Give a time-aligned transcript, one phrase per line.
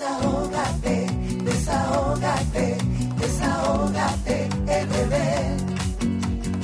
[0.00, 1.06] Desahógate,
[1.44, 2.78] desahógate,
[3.20, 5.56] desahógate, bebé.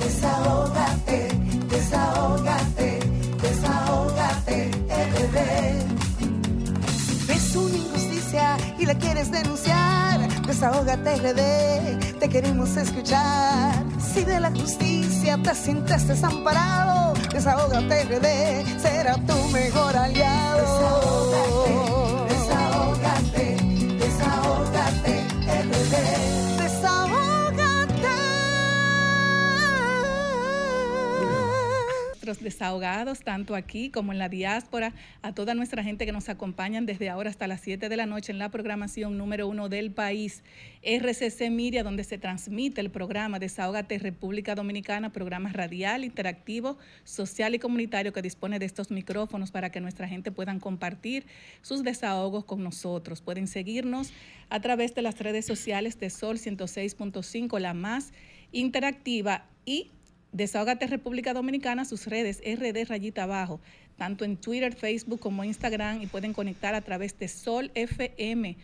[0.03, 1.29] Desahógate,
[1.69, 3.01] desahógate,
[3.43, 4.71] desahógate,
[5.12, 5.85] bebé.
[7.07, 13.84] Si ves una injusticia y la quieres denunciar, desahógate, RD, te queremos escuchar.
[14.00, 21.86] Si de la justicia te sientes desamparado, desahógate, RD, será tu mejor aliado.
[32.34, 37.08] Desahogados, tanto aquí como en la diáspora, a toda nuestra gente que nos acompañan desde
[37.08, 40.42] ahora hasta las 7 de la noche en la programación número uno del país,
[40.83, 47.58] RCC Miria, donde se transmite el programa Desahógate República Dominicana, programa radial, interactivo, social y
[47.58, 51.27] comunitario que dispone de estos micrófonos para que nuestra gente puedan compartir
[51.62, 53.22] sus desahogos con nosotros.
[53.22, 54.12] Pueden seguirnos
[54.50, 58.12] a través de las redes sociales de Sol 106.5, la más
[58.53, 59.91] interactiva y
[60.37, 63.59] Desahógate República Dominicana, sus redes RD rayita abajo,
[63.97, 68.57] tanto en Twitter, Facebook como Instagram y pueden conectar a través de solfm.com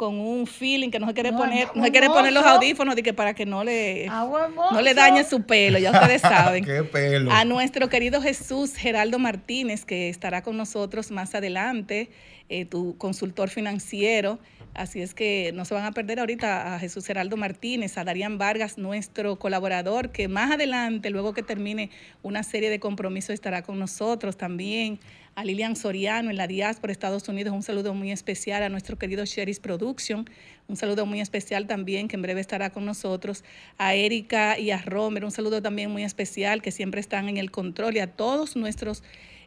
[0.00, 3.02] con un feeling que no se quiere poner, no se quiere poner los audífonos de
[3.02, 6.64] que para que no le, no le dañe su pelo, ya ustedes saben.
[6.64, 7.30] ¿Qué pelo?
[7.30, 12.08] A nuestro querido Jesús Geraldo Martínez, que estará con nosotros más adelante,
[12.48, 14.38] eh, tu consultor financiero.
[14.72, 18.38] Así es que no se van a perder ahorita a Jesús Geraldo Martínez, a Darían
[18.38, 21.90] Vargas, nuestro colaborador, que más adelante, luego que termine
[22.22, 24.98] una serie de compromisos, estará con nosotros también
[25.34, 29.24] a Lilian Soriano en la diáspora Estados Unidos, un saludo muy especial a nuestro querido
[29.24, 30.28] Sheris Production,
[30.68, 33.44] un saludo muy especial también que en breve estará con nosotros,
[33.78, 37.50] a Erika y a Romer, un saludo también muy especial que siempre están en el
[37.50, 39.02] control y a todos nuestros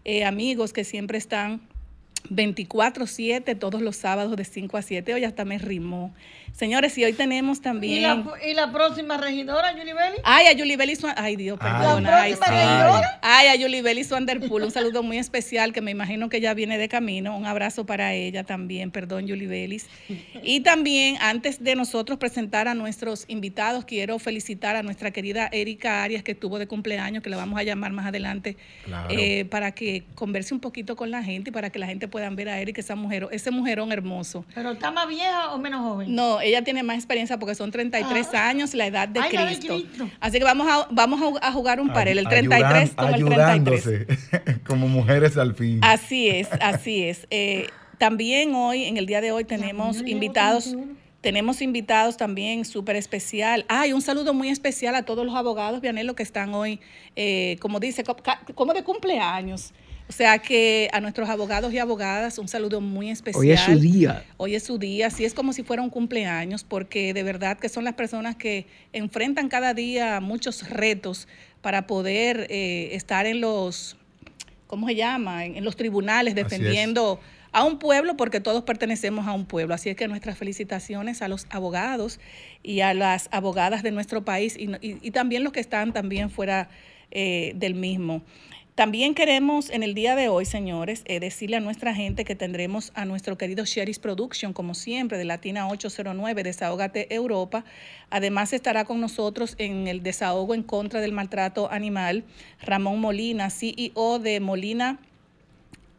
[0.06, 1.62] eh, amigos que siempre están
[2.30, 5.14] 24-7 todos los sábados de 5 a 7.
[5.14, 6.14] Hoy hasta me rimó.
[6.54, 8.28] Señores, y hoy tenemos también.
[8.46, 10.18] ¿Y la, próxima regidora, Yulibeli?
[10.24, 12.22] Ay, a Yulibeli Ay, Dios, perdona.
[12.22, 12.36] Ay,
[13.24, 14.64] Ay, a Yulibeli Swanderpool.
[14.64, 17.36] Un saludo muy especial que me imagino que ya viene de camino.
[17.36, 18.92] Un abrazo para ella también.
[18.92, 19.88] Perdón, Yulibelis.
[20.44, 26.04] Y también, antes de nosotros presentar a nuestros invitados, quiero felicitar a nuestra querida Erika
[26.04, 28.58] Arias, que estuvo de cumpleaños, que la vamos a llamar más adelante,
[29.10, 32.30] eh, para que converse un poquito con la gente y para que la gente pueda
[32.30, 34.46] ver a Erika, esa mujer, ese mujerón hermoso.
[34.54, 36.14] ¿Pero está más vieja o menos joven?
[36.14, 38.50] No, ella tiene más experiencia porque son 33 ah.
[38.50, 39.82] años, la edad de, Cristo.
[40.20, 44.08] Así que vamos a, vamos a jugar un par, el 33 como el 33.
[44.68, 45.80] como mujeres al fin.
[45.82, 47.26] Así es, así es.
[47.32, 50.76] Eh, también hoy, en el día de hoy, tenemos invitados.
[51.22, 53.66] Tenemos invitados también súper especial.
[53.70, 56.82] Ay, un saludo muy especial a todos los abogados, Vianelo, que están hoy,
[57.16, 58.04] eh, como dice,
[58.54, 59.74] como de cumpleaños.
[60.14, 63.42] O sea que a nuestros abogados y abogadas un saludo muy especial.
[63.42, 64.24] Hoy es su día.
[64.38, 67.68] Hoy es su día, así es como si fuera un cumpleaños, porque de verdad que
[67.68, 71.28] son las personas que enfrentan cada día muchos retos
[71.64, 73.98] para poder eh, estar en los,
[74.68, 75.46] ¿cómo se llama?
[75.46, 77.20] En, los tribunales defendiendo
[77.52, 79.74] a un pueblo, porque todos pertenecemos a un pueblo.
[79.74, 82.20] Así es que nuestras felicitaciones a los abogados
[82.62, 86.70] y a las abogadas de nuestro país y, también los que están también fuera
[87.10, 88.22] eh, del mismo.
[88.76, 92.92] También queremos en el día de hoy, señores, eh, decirle a nuestra gente que tendremos
[92.96, 97.66] a nuestro querido Sheris Production, como siempre, de Latina 809, Desahógate Europa.
[98.10, 102.24] Además estará con nosotros en el desahogo en contra del maltrato animal,
[102.64, 104.98] Ramón Molina, CEO de Molina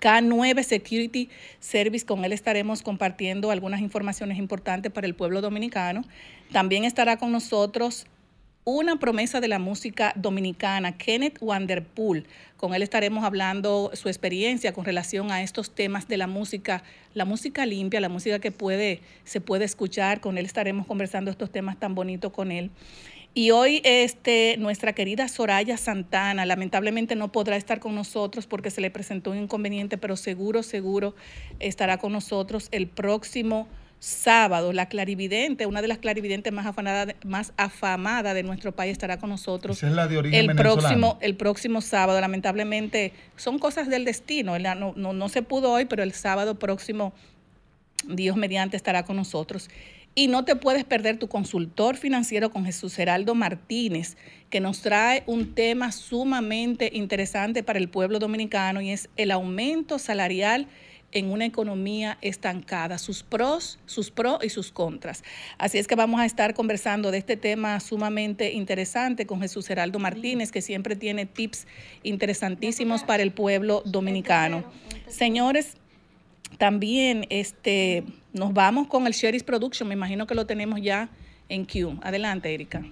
[0.01, 1.29] K9 Security
[1.61, 2.05] Service.
[2.05, 6.03] Con él estaremos compartiendo algunas informaciones importantes para el pueblo dominicano.
[6.51, 8.09] También estará con nosotros
[8.65, 12.27] una promesa de la música dominicana, Kenneth Wanderpool.
[12.57, 16.83] Con él estaremos hablando su experiencia con relación a estos temas de la música,
[17.13, 20.23] la música limpia, la música que puede, se puede escuchar.
[20.23, 22.71] Con él estaremos conversando estos temas tan bonitos con él.
[23.35, 28.81] Y hoy este, nuestra querida Soraya Santana lamentablemente no podrá estar con nosotros porque se
[28.81, 31.15] le presentó un inconveniente, pero seguro, seguro
[31.59, 33.69] estará con nosotros el próximo
[34.05, 34.73] sábado.
[34.73, 39.31] La clarividente, una de las clarividentes más afamadas más afamada de nuestro país, estará con
[39.31, 39.83] nosotros.
[39.83, 42.21] es la de origen el próximo, el próximo sábado.
[42.21, 44.59] Lamentablemente son cosas del destino.
[44.59, 47.15] No, no, no se pudo hoy, pero el sábado próximo,
[48.07, 49.71] Dios mediante, estará con nosotros.
[50.15, 54.17] Y no te puedes perder tu consultor financiero con Jesús Heraldo Martínez,
[54.51, 59.99] que nos trae un tema sumamente interesante para el pueblo dominicano y es el aumento
[59.99, 60.69] salarial
[61.15, 65.25] en una economía estancada, sus pros, sus pros y sus contras.
[65.57, 69.99] Así es que vamos a estar conversando de este tema sumamente interesante con Jesús Heraldo
[69.99, 71.67] Martínez, que siempre tiene tips
[72.03, 74.65] interesantísimos para el pueblo dominicano.
[75.09, 75.77] Señores,
[76.59, 79.89] también este, nos vamos con el Sherry's Production.
[79.89, 81.09] Me imagino que lo tenemos ya
[81.49, 81.99] en Q.
[82.03, 82.85] Adelante, Erika.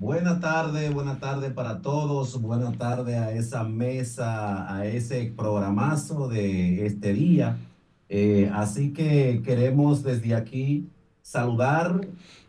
[0.00, 2.40] Buenas tardes, buenas tardes para todos.
[2.40, 7.58] Buenas tardes a esa mesa, a ese programazo de este día.
[8.08, 10.88] Eh, así que queremos desde aquí
[11.20, 12.00] saludar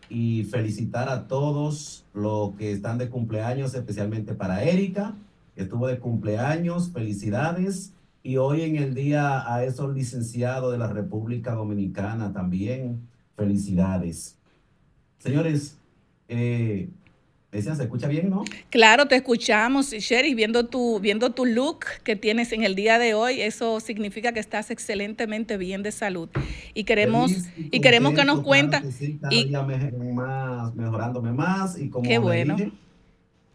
[0.08, 5.14] y felicitar a todos los que están de cumpleaños, especialmente para Erika
[5.58, 7.92] estuvo de cumpleaños, felicidades.
[8.24, 14.38] Y hoy en el día a esos licenciados de la República Dominicana también, felicidades.
[15.20, 15.78] Señores,
[16.30, 16.88] eh,
[17.52, 18.44] ¿se escucha bien, no?
[18.70, 23.14] Claro, te escuchamos, Sherry, viendo tu, viendo tu look que tienes en el día de
[23.14, 26.30] hoy, eso significa que estás excelentemente bien de salud.
[26.74, 28.82] Y queremos, y, queremos que nos cuenta.
[29.30, 32.56] y, día más, mejorándome más y como qué bueno.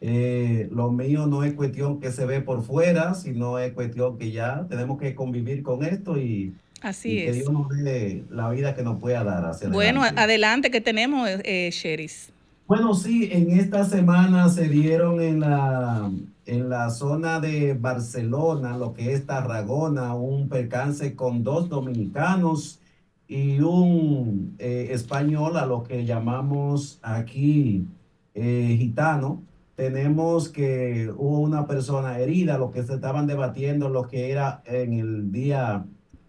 [0.03, 4.31] Eh, lo mío no es cuestión que se ve por fuera, sino es cuestión que
[4.31, 8.83] ya tenemos que convivir con esto y, Así que Dios nos dé la vida que
[8.83, 9.57] nos pueda dar.
[9.71, 12.31] bueno, adelante, que tenemos, eh, Sheris.
[12.67, 16.11] Bueno, sí, en esta semana se dieron en la,
[16.47, 22.81] en la zona de Barcelona, lo que es Tarragona, un percance con dos dominicanos
[23.29, 27.87] y un eh, español, a lo que llamamos aquí
[28.35, 29.43] eh, gitano.
[29.77, 34.93] Tenemos que hubo una persona herida, lo que se estaban debatiendo, lo que era en
[34.95, 35.87] el día,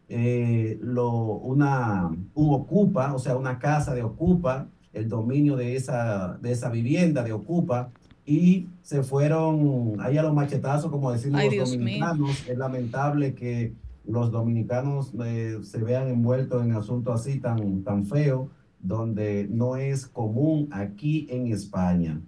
[0.07, 6.37] eh, lo, una, un ocupa, o sea, una casa de ocupa, el dominio de esa,
[6.41, 7.91] de esa vivienda de ocupa,
[8.25, 12.47] y se fueron ahí a los machetazos, como decimos los dominicanos.
[12.47, 13.73] Es lamentable que
[14.05, 18.49] los dominicanos eh, se vean envueltos en asuntos así tan, tan feos,
[18.79, 22.21] donde no es común aquí en España.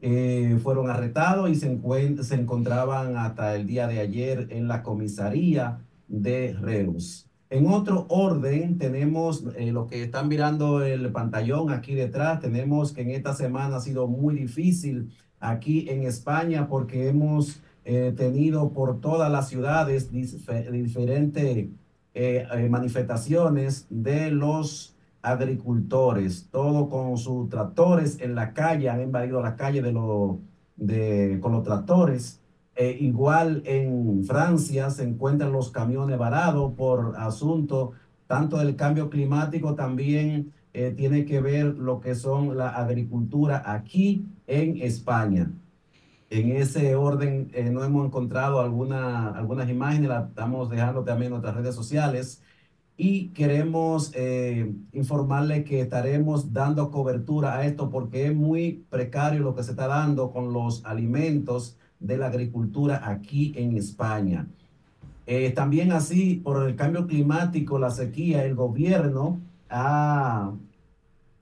[0.00, 1.80] Eh, fueron arrestados y se,
[2.22, 7.26] se, encontraban hasta el día de ayer en la comisaría de Reus.
[7.50, 13.02] En otro orden, tenemos eh, lo que están mirando el pantallón aquí detrás, tenemos que
[13.02, 19.00] en esta semana ha sido muy difícil aquí en España porque hemos eh, tenido por
[19.00, 21.68] todas las ciudades diferentes
[22.70, 24.94] manifestaciones de los
[25.24, 29.92] agricultores, todo con sus tractores en la calle, han invadido la calle de
[30.76, 32.40] de, con los tractores.
[32.76, 37.92] Eh, igual en Francia se encuentran los camiones varados por asunto
[38.26, 44.26] tanto del cambio climático, también eh, tiene que ver lo que son la agricultura aquí
[44.46, 45.52] en España.
[46.30, 51.30] En ese orden eh, no hemos encontrado alguna, algunas imágenes, las estamos dejando también en
[51.34, 52.42] nuestras redes sociales
[52.96, 59.54] y queremos eh, informarle que estaremos dando cobertura a esto porque es muy precario lo
[59.54, 64.46] que se está dando con los alimentos de la agricultura aquí en España.
[65.26, 69.40] Eh, también así, por el cambio climático, la sequía, el gobierno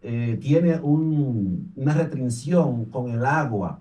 [0.03, 3.81] eh, tiene una restricción con el agua,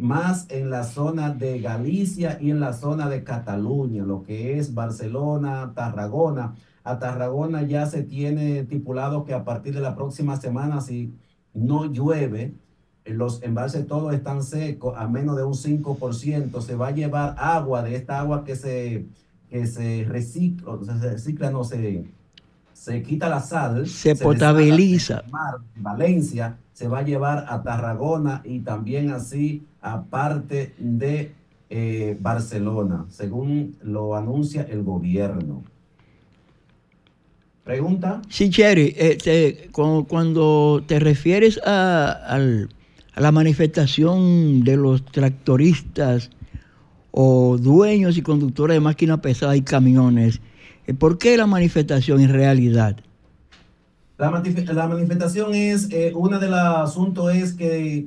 [0.00, 4.72] más en la zona de Galicia y en la zona de Cataluña, lo que es
[4.72, 10.80] Barcelona, Tarragona a Tarragona ya se tiene estipulado que a partir de la próxima semana,
[10.80, 11.14] si
[11.54, 12.54] no llueve,
[13.04, 17.82] los embalses todos están secos, a menos de un 5%, se va a llevar agua
[17.82, 19.06] de esta agua que se,
[19.50, 22.04] que se recicla, se recicla, no se,
[22.72, 23.86] se quita la sal.
[23.88, 25.22] Se, potabiliza.
[25.76, 31.32] Valencia se va a llevar a Tarragona y también así a parte de
[31.70, 35.62] eh, Barcelona, según lo anuncia el gobierno.
[37.64, 38.22] ¿Pregunta?
[38.28, 42.68] Sí, Cherry, eh, te- cu- cuando te refieres a, al-
[43.16, 46.30] la manifestación de los tractoristas
[47.10, 50.40] o dueños y conductores de máquinas pesadas y camiones,
[50.86, 52.96] eh, ¿por qué la manifestación en realidad?
[54.18, 58.06] La, manif- la manifestación es, eh, uno de los asuntos es que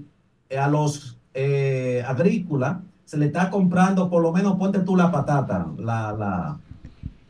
[0.49, 5.11] eh, a los eh, agrícolas se le está comprando, por lo menos ponte tú la
[5.11, 6.57] patata, la, la,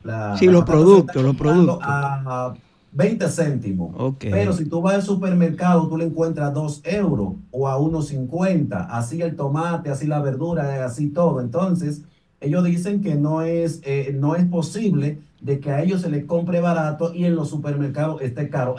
[0.04, 1.86] la- Sí, la los productos, los productos.
[1.90, 2.54] A
[2.96, 4.16] 20 céntimos.
[4.20, 8.88] Pero si tú vas al supermercado, tú le encuentras 2 euros o a 1,50.
[8.90, 11.42] Así el tomate, así la verdura, así todo.
[11.42, 12.04] Entonces,
[12.40, 16.24] ellos dicen que no es, eh, no es posible de que a ellos se les
[16.24, 18.76] compre barato y en los supermercados esté caro.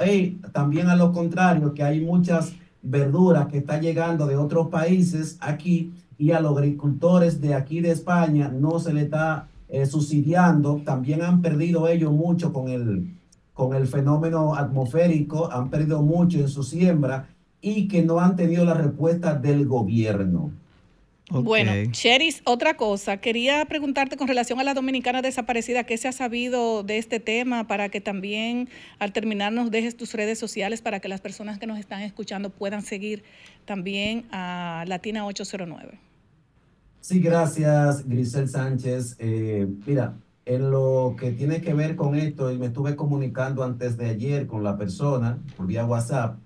[0.52, 5.92] También a lo contrario, que hay muchas verduras que están llegando de otros países aquí
[6.16, 10.80] y a los agricultores de aquí de España no se le está eh, subsidiando.
[10.86, 13.15] También han perdido ellos mucho con el,
[13.56, 17.30] con el fenómeno atmosférico, han perdido mucho en su siembra
[17.62, 20.52] y que no han tenido la respuesta del gobierno.
[21.30, 26.12] Bueno, Cheris, otra cosa, quería preguntarte con relación a la dominicana desaparecida, ¿qué se ha
[26.12, 31.00] sabido de este tema para que también al terminar nos dejes tus redes sociales para
[31.00, 33.24] que las personas que nos están escuchando puedan seguir
[33.64, 35.98] también a Latina 809?
[37.00, 39.16] Sí, gracias, Grisel Sánchez.
[39.18, 40.14] Eh, mira,
[40.46, 44.46] en lo que tiene que ver con esto, y me estuve comunicando antes de ayer
[44.46, 46.38] con la persona por vía WhatsApp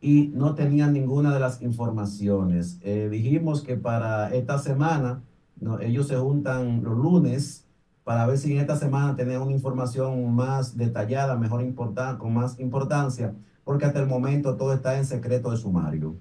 [0.00, 2.78] y no tenía ninguna de las informaciones.
[2.82, 5.22] Eh, dijimos que para esta semana,
[5.58, 7.64] no, ellos se juntan los lunes
[8.04, 12.60] para ver si en esta semana tenían una información más detallada, mejor importante, con más
[12.60, 13.34] importancia,
[13.64, 16.14] porque hasta el momento todo está en secreto de sumario.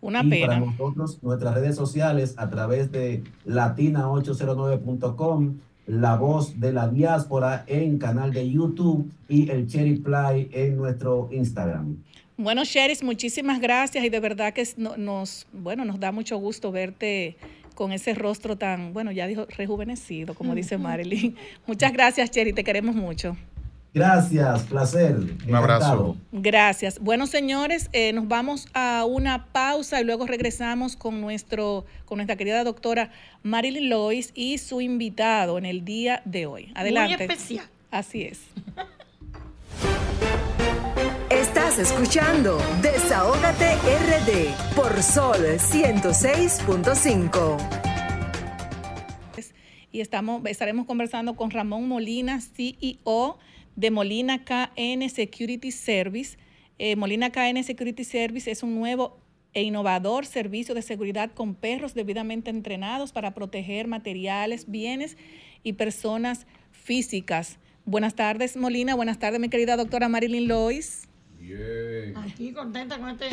[0.00, 0.66] Una y para pena.
[0.66, 5.58] nosotros, nuestras redes sociales a través de latina809.com,
[5.90, 11.28] La Voz de la Diáspora en canal de YouTube y el Cherry Play en nuestro
[11.32, 11.96] Instagram.
[12.36, 17.36] Bueno, Cheris, muchísimas gracias y de verdad que nos, bueno, nos da mucho gusto verte
[17.74, 21.34] con ese rostro tan, bueno, ya dijo rejuvenecido, como dice Marilyn.
[21.66, 23.36] Muchas gracias, Cheris, te queremos mucho.
[23.92, 25.16] Gracias, placer.
[25.48, 25.84] Un abrazo.
[25.84, 26.16] encantado.
[26.30, 27.00] Gracias.
[27.00, 32.36] Bueno, señores, eh, nos vamos a una pausa y luego regresamos con nuestro, con nuestra
[32.36, 33.10] querida doctora
[33.42, 36.72] Marilyn Lois y su invitado en el día de hoy.
[36.76, 37.16] Adelante.
[37.16, 37.66] Muy especial.
[37.90, 38.38] Así es.
[41.30, 47.56] Estás escuchando Desahógate RD por Sol 106.5.
[49.92, 53.38] y estamos, estaremos conversando con Ramón Molina, CEO
[53.76, 56.38] de Molina KN Security Service.
[56.78, 59.18] Eh, Molina KN Security Service es un nuevo
[59.52, 65.16] e innovador servicio de seguridad con perros debidamente entrenados para proteger materiales, bienes
[65.62, 67.58] y personas físicas.
[67.84, 68.94] Buenas tardes, Molina.
[68.94, 71.09] Buenas tardes, mi querida doctora Marilyn Lois.
[72.16, 73.30] Aquí contenta con, este,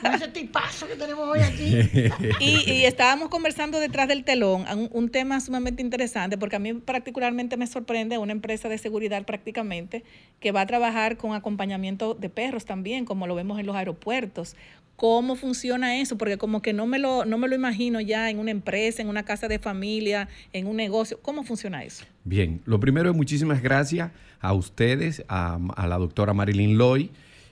[0.00, 1.76] con ese tipazo que tenemos hoy aquí.
[2.40, 6.74] Y, y estábamos conversando detrás del telón, un, un tema sumamente interesante, porque a mí
[6.74, 10.04] particularmente me sorprende una empresa de seguridad prácticamente
[10.40, 14.56] que va a trabajar con acompañamiento de perros también, como lo vemos en los aeropuertos.
[14.96, 16.16] ¿Cómo funciona eso?
[16.18, 19.08] Porque como que no me lo, no me lo imagino ya en una empresa, en
[19.08, 21.18] una casa de familia, en un negocio.
[21.22, 22.04] ¿Cómo funciona eso?
[22.24, 27.10] Bien, lo primero es muchísimas gracias a ustedes, a, a la doctora Marilyn Loy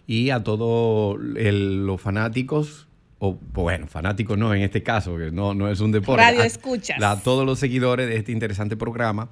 [0.09, 2.88] y a todos los fanáticos,
[3.19, 6.23] o bueno, fanáticos no en este caso, que no, no es un deporte.
[6.23, 7.00] Radio escuchas.
[7.03, 9.29] A todos los seguidores de este interesante programa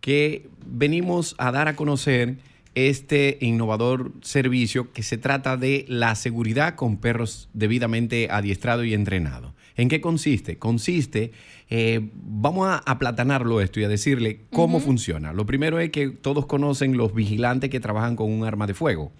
[0.00, 2.36] que venimos a dar a conocer
[2.76, 9.54] este innovador servicio que se trata de la seguridad con perros debidamente adiestrados y entrenados.
[9.76, 10.56] ¿En qué consiste?
[10.56, 11.32] Consiste,
[11.68, 15.32] eh, vamos a aplatanarlo esto y a decirle cómo funciona.
[15.32, 19.12] Lo primero es que todos conocen los vigilantes que trabajan con un arma de fuego.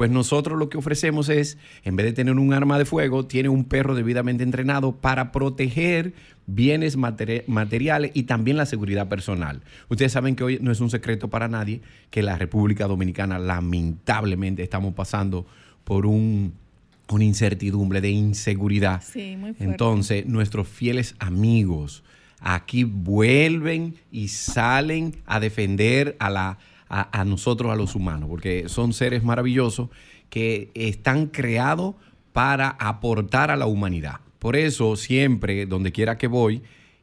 [0.00, 3.50] Pues nosotros lo que ofrecemos es, en vez de tener un arma de fuego, tiene
[3.50, 6.14] un perro debidamente entrenado para proteger
[6.46, 9.60] bienes materi- materiales y también la seguridad personal.
[9.90, 14.62] Ustedes saben que hoy no es un secreto para nadie que la República Dominicana lamentablemente
[14.62, 15.44] estamos pasando
[15.84, 16.54] por un,
[17.10, 19.02] una incertidumbre de inseguridad.
[19.02, 19.64] Sí, muy fuerte.
[19.64, 22.02] Entonces, nuestros fieles amigos
[22.40, 26.58] aquí vuelven y salen a defender a, la,
[26.90, 29.90] a, nosotros, a los humanos, porque son seres maravillosos
[30.28, 31.94] que están creados
[32.32, 34.20] para aportar a la humanidad.
[34.40, 36.62] Por eso, siempre, donde quiera que voy,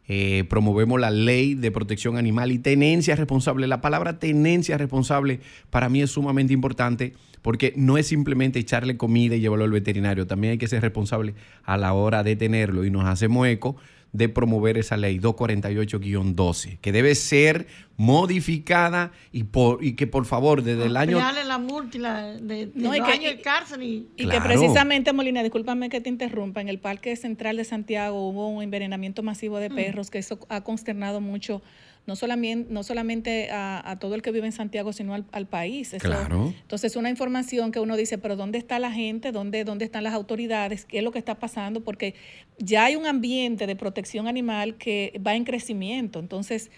[0.10, 3.66] eh, promovemos la ley de protección animal y tenencia responsable.
[3.68, 5.40] La palabra tenencia responsable
[5.70, 10.28] para mí es sumamente importante porque no es simplemente echarle comida y llevarlo al veterinario,
[10.28, 13.78] también hay que ser responsable a la hora de tenerlo y nos hacemos eco
[14.18, 20.62] de promover esa ley 248-12, que debe ser modificada y, por, y que por favor
[20.64, 21.20] desde el año...
[21.48, 24.08] La multa y la- de, de No, y que- años de cárcel y...
[24.18, 24.42] Y Claro.
[24.44, 28.62] que precisamente, Molina, discúlpame que te interrumpa, en el Parque Central de Santiago hubo un
[28.64, 29.62] envenenamiento masivo Mm.
[29.62, 31.62] de perros, que eso ha consternado mucho,
[32.08, 35.46] no solamente, no solamente a, a todo el que vive en Santiago, sino al, al
[35.46, 35.94] país.
[35.94, 36.54] Eso- Claro.
[36.62, 39.32] Entonces, una información que uno dice, pero ¿dónde está la gente?
[39.32, 40.86] ¿Dónde, ¿Dónde están las autoridades?
[40.86, 41.82] ¿Qué es lo que está pasando?
[41.84, 42.16] Porque
[42.58, 46.20] ya hay un ambiente de protección animal que va en crecimiento.
[46.20, 46.72] Entonces,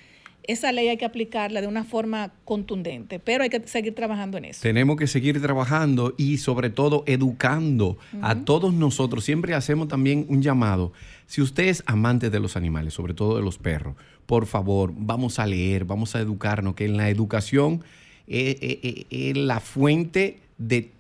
[0.48, 4.46] esa ley hay que aplicarla de una forma contundente, pero hay que seguir trabajando en
[4.46, 4.62] eso.
[4.64, 9.24] Tenemos que seguir trabajando y sobre todo educando a todos nosotros.
[9.24, 10.92] Siempre hacemos también un llamado.
[11.28, 13.96] Si usted es amante de los animales, sobre todo de los perros,
[14.30, 17.84] por favor, vamos a leer, vamos a educarnos, que en la educación
[18.28, 20.92] eh, eh, eh, es la fuente de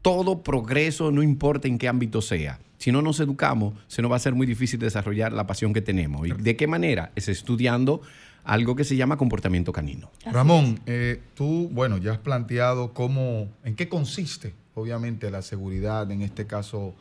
[0.00, 2.60] todo progreso, no importa en qué ámbito sea.
[2.78, 5.82] Si no nos educamos, se nos va a ser muy difícil desarrollar la pasión que
[5.82, 6.26] tenemos.
[6.26, 7.12] ¿Y de qué manera?
[7.14, 8.00] Es estudiando
[8.42, 10.10] algo que se llama comportamiento canino.
[10.24, 16.22] Ramón, eh, tú, bueno, ya has planteado cómo, en qué consiste, obviamente, la seguridad, en
[16.22, 16.94] este caso,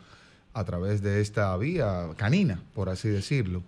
[0.54, 3.64] a través de esta vía canina, por así decirlo.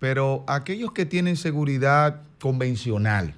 [0.00, 3.34] Pero aquellos que tienen seguridad convencional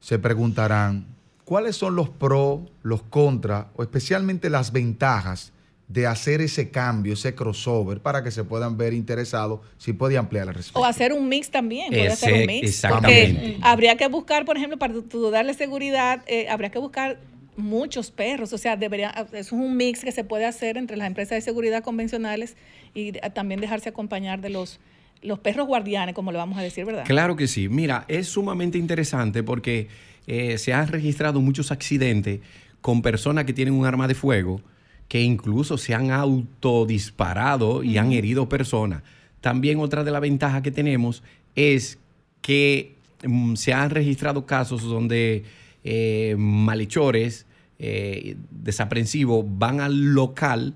[0.00, 1.06] se preguntarán,
[1.44, 5.52] ¿cuáles son los pros, los contras, o especialmente las ventajas
[5.88, 10.46] de hacer ese cambio, ese crossover, para que se puedan ver interesados si puede ampliar
[10.46, 10.80] la respuesta?
[10.80, 12.68] O hacer un mix también, puede Ese- hacer un mix.
[12.68, 13.34] exactamente.
[13.34, 17.20] Porque habría que buscar, por ejemplo, para tu darle seguridad, eh, habría que buscar
[17.58, 18.54] muchos perros.
[18.54, 21.84] O sea, debería, es un mix que se puede hacer entre las empresas de seguridad
[21.84, 22.56] convencionales
[22.94, 24.80] y también dejarse acompañar de los,
[25.22, 27.04] los perros guardianes, como le vamos a decir, ¿verdad?
[27.06, 27.68] Claro que sí.
[27.68, 29.88] Mira, es sumamente interesante porque
[30.26, 32.40] eh, se han registrado muchos accidentes
[32.80, 34.60] con personas que tienen un arma de fuego
[35.08, 39.02] que incluso se han autodisparado y han herido personas.
[39.42, 41.22] También otra de las ventajas que tenemos
[41.54, 41.98] es
[42.40, 45.44] que mm, se han registrado casos donde
[45.84, 47.46] eh, malhechores
[47.78, 50.74] eh, desaprensivos van al local,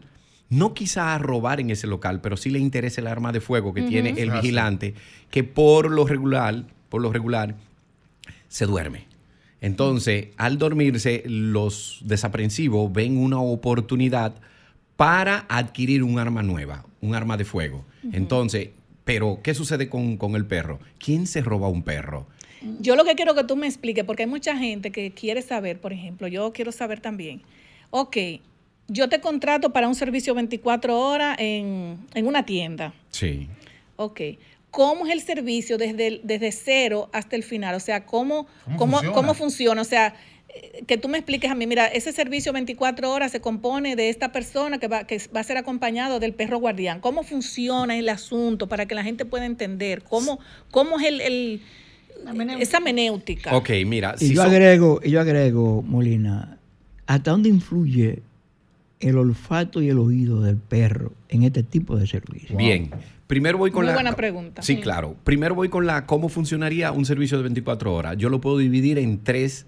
[0.48, 3.74] no quizá a robar en ese local, pero sí le interesa el arma de fuego
[3.74, 4.94] que tiene el Ah, vigilante,
[5.30, 7.56] que por lo regular, por lo regular,
[8.48, 9.06] se duerme.
[9.60, 14.34] Entonces, al dormirse, los desaprensivos ven una oportunidad
[14.96, 17.84] para adquirir un arma nueva, un arma de fuego.
[18.12, 18.70] Entonces,
[19.04, 20.78] pero, ¿qué sucede con, con el perro?
[20.98, 22.26] ¿Quién se roba un perro?
[22.80, 25.80] Yo lo que quiero que tú me expliques, porque hay mucha gente que quiere saber,
[25.80, 27.42] por ejemplo, yo quiero saber también,
[27.90, 28.16] ok,
[28.88, 33.48] yo te contrato para un servicio 24 horas en, en una tienda, Sí.
[33.96, 34.20] ok.
[34.70, 37.74] ¿Cómo es el servicio desde, el- desde cero hasta el final?
[37.74, 39.14] O sea, ¿cómo, ¿Cómo cómo, funciona?
[39.14, 39.80] cómo funciona?
[39.80, 40.14] O sea,
[40.54, 44.10] eh, que tú me expliques a mí, mira, ese servicio 24 horas se compone de
[44.10, 47.00] esta persona que va, que va a ser acompañado del perro guardián.
[47.00, 50.02] ¿Cómo funciona el asunto para que la gente pueda entender?
[50.02, 50.38] ¿Cómo,
[50.70, 51.62] cómo es el, el-
[52.60, 53.56] esa menéutica?
[53.56, 54.14] Ok, mira.
[54.20, 56.58] Y si yo son- agrego, y yo agrego, Molina,
[57.06, 58.20] ¿hasta dónde influye
[59.00, 62.56] el olfato y el oído del perro en este tipo de servicio?
[62.56, 62.90] Bien.
[63.26, 63.94] Primero voy con Muy la.
[63.94, 64.62] buena pregunta.
[64.62, 65.16] Sí, claro.
[65.24, 68.16] Primero voy con la cómo funcionaría un servicio de 24 horas.
[68.16, 69.66] Yo lo puedo dividir en tres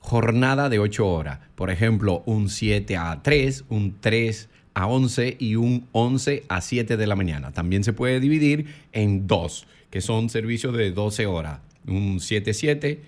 [0.00, 1.38] jornadas de 8 horas.
[1.54, 6.96] Por ejemplo, un 7 a 3, un 3 a 11 y un 11 a 7
[6.96, 7.52] de la mañana.
[7.52, 11.60] También se puede dividir en dos, que son servicios de 12 horas.
[11.86, 12.98] Un 7-7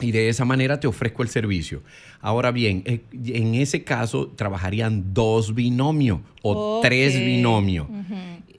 [0.00, 1.82] y de esa manera te ofrezco el servicio.
[2.20, 7.86] Ahora bien, eh, en ese caso trabajarían dos binomios o tres binomios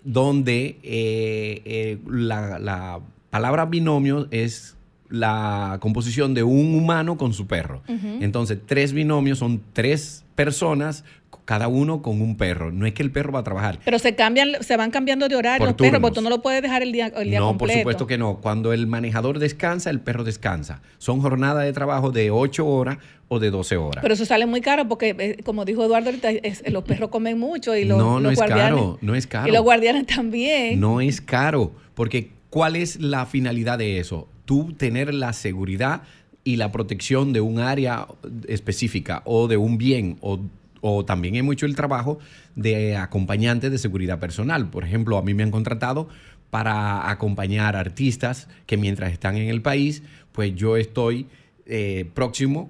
[0.03, 2.99] donde eh, eh, la, la
[3.29, 4.75] palabra binomio es
[5.09, 7.83] la composición de un humano con su perro.
[8.21, 11.03] Entonces, tres binomios son tres personas,
[11.51, 12.71] cada uno con un perro.
[12.71, 13.77] No es que el perro va a trabajar.
[13.83, 16.41] Pero se cambian, se van cambiando de horario Por los perros, porque tú no lo
[16.41, 17.73] puedes dejar el día, el día no, completo.
[17.73, 18.37] por supuesto que no.
[18.37, 20.81] Cuando el manejador descansa, el perro descansa.
[20.97, 24.01] Son jornadas de trabajo de 8 horas o de 12 horas.
[24.01, 27.37] Pero eso sale muy caro porque, eh, como dijo Eduardo ahorita, es- los perros comen
[27.37, 28.73] mucho y los, no, no los es guardianes.
[28.73, 29.49] caro, no es caro.
[29.49, 30.79] Y los guardianes también.
[30.79, 34.29] No es caro, porque ¿cuál es la finalidad de eso?
[34.45, 36.03] Tú tener la seguridad
[36.45, 38.07] y la protección de un área
[38.47, 40.39] específica o de un bien o,
[40.81, 42.19] o también he mucho el trabajo
[42.55, 44.69] de acompañante de seguridad personal.
[44.69, 46.09] Por ejemplo, a mí me han contratado
[46.49, 51.27] para acompañar artistas que mientras están en el país, pues yo estoy
[51.65, 52.69] eh, próximo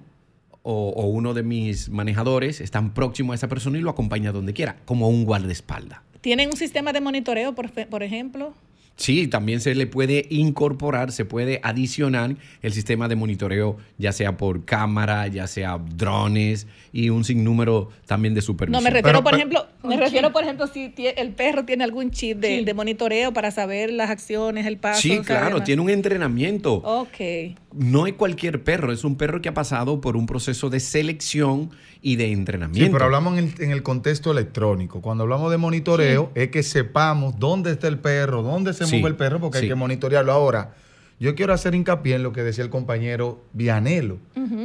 [0.64, 4.78] o, uno de mis manejadores están próximo a esa persona y lo acompaña donde quiera,
[4.86, 6.02] como un guardaespaldas.
[6.22, 8.54] ¿Tienen un sistema de monitoreo, por, por ejemplo?
[9.02, 14.38] Sí, también se le puede incorporar, se puede adicionar el sistema de monitoreo, ya sea
[14.38, 18.84] por cámara, ya sea drones y un sinnúmero también de supervisión.
[18.84, 21.84] No, me refiero, Pero- por pero- ejemplo, me refiero, por ejemplo, si el perro tiene
[21.84, 22.64] algún chip de, Sí.
[22.66, 25.02] de monitoreo para saber las acciones, el paso.
[25.02, 26.76] Sí, claro, tiene un entrenamiento.
[26.76, 27.56] Ok.
[27.74, 31.70] No es cualquier perro, es un perro que ha pasado por un proceso de selección
[32.02, 32.92] y de Sí, entrenamiento.
[32.92, 35.02] pero hablamos en el, en el contexto electrónico.
[35.02, 39.10] Cuando hablamos de monitoreo, es que sepamos dónde está el perro, dónde se Sí, mueve
[39.10, 39.64] el perro, porque sí.
[39.66, 40.32] hay que monitorearlo.
[40.32, 40.74] Ahora,
[41.20, 44.18] yo quiero hacer hincapié en lo que decía el compañero Vianelo,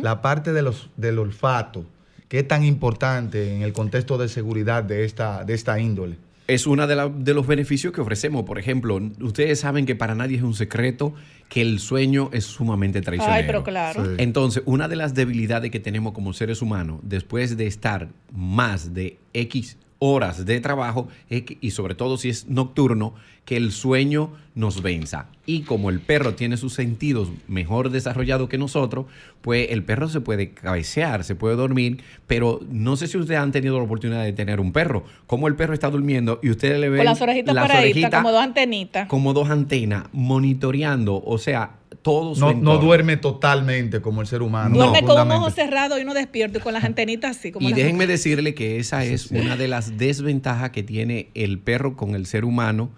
[0.03, 1.85] la parte de los, del olfato,
[2.29, 6.17] que es tan importante en el contexto de seguridad de esta, de esta índole.
[6.49, 8.45] Es uno de, la- de los beneficios que ofrecemos.
[8.45, 11.13] Por ejemplo, ustedes saben que para nadie es un secreto
[11.49, 13.37] que el sueño es sumamente traicionero.
[13.37, 14.05] Ay, pero claro.
[14.05, 14.11] Sí.
[14.19, 19.19] Entonces, una de las debilidades que tenemos como seres humanos, después de estar más de
[19.33, 23.15] X horas de trabajo, que- y sobre todo si es nocturno,
[23.47, 25.27] que el sueño nos venza.
[25.47, 29.07] Y como el perro tiene sus sentidos mejor desarrollados que nosotros,
[29.41, 33.53] pues el perro se puede cabecear, se puede dormir, pero no sé si ustedes han
[33.53, 35.05] tenido la oportunidad de tener un perro.
[35.29, 38.33] Como el perro está durmiendo y ustedes le ven Con las orejitas las orejitas como
[38.33, 39.09] dos antenitas.
[39.09, 41.71] como dos antenas monitoreando, o sea,
[42.07, 44.77] todo su No, duerme totalmente como el ser humano.
[44.77, 47.51] Duerme con un ojo cerrado y uno despierto y con las antenitas así.
[47.51, 51.59] Como Y las- déjenme decirle que esa es una de las desventajas que tiene el
[51.59, 52.91] perro con el ser humano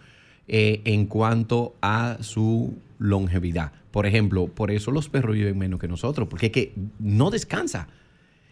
[0.46, 3.72] eh, en cuanto a su longevidad.
[3.90, 7.88] Por ejemplo, por eso los perros viven menos que nosotros, porque es que no descansa.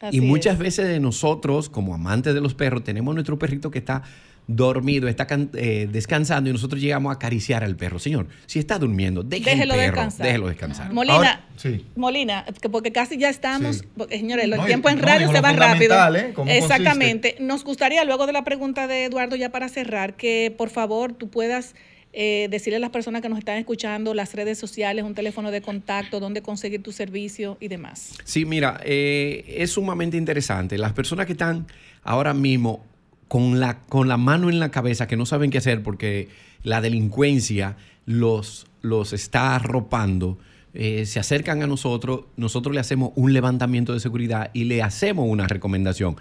[0.00, 0.58] Así y muchas es.
[0.58, 4.02] veces de nosotros, como amantes de los perros, tenemos nuestro perrito que está
[4.48, 7.98] dormido, está can- eh, descansando y nosotros llegamos a acariciar al perro.
[7.98, 10.26] Señor, si está durmiendo, deje Déjelo el perro, descansar.
[10.26, 10.92] déjelo descansar.
[10.92, 11.84] Molina, Ahora, sí.
[11.96, 13.84] Molina, que porque casi ya estamos, Sí.
[13.96, 15.96] porque, señores, el No, en no, radio se va rápido.
[16.16, 16.32] ¿eh?
[16.34, 17.36] ¿Cómo Exactamente.
[17.40, 21.28] Nos gustaría, luego de la pregunta de Eduardo, ya para cerrar, que por favor tú
[21.28, 21.74] puedas
[22.18, 25.60] eh, decirle a las personas que nos están escuchando las redes sociales, un teléfono de
[25.60, 28.14] contacto, dónde conseguir tu servicio y demás.
[28.24, 30.78] Sí, mira, eh, es sumamente interesante.
[30.78, 31.66] Las personas que están
[32.02, 32.82] ahora mismo
[33.28, 36.28] con la, con la mano en la cabeza, que no saben qué hacer porque
[36.62, 40.38] la delincuencia los, los está arropando,
[40.74, 45.26] eh, se acercan a nosotros, nosotros le hacemos un levantamiento de seguridad y le hacemos
[45.28, 46.16] una recomendación.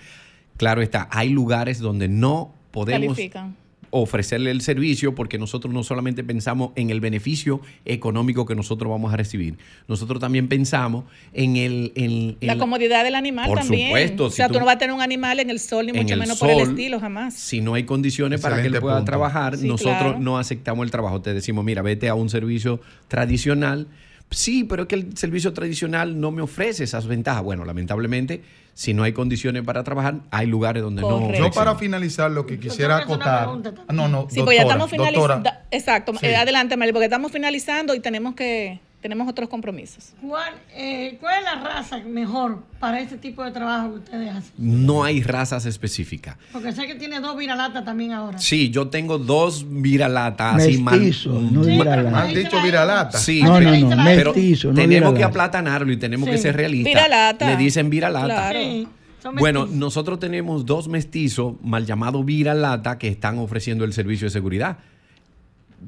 [0.57, 3.17] Claro está, hay lugares donde no podemos.
[4.01, 9.13] Ofrecerle el servicio porque nosotros no solamente pensamos en el beneficio económico que nosotros vamos
[9.13, 11.91] a recibir, nosotros también pensamos en el...
[11.95, 13.87] En, en La comodidad del animal Por también.
[13.87, 15.85] supuesto, o si sea, tú, tú- no vas a tener un animal en el sol,
[15.85, 17.33] ni mucho el menos por el estilo, jamás.
[17.35, 19.05] Si no hay condiciones para que él pueda punto.
[19.11, 20.19] trabajar, Sí, nosotros claro.
[20.19, 21.21] no aceptamos el trabajo.
[21.21, 23.87] Te decimos, mira, vete a un servicio tradicional.
[24.29, 27.43] Sí, pero es que el servicio tradicional no me ofrece esas ventajas.
[27.43, 28.41] Bueno, lamentablemente,
[28.75, 31.33] si no hay condiciones para trabajar, hay lugares donde no.
[31.33, 33.47] Yo para finalizar lo que quisiera acotar.
[33.93, 35.27] No, no, Sí, pues ya doctora, estamos finalizando.
[35.29, 35.65] doctora.
[35.71, 36.13] Exacto.
[36.19, 36.25] Sí.
[36.25, 40.13] Eh, adelante, Mari, porque estamos finalizando y tenemos que tenemos otros compromisos.
[40.19, 44.51] ¿Cuál, eh, ¿Cuál es la raza mejor para este tipo de trabajo que ustedes hacen?
[44.57, 46.37] No hay razas específicas.
[46.51, 48.39] Porque sé que tiene dos viralatas también ahora.
[48.39, 52.21] Sí, yo tengo dos viralatas así mal- Mestizo, no viralata.
[52.23, 53.17] Han dicho viralata.
[53.19, 56.91] Sí, No, no, no, pero mestizo, no tenemos que aplatanarlo y tenemos que ser realistas.
[56.91, 57.47] Viralata.
[57.47, 58.25] Le dicen viralata.
[58.25, 58.59] Claro.
[58.59, 58.87] Sí,
[59.37, 64.79] Bueno, nosotros tenemos dos mestizos mal llamados viralata que están ofreciendo el servicio de seguridad.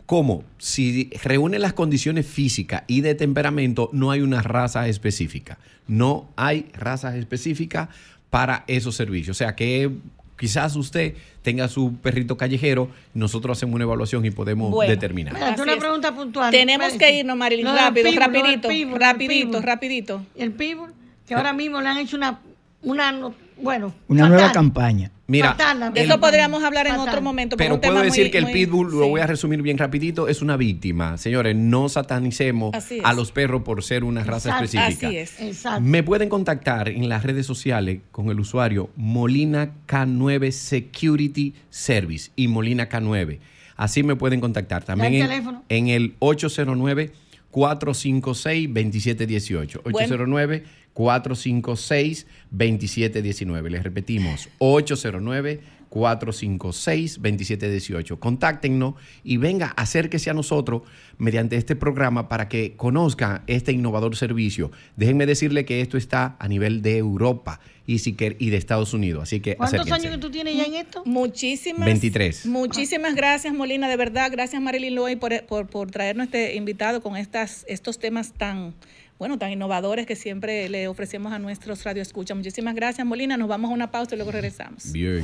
[0.06, 0.44] ¿Cómo?
[0.58, 5.58] Si reúne las condiciones físicas y de temperamento, no hay una raza específica.
[5.88, 7.90] No hay razas específicas
[8.30, 9.36] para esos servicios.
[9.36, 9.90] O sea que
[10.38, 14.90] quizás usted tenga su perrito callejero, nosotros hacemos una evaluación y podemos Bueno.
[14.92, 15.34] determinar.
[15.34, 15.80] Espérate, Así una es.
[15.80, 16.52] pregunta puntual.
[16.52, 19.64] Tenemos que irnos, Marilyn, del rápido, del rapidito, el rapidito, pitbull.
[19.64, 20.26] rapidito.
[20.36, 20.94] El pitbull,
[21.28, 22.40] que ahora mismo le han hecho una,
[22.84, 24.38] una no- bueno, Una fatal.
[24.38, 25.12] nueva campaña.
[25.30, 27.58] Mira, Fatal De eso podríamos hablar en otro momento.
[27.58, 29.78] Pero un tema puedo decir muy- que el muy- pitbull, lo voy a resumir bien
[29.78, 31.18] rapidito, es una víctima.
[31.18, 32.72] Señores, no satanicemos
[33.04, 34.78] a los perros por ser una raza Exacto.
[34.78, 35.08] específica.
[35.08, 35.42] Así es.
[35.42, 35.82] Exacto.
[35.82, 42.48] Me pueden contactar en las redes sociales con el usuario Molina K9 Security Service y
[42.48, 43.40] Molina K9.
[43.76, 44.86] Así me pueden contactar.
[44.86, 47.12] También el en, en el 809
[47.52, 49.82] 456 2718.
[49.84, 50.64] 809
[50.98, 53.70] 456 2719.
[53.70, 58.20] Les repetimos, 809 456 2718.
[58.20, 60.82] Contáctenos y venga, acérquese a nosotros
[61.20, 64.72] mediante este programa para que conozca este innovador servicio.
[64.96, 69.22] Déjenme decirle que esto está a nivel de Europa y, y de Estados Unidos.
[69.22, 70.08] Así que ¿Cuántos acérquense.
[70.08, 71.04] años que tú tienes ya en esto?
[71.06, 71.86] Muchísimas.
[71.86, 72.48] 23.
[72.48, 74.32] Muchísimas gracias, Molina, de verdad.
[74.32, 78.74] Gracias, Marilyn Loy, por, por, por traernos este invitado con estas, estos temas tan
[79.20, 82.38] bueno, tan innovadores que siempre le ofrecemos a nuestros radioescuchas.
[82.38, 83.36] Muchísimas gracias, Molina.
[83.38, 84.92] Nos vamos a una pausa y luego regresamos.
[84.92, 85.24] Bien.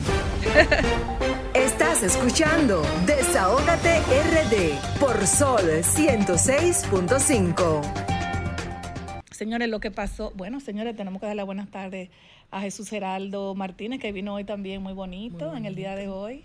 [1.53, 7.81] Estás escuchando Desahógate RD por Sol 106.5.
[9.29, 12.09] Señores, lo que pasó, bueno, señores, tenemos que dar las buenas tardes
[12.53, 16.43] a Jesús Geraldo Martínez, que vino hoy también muy bonito, en el día de hoy.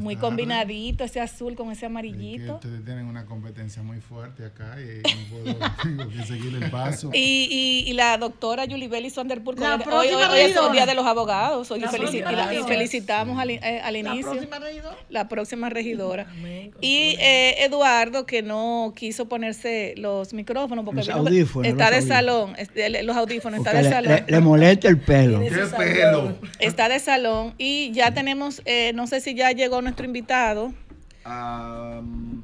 [0.00, 2.54] Muy combinadito, ese azul con ese Es que amarillito.
[2.54, 7.10] ustedes tienen una competencia muy fuerte acá y no puedo tengo que seguir el paso.
[7.12, 7.48] Y,
[7.84, 10.94] y, y la doctora Julie Bellis Sonderburg, La hoy, hoy, hoy es el día de
[10.94, 14.30] los abogados, hoy La felici- y, la- felicitamos al, eh, al La inicio.
[14.32, 14.96] próxima regidora.
[15.10, 16.26] la próxima regidora.
[16.80, 22.00] Y eh, Eduardo, que no quiso ponerse los micrófonos porque Los vino- audífonos, está los
[22.02, 24.12] de salón, es- el- los audífonos, está de le, salón.
[24.26, 25.40] le- le molesta el pelo.
[25.54, 26.36] ¡Qué pelo!
[26.58, 30.72] Está de salón y ya tenemos, eh, no sé si ya llegó nuestro invitado.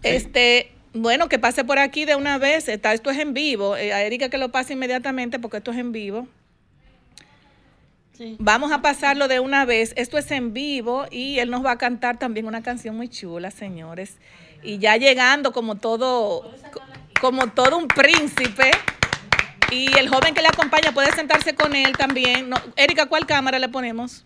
[0.03, 2.69] Este, bueno, que pase por aquí de una vez.
[2.69, 3.77] Está, esto es en vivo.
[3.77, 6.27] Eh, a Erika que lo pase inmediatamente porque esto es en vivo.
[8.17, 8.37] Sí.
[8.39, 9.93] Vamos a pasarlo de una vez.
[9.97, 13.51] Esto es en vivo y él nos va a cantar también una canción muy chula,
[13.51, 14.17] señores.
[14.63, 16.51] Y ya llegando como todo,
[17.21, 18.71] como todo un príncipe.
[19.71, 22.49] Y el joven que le acompaña puede sentarse con él también.
[22.49, 24.25] No, Erika, ¿cuál cámara le ponemos?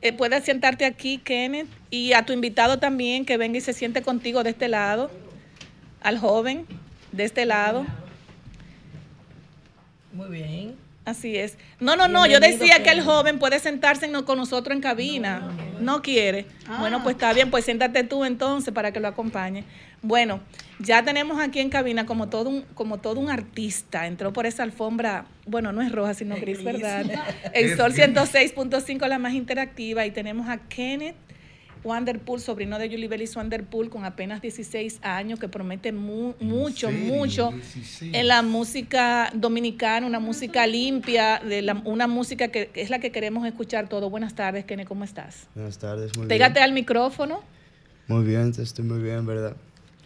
[0.00, 4.02] Eh, puedes sentarte aquí, Kenneth, y a tu invitado también que venga y se siente
[4.02, 5.10] contigo de este lado,
[6.00, 6.66] al joven
[7.10, 7.84] de este lado.
[10.12, 10.87] Muy bien.
[11.08, 11.56] Así es.
[11.80, 15.50] No, no, no, yo decía que el joven puede sentarse en- con nosotros en cabina.
[15.80, 16.46] No quiere.
[16.80, 19.64] Bueno, pues está bien, pues siéntate tú entonces para que lo acompañe.
[20.02, 20.40] Bueno,
[20.78, 24.06] ya tenemos aquí en cabina como todo un, como todo un artista.
[24.06, 27.04] Entró por esa alfombra, bueno, no es roja, sino gris, ¿verdad?
[27.54, 28.04] El Sol gris.
[28.06, 30.04] 106.5, la más interactiva.
[30.04, 31.16] Y tenemos a Kenneth
[31.84, 37.14] Wanderpool, sobrino de Julie Bellis Wanderpool, con apenas 16 años, que promete mu- mucho, serio?
[37.14, 38.14] mucho 16.
[38.14, 43.10] en la música dominicana, una música limpia, de la- una música que, es la que
[43.12, 44.10] queremos escuchar todo.
[44.10, 45.46] Buenas tardes, Kenneth, ¿cómo estás?
[45.54, 46.64] Buenas tardes, muy Pégate bien.
[46.64, 47.42] al micrófono.
[48.06, 49.54] Muy bien, estoy muy bien, ¿verdad?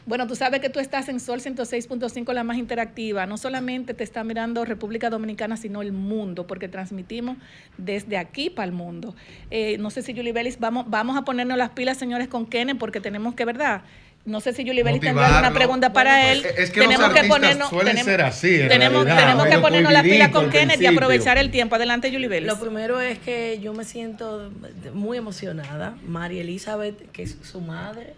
[0.04, 3.26] Bueno, tú sabes que tú estás en Sol 106.5, la más interactiva.
[3.26, 7.36] No solamente te está mirando República Dominicana, sino el mundo, porque transmitimos
[7.78, 9.14] desde aquí para el mundo.
[9.50, 12.78] Eh, no sé si Julie Bellis, vamos, vamos a ponernos las pilas, señores, con Kenneth,
[12.78, 13.82] porque tenemos que, ¿verdad?
[14.24, 16.42] No sé si Julie Bellis tendrá alguna pregunta para él.
[16.42, 19.92] pues, es que los artistas suelen tenemos, ser así, en tenemos, realidad, tenemos que ponernos
[19.92, 21.74] las pilas con Kenneth y aprovechar el tiempo.
[21.74, 22.46] Adelante, Julie Bellis.
[22.46, 24.52] Lo primero es que yo me siento
[24.94, 25.96] muy emocionada.
[26.06, 28.14] María Elizabeth, que es su madre.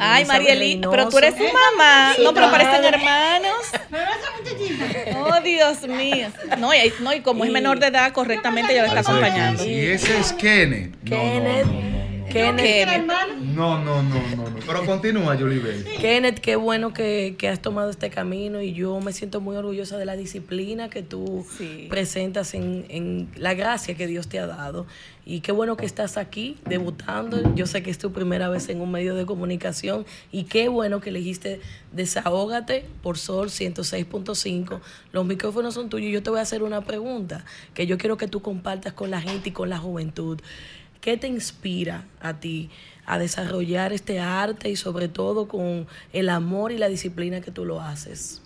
[0.00, 0.90] Ay, María Reynoso.
[0.90, 2.14] pero tú eres su mamá.
[2.22, 3.52] No, pero parecen hermanos.
[3.90, 5.18] Pero esa muchachita.
[5.18, 6.28] Oh, Dios mío.
[6.58, 9.64] No, y, no, y como es menor de edad, correctamente ella lo está acompañando.
[9.64, 10.92] Y ese es Kenneth.
[11.02, 11.66] No, Kenneth.
[12.34, 13.06] No, no, no, Kenneth, Kenneth.
[13.54, 14.02] no, no, no,
[14.36, 14.56] no, no.
[14.66, 15.84] Pero continúa, Julie Bell.
[16.00, 19.98] Kenneth, qué bueno que, que has tomado este camino y yo me siento muy orgullosa
[19.98, 21.86] de la disciplina que tú Sí.
[21.90, 24.86] presentas en, en la gracia que Dios te ha dado.
[25.24, 27.54] Y qué bueno que estás aquí debutando.
[27.54, 31.00] Yo sé que es tu primera vez en un medio de comunicación y qué bueno
[31.00, 31.60] que elegiste
[31.92, 34.80] Desahógate por Sol 106.5.
[35.12, 36.10] Los micrófonos son tuyos.
[36.12, 39.20] Yo te voy a hacer una pregunta que yo quiero que tú compartas con la
[39.20, 40.40] gente y con la juventud.
[41.02, 42.70] ¿Qué te inspira a ti
[43.06, 47.64] a desarrollar este arte y sobre todo con el amor y la disciplina que tú
[47.64, 48.40] lo haces?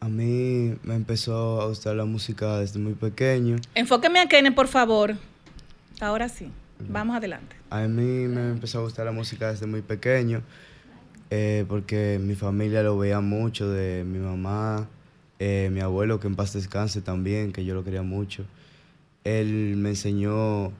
[0.00, 3.54] A mí me empezó a gustar la música desde muy pequeño.
[3.76, 5.14] Enfóqueme a Kenneth, por favor.
[6.00, 6.50] Ahora sí.
[6.88, 7.54] Vamos adelante.
[7.70, 10.42] A mí me empezó a gustar la música desde muy pequeño
[11.30, 14.88] eh, porque mi familia lo veía mucho, de mi mamá,
[15.38, 18.44] eh, mi abuelo, que en paz descanse también, que yo lo quería mucho.
[19.22, 20.72] Él me enseñó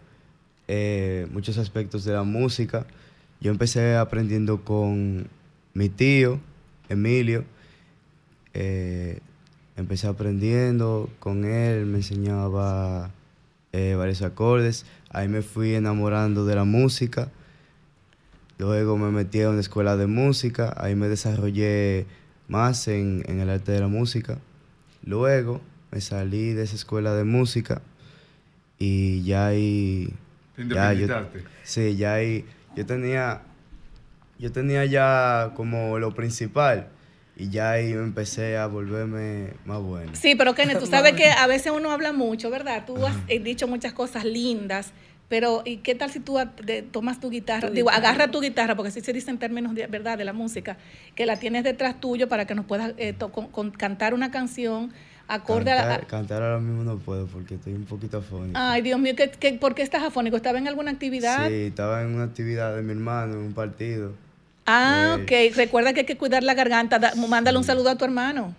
[0.73, 2.87] eh, muchos aspectos de la música.
[3.41, 5.27] Yo empecé aprendiendo con
[5.75, 6.39] mi tío,
[6.89, 7.45] Emilio.
[8.55, 9.19] Eh,
[9.77, 13.11] empecé aprendiendo con él, me enseñaba
[13.73, 14.87] eh, varios acordes.
[15.11, 17.33] Ahí me fui enamorando de la música.
[18.59, 20.73] Luego me metí a una escuela de música.
[20.77, 22.07] Ahí me desarrollé
[22.47, 24.39] más en, en el arte de la música.
[25.03, 27.83] Luego me salí de esa escuela de música
[28.79, 30.15] y ya ahí...
[30.69, 31.07] Ya yo-
[31.63, 32.45] sí, ya ahí...
[32.77, 33.43] Yo tenía,
[34.39, 36.89] yo tenía ya como lo principal
[37.37, 40.13] y ya ahí empecé a volverme más bueno.
[40.15, 42.85] Sí, pero Kenneth, tú sabes que a veces uno habla mucho, ¿verdad?
[42.87, 44.93] Tú has eh, dicho muchas cosas lindas,
[45.29, 47.69] pero ¿y qué tal si tú de- tomas tu guitarra?
[47.69, 48.09] Tu Digo, guitarra.
[48.11, 50.77] agarra tu guitarra, porque así se dice en términos de verdad de la música,
[51.17, 54.31] que la tienes detrás tuyo para que nos puedas eh, to- con- con- cantar una
[54.31, 54.93] canción
[55.35, 55.83] acorde a la...
[55.83, 58.59] Cantar, cantar ahora mismo no puedo porque estoy un poquito afónico.
[58.59, 60.37] Ay, Dios mío, ¿qué, qué, por qué estás afónico?
[60.37, 61.49] ¿Estaba en alguna actividad?
[61.49, 64.13] Sí, estaba en una actividad de mi hermano, en un partido.
[64.67, 65.57] Ah, Eh, ok.
[65.57, 66.99] Recuerda que hay que cuidar la garganta.
[66.99, 68.55] Da- mándale un saludo a tu hermano.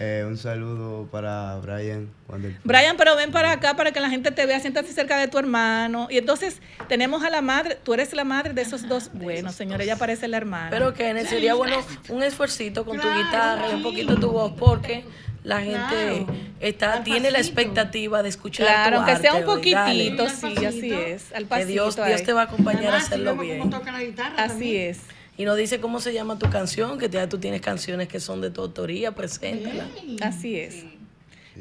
[0.00, 2.08] Eh, un saludo para Brian.
[2.28, 2.60] Wanderpool.
[2.62, 5.38] Brian, pero ven para acá para que la gente te vea, siéntate cerca de tu
[5.38, 6.06] hermano.
[6.08, 9.10] Y entonces tenemos a la madre, tú eres la madre de esos dos.
[9.12, 10.70] Bueno, señora, ella parece la hermana.
[10.70, 11.78] Pero que sería bueno
[12.10, 15.04] un esfuercito con tu guitarra y un poquito tu voz porque
[15.48, 16.26] la gente
[16.60, 21.32] está tiene la expectativa de escuchar Claro, tu aunque sea un poquitito, sí, así es.
[21.32, 22.22] Al Que pasito Dios, Dios ahí.
[22.24, 23.70] te va a acompañar a Además, si hacerlo bien.
[23.70, 24.90] toca la guitarra Así también.
[24.90, 25.00] es.
[25.38, 28.40] Y nos dice cómo se llama tu canción, que ya tú tienes canciones que son
[28.40, 29.86] de tu autoría, preséntala.
[30.20, 30.84] Así es.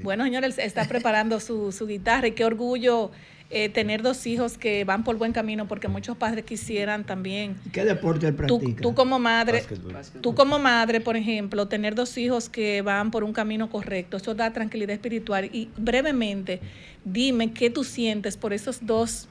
[0.03, 3.11] Bueno, señores, está preparando su, su guitarra y qué orgullo
[3.49, 7.55] eh, tener dos hijos que van por buen camino porque muchos padres quisieran también.
[7.71, 8.81] ¿Qué deporte Tú, practica?
[8.81, 10.21] tú como madre, Básquetbol.
[10.21, 14.35] tú como madre, por ejemplo, tener dos hijos que van por un camino correcto, eso
[14.35, 15.49] da tranquilidad espiritual.
[15.53, 16.59] Y brevemente,
[17.05, 19.29] dime qué tú sientes por esos dos,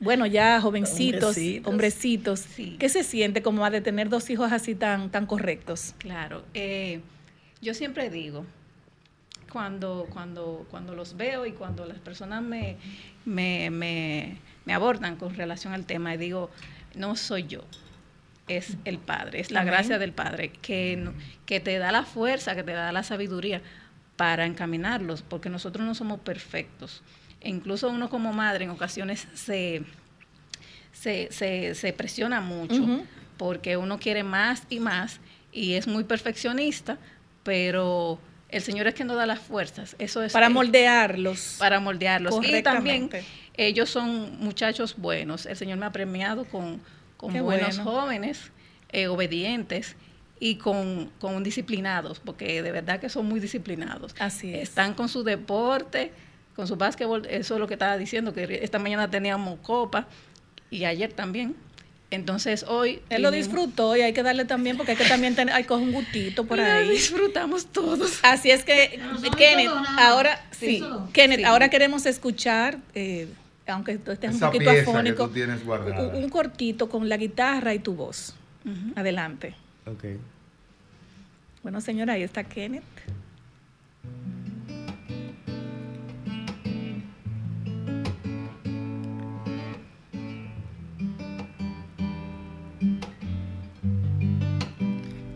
[0.00, 1.68] bueno, ya jovencitos, Hombrecitos.
[1.70, 2.40] hombrecitos.
[2.40, 2.76] Sí.
[2.80, 5.94] ¿Qué se siente como de tener dos hijos así tan, tan correctos?
[5.98, 7.00] Claro, eh,
[7.60, 8.44] yo siempre digo,
[9.52, 12.76] cuando, cuando, cuando los veo y cuando las personas me,
[13.24, 16.50] me, me, me abordan con relación al tema, y digo,
[16.94, 17.64] no soy yo,
[18.48, 19.72] es el Padre, es la Amén.
[19.72, 21.10] gracia del Padre, que,
[21.46, 23.62] que te da la fuerza, que te da la sabiduría
[24.16, 27.02] para encaminarlos, porque nosotros no somos perfectos.
[27.40, 29.82] E incluso uno como madre en ocasiones se,
[30.92, 33.04] se, se, se presiona mucho
[33.36, 35.18] porque uno quiere más y más
[35.50, 36.98] y es muy perfeccionista,
[37.42, 38.20] pero
[38.52, 39.96] el Señor es quien nos da las fuerzas.
[39.98, 41.56] Eso es Para moldearlos.
[41.58, 42.38] para moldearlos.
[42.46, 43.10] Y también
[43.54, 45.46] ellos son muchachos buenos.
[45.46, 46.80] El Señor me ha premiado con,
[47.16, 47.90] con buenos bueno.
[47.90, 48.52] jóvenes,
[48.90, 49.96] eh, obedientes
[50.38, 54.14] y con, con disciplinados, porque de verdad que son muy disciplinados.
[54.18, 54.68] Así es.
[54.68, 56.12] Están con su deporte,
[56.54, 60.06] con su básquetbol, eso es lo que estaba diciendo, que esta mañana teníamos copa
[60.70, 61.56] y ayer también.
[62.16, 63.00] Entonces hoy...
[63.10, 65.86] Él lo disfrutó y hay que darle también, porque hay que también tener, hay coger
[65.86, 66.88] un gustito por Lo ahí.
[66.88, 68.20] disfrutamos todos.
[68.22, 69.00] Así es que,
[69.36, 70.82] Kenneth, ahora sí.
[71.12, 71.44] Kenneth, Sí.
[71.44, 73.28] ahora queremos escuchar, eh,
[73.66, 75.30] aunque tú estés Esa un poquito afónico,
[76.14, 78.34] un cortito con la guitarra y tu voz.
[78.94, 79.54] Adelante.
[79.86, 80.04] Ok.
[81.62, 82.82] Bueno, señora, ahí está Kenneth.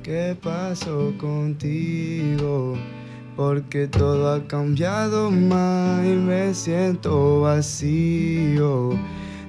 [0.06, 2.76] ¿Qué pasó contigo?
[3.34, 8.90] Porque todo ha cambiado más y me siento vacío.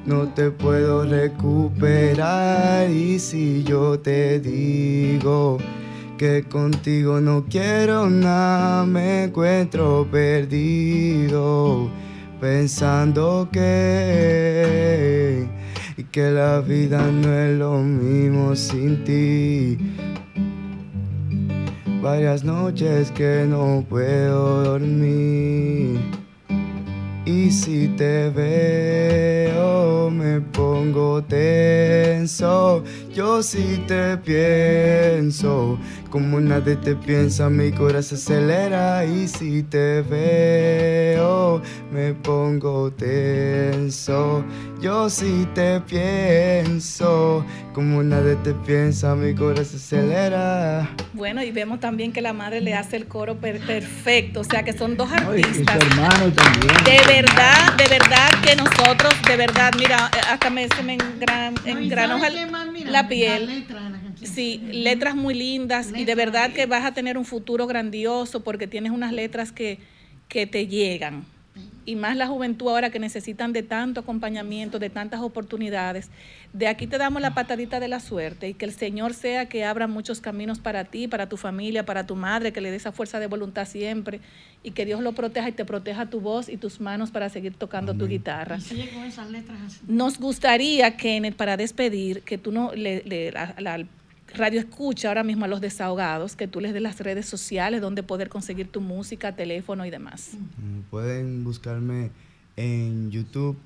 [0.08, 5.60] No te puedo recuperar y si yo te digo
[6.17, 11.88] que contigo no quiero nada, me encuentro perdido.
[12.41, 15.46] Pensando que,
[16.12, 19.78] que la vida no es lo mismo sin ti.
[22.10, 26.00] Varias noches que no puedo dormir.
[27.26, 32.82] Y si te veo me pongo tenso.
[33.13, 35.78] Yo sí te pienso.
[36.10, 39.06] Como nadie te piensa, mi corazón se acelera.
[39.06, 44.43] Y si te veo me pongo tenso.
[44.82, 47.46] Yo sí te pienso.
[47.74, 50.89] Como nadie te piensa, mi corazón se acelera.
[51.13, 54.63] Bueno, y vemos también que la madre le hace el coro per- perfecto, o sea
[54.63, 55.76] que son dos artistas.
[55.76, 56.74] hermano también.
[56.86, 61.56] De verdad, de verdad que nosotros, de verdad, mira, hasta me, se me engran,
[62.86, 63.65] la piel.
[63.70, 63.96] la.
[64.23, 68.67] Sí, letras muy lindas y de verdad que vas a tener un futuro grandioso porque
[68.67, 69.80] tienes unas letras que,
[70.27, 71.25] que te llegan.
[71.86, 76.10] Y más la juventud ahora que necesitan de tanto acompañamiento, de tantas oportunidades.
[76.51, 79.63] De aquí te damos la patadita de la suerte y que el Señor sea que
[79.63, 82.91] abra muchos caminos para ti, para tu familia, para tu madre, que le dé esa
[82.91, 84.19] fuerza de voluntad siempre
[84.63, 87.56] y que Dios lo proteja y te proteja tu voz y tus manos para seguir
[87.56, 88.58] tocando tu guitarra.
[88.58, 89.80] Y sigue con esas letras así.
[89.88, 93.86] Nos gustaría, Kenneth, para despedir, que tú no le, la
[94.38, 98.04] radio escucha ahora mismo a los desahogados, que tú les des las redes sociales donde
[98.04, 100.32] poder conseguir tu música, teléfono y demás.
[100.58, 102.12] Mm, Pueden buscarme
[102.56, 103.58] en YouTube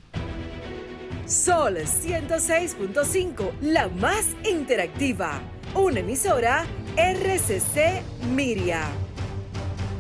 [1.28, 5.40] Sol 106.5, la más interactiva.
[5.76, 6.66] Una emisora
[6.98, 8.02] RCC
[8.34, 8.82] Miria.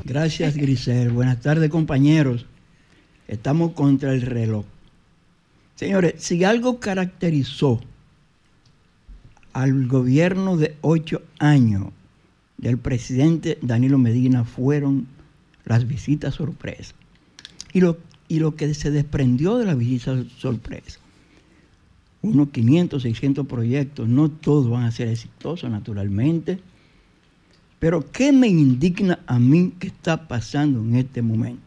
[0.05, 1.09] Gracias, Grisel.
[1.09, 2.45] Buenas tardes, compañeros.
[3.27, 4.63] Estamos contra el reloj.
[5.73, 7.81] Señores, si algo caracterizó
[9.51, 11.87] al gobierno de ocho años
[12.59, 15.07] del presidente Danilo Medina fueron
[15.65, 16.93] las visitas sorpresa.
[17.73, 17.97] Y lo,
[18.27, 20.99] y lo que se desprendió de las visitas sorpresa.
[22.21, 26.59] Unos 500, 600 proyectos, no todos van a ser exitosos, naturalmente.
[27.79, 31.61] Pero ¿qué me indigna a mí que está pasando en este momento?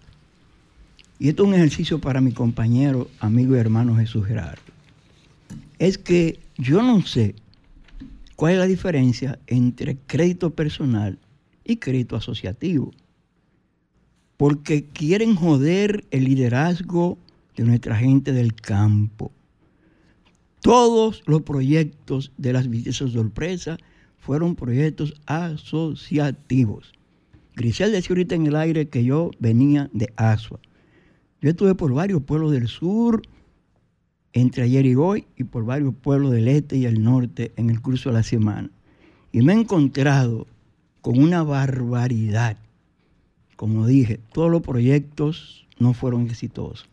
[1.18, 4.62] Y esto es un ejercicio para mi compañero, amigo y hermano Jesús Gerardo.
[5.78, 7.34] Es que yo no sé
[8.36, 11.18] cuál es la diferencia entre crédito personal
[11.64, 12.92] y crédito asociativo.
[14.36, 17.18] Porque quieren joder el liderazgo
[17.56, 19.32] de nuestra gente del campo.
[20.60, 23.78] Todos los proyectos de las visitas sorpresa
[24.28, 26.92] fueron proyectos asociativos.
[27.56, 30.60] Grisel decía ahorita en el aire que yo venía de Asua.
[31.40, 33.22] Yo estuve por varios pueblos del sur,
[34.34, 37.80] entre ayer y hoy, y por varios pueblos del este y el norte en el
[37.80, 38.70] curso de la semana.
[39.32, 40.46] Y me he encontrado
[41.00, 42.58] con una barbaridad.
[43.56, 46.86] Como dije, todos los proyectos no fueron exitosos.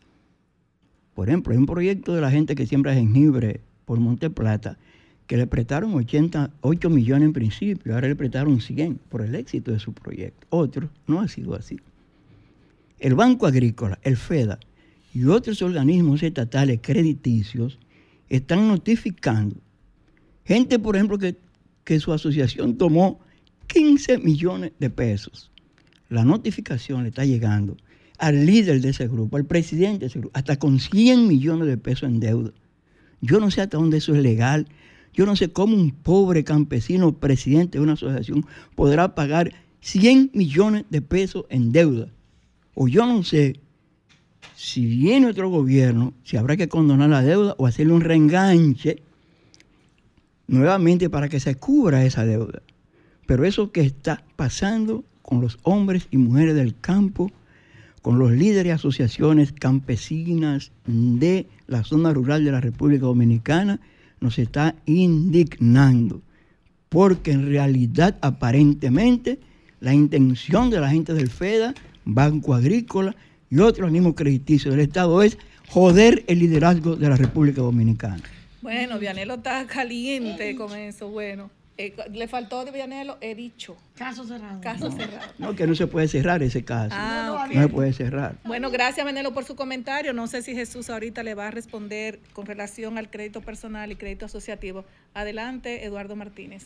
[1.14, 4.78] Por ejemplo, hay un proyecto de la gente que siembra jengibre por Monte Plata
[5.26, 9.78] que le prestaron 88 millones en principio, ahora le prestaron 100 por el éxito de
[9.78, 10.46] su proyecto.
[10.50, 11.78] Otro no ha sido así.
[12.98, 14.58] El Banco Agrícola, el FEDA
[15.12, 17.78] y otros organismos estatales crediticios
[18.28, 19.56] están notificando
[20.46, 21.36] gente, por ejemplo, que,
[21.84, 23.20] que su asociación tomó
[23.66, 25.50] 15 millones de pesos.
[26.08, 27.76] La notificación le está llegando
[28.18, 31.76] al líder de ese grupo, al presidente de ese grupo, hasta con 100 millones de
[31.76, 32.52] pesos en deuda.
[33.20, 34.68] Yo no sé hasta dónde eso es legal.
[35.16, 38.44] Yo no sé cómo un pobre campesino presidente de una asociación
[38.74, 42.08] podrá pagar 100 millones de pesos en deuda.
[42.74, 43.58] O yo no sé
[44.54, 49.02] si viene otro gobierno, si habrá que condonar la deuda o hacerle un reenganche
[50.48, 52.60] nuevamente para que se cubra esa deuda.
[53.24, 57.32] Pero eso que está pasando con los hombres y mujeres del campo,
[58.02, 63.80] con los líderes y asociaciones campesinas de la zona rural de la República Dominicana,
[64.26, 66.20] nos está indignando.
[66.88, 69.38] Porque en realidad, aparentemente,
[69.78, 71.74] la intención de la gente del FEDA,
[72.04, 73.14] Banco Agrícola
[73.48, 78.22] y otros organismos crediticios del Estado es joder el liderazgo de la República Dominicana.
[78.62, 81.08] Bueno, Vianelo está caliente con eso.
[81.08, 81.48] Bueno,
[81.78, 83.76] eh, le faltó de Vianelo, he dicho.
[83.96, 84.60] Caso cerrado.
[84.60, 85.30] Caso cerrado.
[85.38, 86.94] No, que no se puede cerrar ese caso.
[86.98, 87.54] Ah, ok.
[87.54, 88.38] No se puede cerrar.
[88.44, 90.12] Bueno, gracias, Venelo, por su comentario.
[90.12, 93.96] No sé si Jesús ahorita le va a responder con relación al crédito personal y
[93.96, 94.84] crédito asociativo.
[95.12, 96.64] Adelante, Eduardo Martínez.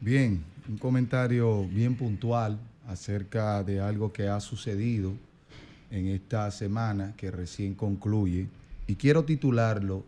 [0.00, 5.12] Bien, un comentario bien puntual acerca de algo que ha sucedido
[5.90, 8.46] en esta semana que recién concluye
[8.86, 10.04] y quiero titularlo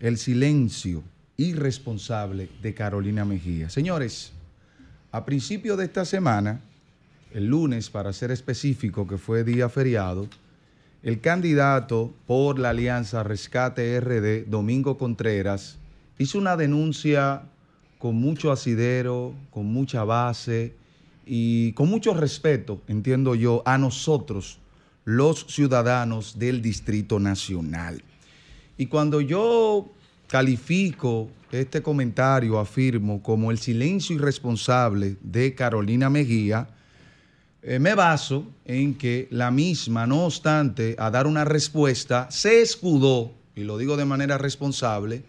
[0.00, 1.02] El silencio
[1.38, 3.70] irresponsable de Carolina Mejía.
[3.70, 4.32] Señores,
[5.12, 6.60] a principio de esta semana,
[7.32, 10.28] el lunes para ser específico, que fue día feriado,
[11.04, 15.78] el candidato por la alianza Rescate RD, Domingo Contreras,
[16.18, 17.42] hizo una denuncia
[17.98, 20.74] con mucho asidero, con mucha base
[21.24, 24.58] y con mucho respeto, entiendo yo, a nosotros,
[25.04, 28.02] los ciudadanos del Distrito Nacional.
[28.76, 29.92] Y cuando yo
[30.28, 36.68] califico este comentario, afirmo, como el silencio irresponsable de Carolina Mejía,
[37.62, 43.32] eh, me baso en que la misma, no obstante, a dar una respuesta, se escudó,
[43.56, 45.24] y lo digo de manera responsable,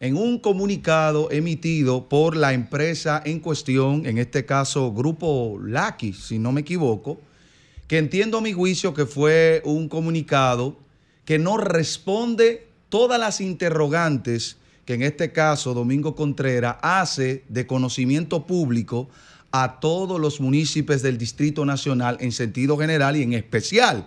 [0.00, 6.38] en un comunicado emitido por la empresa en cuestión, en este caso Grupo Laki, si
[6.38, 7.20] no me equivoco,
[7.86, 10.76] que entiendo a mi juicio que fue un comunicado
[11.24, 18.46] que no responde todas las interrogantes que en este caso Domingo Contreras hace de conocimiento
[18.46, 19.08] público
[19.52, 24.06] a todos los municipios del Distrito Nacional en sentido general y en especial,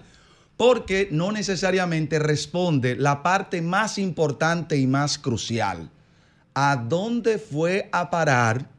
[0.57, 5.89] porque no necesariamente responde la parte más importante y más crucial.
[6.53, 8.69] ¿A dónde fue a parar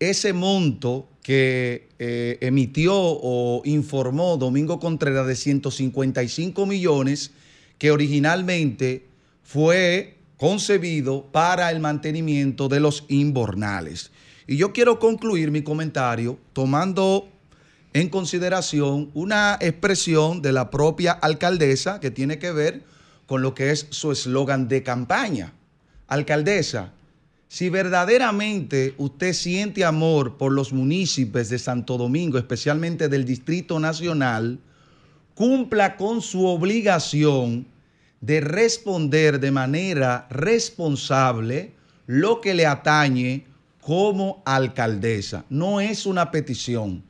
[0.00, 7.30] ese monto que eh, emitió o informó Domingo Contreras de 155 millones
[7.78, 9.06] que originalmente
[9.44, 14.10] fue concebido para el mantenimiento de los inbornales?
[14.48, 17.28] Y yo quiero concluir mi comentario tomando
[17.92, 22.82] en consideración una expresión de la propia alcaldesa que tiene que ver
[23.26, 25.52] con lo que es su eslogan de campaña.
[26.08, 26.92] Alcaldesa,
[27.48, 34.58] si verdaderamente usted siente amor por los municipios de Santo Domingo, especialmente del Distrito Nacional,
[35.34, 37.66] cumpla con su obligación
[38.24, 41.72] de responder de manera responsable
[42.06, 43.44] lo que le atañe
[43.82, 45.44] como alcaldesa.
[45.50, 47.04] No es una petición,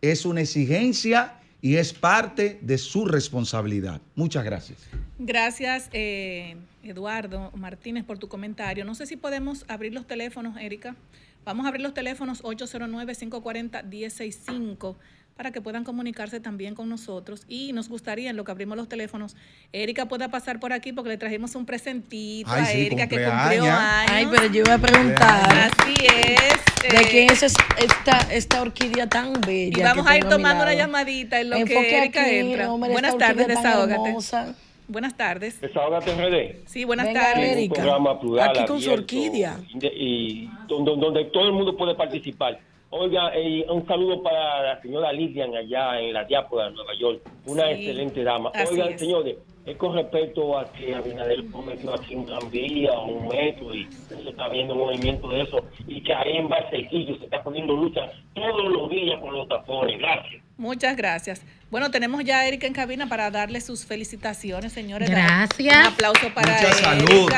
[0.00, 4.00] es una exigencia y es parte de su responsabilidad.
[4.16, 4.80] Muchas gracias.
[5.20, 8.84] Gracias, eh, Eduardo Martínez, por tu comentario.
[8.84, 10.96] No sé si podemos abrir los teléfonos, Erika.
[11.44, 14.96] Vamos a abrir los teléfonos 809-540-165
[15.36, 17.42] para que puedan comunicarse también con nosotros.
[17.46, 19.36] Y nos gustaría, en lo que abrimos los teléfonos,
[19.72, 23.16] Erika pueda pasar por aquí porque le trajimos un presentito Ay, a sí, Erika que
[23.22, 24.08] cumplió años.
[24.10, 25.52] Ay, pero yo iba a preguntar.
[25.52, 26.90] Así es.
[26.90, 29.78] ¿De eh, quién es es- esta, esta orquídea tan bella?
[29.78, 32.72] Y vamos a ir tomando una llamadita en lo Enfoque que Erika aquí, entra.
[32.72, 33.92] hombre, Buenas tardes, desahógate.
[34.08, 34.54] hermosa.
[34.88, 35.60] Buenas tardes.
[35.60, 36.62] Desahógate RD.
[36.66, 37.52] Sí, buenas Venga, tardes.
[37.56, 37.74] Erika.
[37.74, 39.58] Un programa plural, Aquí con su orquídea.
[39.74, 42.60] inde- Y donde, donde todo el mundo puede participar.
[42.98, 47.20] Oiga, eh, un saludo para la señora Lilian allá en la diáspora de Nueva York.
[47.46, 48.50] Una Sí, excelente dama.
[48.70, 49.00] Oigan, es.
[49.00, 49.36] señores,
[49.66, 54.28] es con respecto a que Abinader prometió aquí un tranvía o un metro y se
[54.28, 58.72] está viendo movimiento de eso y que ahí en Barcelillo se está poniendo lucha todos
[58.72, 59.98] los días con los tapones.
[59.98, 60.42] Gracias.
[60.56, 61.44] Muchas gracias.
[61.70, 65.10] Bueno, tenemos ya a Erika en cabina para darle sus felicitaciones, señores.
[65.10, 65.88] Gracias.
[65.88, 67.28] Un aplauso para Mucha salud.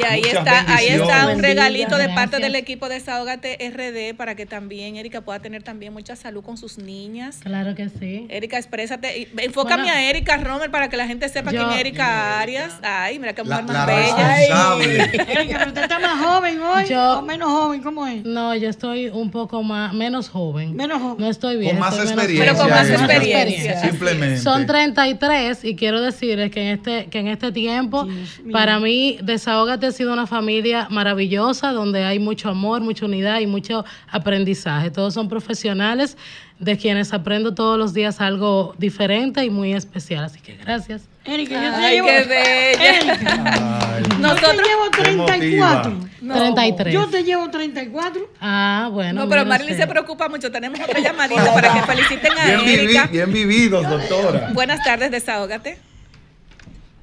[0.00, 2.14] Y ahí Muchas está, ahí está un regalito de Gracias.
[2.14, 6.42] parte del equipo de Desahógate RD para que también Erika pueda tener también mucha salud
[6.42, 7.38] con sus niñas.
[7.42, 8.26] Claro que sí.
[8.28, 9.18] Erika, exprésate.
[9.20, 12.40] Y- Enfócame Bueno, a Erika Romer para que la gente sepa yo- quién es Erika
[12.40, 12.74] Arias.
[12.82, 14.76] Ay, mira qué mujer La, más la bella.
[15.32, 18.24] Erika, pero usted está más joven hoy Yo- o menos joven, ¿cómo es?
[18.24, 20.74] No, yo estoy un poco más, menos joven.
[20.76, 21.16] Menos joven.
[21.18, 21.72] No estoy bien.
[21.72, 22.44] Con más experiencia.
[22.44, 23.80] Pero con más experiencia.
[23.80, 24.38] Simplemente.
[24.38, 28.06] Son 33 y quiero decirles que en este, que en este tiempo,
[28.52, 33.46] para mí, Desahógate ha sido una familia maravillosa donde hay mucho amor, mucha unidad y
[33.46, 34.90] mucho aprendizaje.
[34.90, 36.16] Todos son profesionales
[36.58, 40.24] de quienes aprendo todos los días algo diferente y muy especial.
[40.24, 41.02] Así que gracias.
[41.24, 42.06] Erika, yo te Ay, llevo.
[42.08, 42.96] qué bella.
[42.96, 45.94] Erika, Ay, yo te Nosotros- llevo Qué 34.
[46.22, 46.34] No.
[46.34, 46.94] 33.
[46.94, 48.30] Yo te llevo 34.
[48.40, 49.22] Ah, bueno.
[49.24, 50.50] No, pero Marilyn se preocupa mucho.
[50.50, 53.06] Tenemos otra llamadita para que feliciten a bien, vivi- Erika.
[53.06, 54.50] bien vividos, doctora.
[54.52, 55.78] Buenas tardes, Desahógate.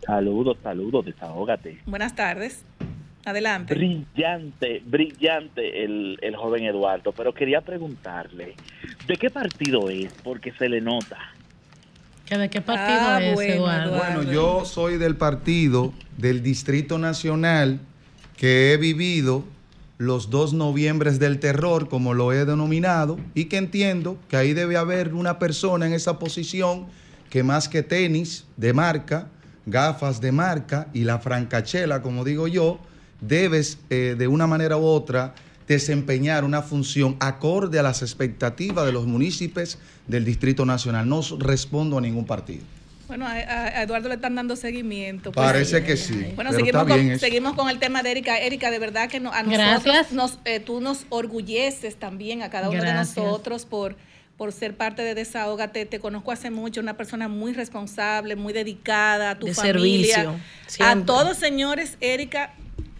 [0.05, 1.79] Saludos, saludos, desahógate.
[1.85, 2.63] Buenas tardes.
[3.27, 3.73] Adelante.
[3.75, 8.55] Brillante, brillante el, el joven Eduardo, pero quería preguntarle,
[9.05, 10.13] ¿de qué partido es?
[10.23, 11.17] Porque se le nota.
[12.25, 13.95] ¿Que ¿De qué partido Ah, es, bueno, Eduardo?
[13.95, 14.15] Eduardo.
[14.15, 17.79] Bueno, yo soy del partido del Distrito Nacional
[18.37, 19.43] que he vivido
[19.97, 24.77] los dos noviembres del terror, como lo he denominado, y que entiendo que ahí debe
[24.77, 26.85] haber una persona en esa posición
[27.29, 29.27] que más que tenis de marca,
[29.65, 32.79] gafas de marca y la francachela, como digo yo,
[33.21, 35.33] debes eh, de una manera u otra
[35.67, 41.07] desempeñar una función acorde a las expectativas de los municipios del Distrito Nacional.
[41.09, 42.63] No respondo a ningún partido.
[43.07, 45.31] Bueno, a, Eduardo le están dando seguimiento.
[45.31, 45.45] pues.
[45.45, 46.31] Parece que sí.
[46.35, 47.19] Bueno, seguimos con, eso.
[47.19, 48.37] seguimos con el tema de Erika.
[48.37, 50.11] Erika, de verdad que no- a nosotros Gracias.
[50.11, 53.15] nos, eh, tú nos orgulleces también a cada uno Gracias.
[53.15, 53.95] de nosotros por,
[54.35, 55.85] por ser parte de Desahógate.
[55.85, 60.15] Te conozco hace mucho, una persona muy responsable, muy dedicada a tu De familia.
[60.15, 62.53] servicio, A todos, señores, Erika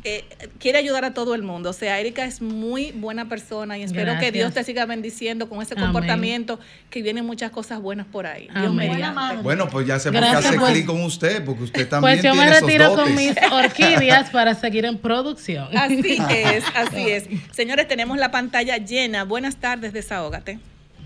[0.03, 0.23] eh,
[0.59, 1.69] quiere ayudar a todo el mundo.
[1.69, 4.31] O sea, Erika es muy buena persona y espero que.
[4.31, 5.85] Dios te siga bendiciendo con ese Amén.
[5.85, 8.47] comportamiento, que vienen muchas cosas buenas por ahí.
[8.59, 9.41] Dios madre.
[9.41, 10.71] Bueno, pues ya se puede Gracias, hacer pues.
[10.73, 13.03] clic con usted, porque usted también Pues yo tiene me esos retiro dotes.
[13.05, 15.67] con mis orquídeas para seguir en producción.
[15.75, 17.25] Así es, así es.
[17.51, 19.23] Señores, tenemos la pantalla llena.
[19.23, 20.59] Buenas tardes, desahógate.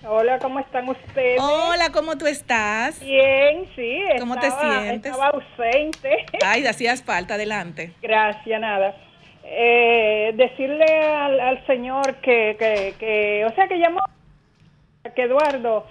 [0.03, 1.39] Hola, ¿cómo están ustedes?
[1.39, 2.99] Hola, ¿cómo tú estás?
[3.01, 4.01] Bien, sí.
[4.19, 5.11] ¿Cómo te estaba- sientes?
[5.11, 6.25] Estaba ausente.
[6.45, 7.91] Ay, hacías falta, adelante.
[8.01, 8.95] Gracias, nada.
[9.43, 13.99] Eh, decirle al, al señor que, que, que, o sea, que llamó,
[15.15, 15.85] que Eduardo,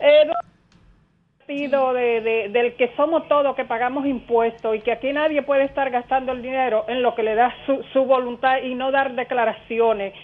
[0.00, 0.30] eh,
[1.38, 5.64] partido de, de- del que somos todos que pagamos impuestos y que aquí nadie puede
[5.64, 9.12] estar gastando el dinero en lo que le da su, su voluntad y no dar
[9.14, 10.14] declaraciones.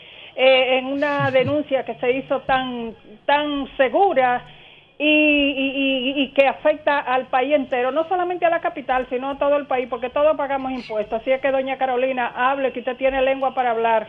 [0.41, 2.95] Eh, en una denuncia que se hizo tan,
[3.27, 4.47] tan segura
[4.97, 5.73] y, y-
[6.15, 9.57] y- y que afecta al país entero, no solamente a la capital, sino a todo
[9.57, 11.21] el país, porque todos pagamos impuestos.
[11.21, 14.07] Así es que, doña Carolina, hable, que usted tiene lengua para hablar.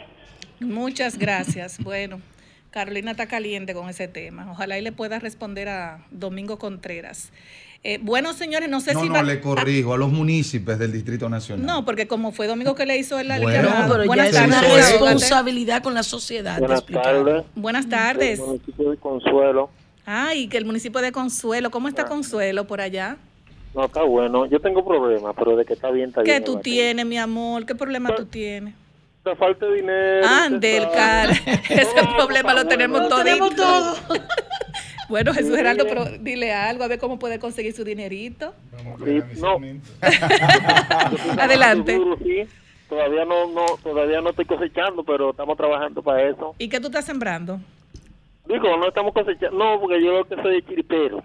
[0.60, 1.84] Muchas gracias.
[1.84, 2.22] Bueno,
[2.70, 4.52] Carolina está caliente con ese tema.
[4.52, 7.34] Ojalá y le pueda responder a Domingo Contreras.
[7.82, 10.92] Eh, bueno, señores, no sé No, si no, va- le corrijo a los municipios del
[10.92, 11.66] Distrito Nacional.
[11.66, 13.92] No, porque como fue Domingo que le hizo el Bueno, llamado.
[13.94, 16.60] Pero ya Buenas es una tardes, responsabilidad con la sociedad.
[16.60, 17.44] Buenas tardes.
[17.56, 18.40] Buenas tardes.
[18.40, 19.70] El municipio de Consuelo.
[20.06, 21.72] Ay, que el municipio de Consuelo.
[21.72, 23.16] ¿Cómo está Consuelo por allá?
[23.74, 24.46] No, está bueno.
[24.48, 26.44] Yo tengo problemas, pero de que está bien, está ¿Qué bien.
[26.44, 26.62] tú Eva.
[26.62, 27.66] tienes, mi amor?
[27.66, 28.74] ¿Qué problema tú tienes?
[29.24, 30.28] Te falta dinero.
[30.28, 31.32] Ande el cara.
[31.70, 33.24] Ese problema lo tenemos Lo todos.
[33.24, 33.96] tenemos todo.
[35.10, 35.57] Bueno, Jesús Sí.
[35.57, 38.53] Geraldo, pero dile algo, a ver cómo puede conseguir su dinerito.
[39.03, 39.57] Sí, no.
[41.41, 41.99] Adelante.
[42.24, 42.43] Sí.
[42.88, 46.55] Todavía no, no, todavía no estoy cosechando, pero estamos trabajando para eso.
[46.57, 47.60] ¿Y qué tú estás sembrando?
[48.47, 49.57] Digo, no estamos cosechando.
[49.57, 51.22] No, porque yo lo que soy chiripero.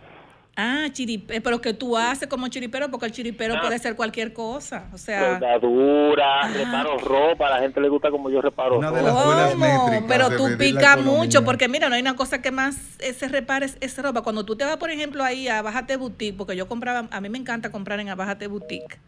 [0.56, 4.88] Ah, chiripe, pero que tú haces como chiripero, porque el chiripero puede ser cualquier cosa.
[4.92, 7.48] O sea, Soldadura, reparo ropa.
[7.48, 9.34] A la gente le gusta como yo reparo Una de ropa.
[9.36, 12.76] las métricas pero de tú picas mucho, porque mira, no hay una cosa que más
[13.00, 14.22] eh, se repare es, ropa.
[14.22, 17.28] Cuando tú te vas, por ejemplo, ahí a Bájate Boutique, porque yo compraba, a mí
[17.28, 18.98] me encanta comprar en Bájate Boutique.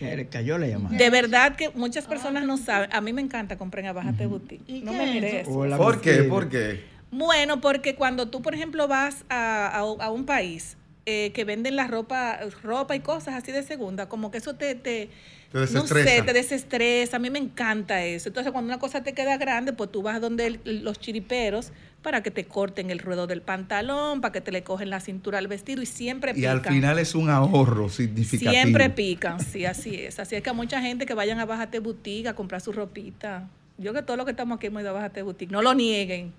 [0.00, 0.96] Eh, Le cayó la llamada.
[0.96, 2.92] De verdad que muchas personas no saben.
[2.92, 4.64] A mí me encanta comprar en Bájate Boutique.
[4.82, 5.46] No me mires.
[5.46, 6.24] ¿Por qué?
[6.24, 6.84] ¿Por qué?
[7.10, 10.76] Bueno, porque cuando tú, por ejemplo, vas a, a- a un país
[11.10, 14.74] eh, que venden la ropa, ropa y cosas así de segunda, como que eso te,
[14.74, 15.08] te,
[15.52, 16.24] Te no sé, desestresa.
[16.26, 17.16] te desestresa.
[17.16, 18.28] A mí me encanta eso.
[18.28, 22.22] Entonces, cuando una cosa te queda grande, pues tú vas donde el- los chiriperos para
[22.22, 25.48] que te corten el ruedo del pantalón, para que te le cogen la cintura al
[25.48, 26.58] vestido y siempre Y pican.
[26.58, 28.50] al final es un ahorro significativo.
[28.52, 30.18] Siempre pican, sí, así es.
[30.18, 33.48] Así es que a mucha gente que vayan a Bájate Boutique a comprar su ropita.
[33.78, 35.50] Yo que todos los que estamos aquí hemos ido a Bájate Boutique.
[35.52, 36.32] No lo nieguen.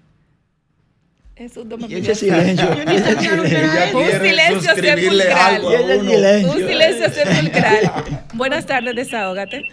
[1.39, 2.67] Es un Y ese silencio.
[2.75, 3.97] Yo ni sabía lo que era Ella eso.
[3.97, 5.63] Un silencio sepulcral.
[5.63, 7.91] Un silencio sepulcral.
[8.33, 9.63] Buenas tardes, desahógate.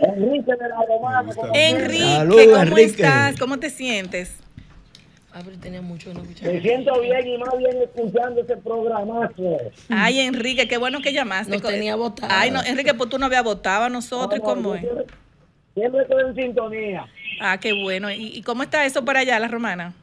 [0.00, 1.32] Enrique de la Romana.
[1.54, 2.82] Enrique, Salud, ¿cómo Enrique.
[2.82, 3.38] estás?
[3.38, 4.34] ¿Cómo te sientes?
[5.32, 6.52] Ah, pero tenía mucho que no escuchar.
[6.52, 9.56] Me siento bien y más bien escuchando ese programazo.
[9.88, 11.52] Ay, Enrique, qué bueno que llamaste.
[11.52, 12.32] Nos tenía votado.
[12.34, 14.40] Ay, no, Enrique, pues tú no habías votado a nosotros.
[14.40, 14.82] ¿Y cómo es?
[15.74, 17.06] Siempre estoy en sintonía.
[17.40, 18.10] Ah, qué bueno.
[18.10, 19.94] ¿Y, y cómo está eso para allá, la romana?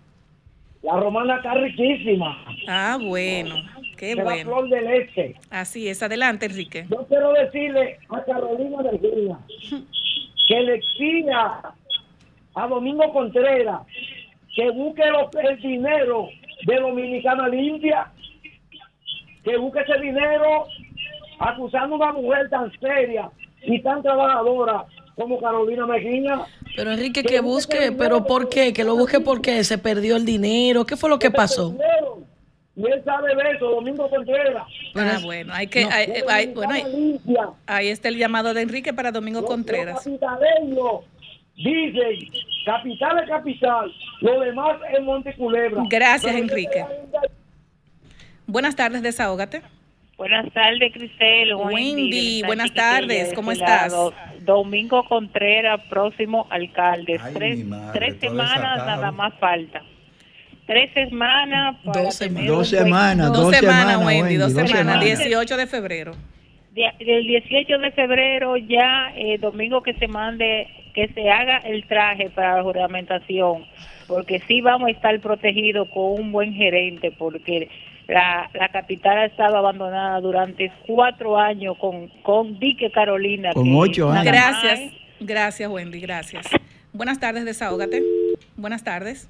[0.85, 2.37] La romana está riquísima.
[2.67, 3.55] Ah, bueno.
[3.97, 4.43] Qué de la bueno.
[4.51, 5.35] flor del este.
[5.49, 6.03] Así es.
[6.03, 6.85] Adelante, Enrique.
[6.89, 9.39] Yo quiero decirle a Carolina de Gila
[10.47, 11.73] que le exija
[12.53, 13.81] a Domingo Contreras
[14.55, 16.27] que busque los- el dinero
[16.67, 18.11] de Dominicana Limpia,
[19.43, 20.65] que busque ese dinero
[21.39, 23.29] acusando a una mujer tan seria
[23.63, 24.85] y tan trabajadora
[25.15, 26.41] como Carolina Mejía.
[26.75, 28.73] Pero Enrique, que busque, pero ¿por qué?
[28.73, 30.85] Que lo busque porque se perdió el dinero.
[30.85, 31.75] ¿Qué fue lo que pasó?
[32.77, 34.67] Y él sabe de eso, Domingo Contreras.
[34.95, 37.19] Ah, bueno, hay que, hay- eh, hay- bueno, hay-
[37.67, 40.03] ahí está el llamado de Enrique para Domingo Los Contreras.
[41.55, 42.17] dicen
[42.65, 45.83] capital es capital, lo demás es Monte Culebra.
[45.89, 46.85] Gracias, Pero Enrique.
[48.45, 49.61] Buenas tardes, desahógate.
[50.17, 51.53] Buenas tardes, Cristel.
[51.55, 53.91] Wendy, de buenas tardes, de ¿cómo este estás?
[53.91, 54.13] lado.
[54.41, 57.19] Domingo Contreras, próximo alcalde.
[57.21, 58.85] Ay, tres madre, semanas desatado.
[58.87, 59.81] nada más falta.
[60.65, 62.47] Tres semanas para Dos semanas.
[62.47, 65.19] Dos semanas, Dos, dos semanas, semanas, Wendy, Wendy, dos dos semanas, semanas.
[65.19, 66.11] 18 de febrero.
[66.71, 71.85] De- del 18 de febrero ya, eh, domingo que se mande, que se haga el
[71.87, 73.65] traje para la juramentación,
[74.07, 77.69] porque sí vamos a estar protegidos con un buen gerente, porque
[78.07, 83.51] la, la capital ha estado abandonada durante cuatro años con, con Dique Carolina.
[83.53, 84.25] Con ocho años.
[84.25, 84.79] Gracias,
[85.19, 86.47] gracias, Wendy, gracias.
[86.93, 88.01] Buenas tardes, desahógate.
[88.55, 89.29] Buenas tardes.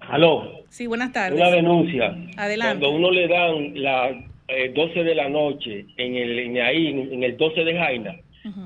[0.00, 1.40] Aló, Sí, buenas tardes.
[1.40, 2.14] una denuncia.
[2.36, 2.78] Adelante.
[2.86, 4.12] Cuando uno le dan las
[4.48, 8.16] eh, 12 de la noche en el en ahí en el 12 de Jaina,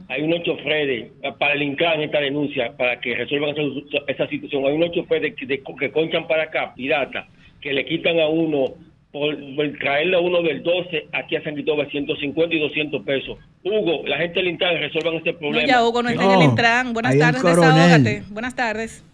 [0.08, 3.62] hay unos choferes eh, para el INCRAN esta denuncia para que resuelvan esa,
[4.08, 4.64] esa situación.
[4.66, 7.28] Hay unos choferes que, de- que conchan para acá, pirata,
[7.60, 8.74] que le quitan a uno
[9.18, 13.38] por, por traerle a uno del 12 aquí a San Cristóbal 150 y 200 pesos.
[13.64, 15.66] Hugo, la gente del INCRAN resuelvan No, problema.
[15.66, 16.92] ya Hugo no está en el Intran.
[16.92, 17.74] Buenas tardes, Coronel.
[17.74, 18.22] desahógate.
[18.30, 19.04] Buenas tardes.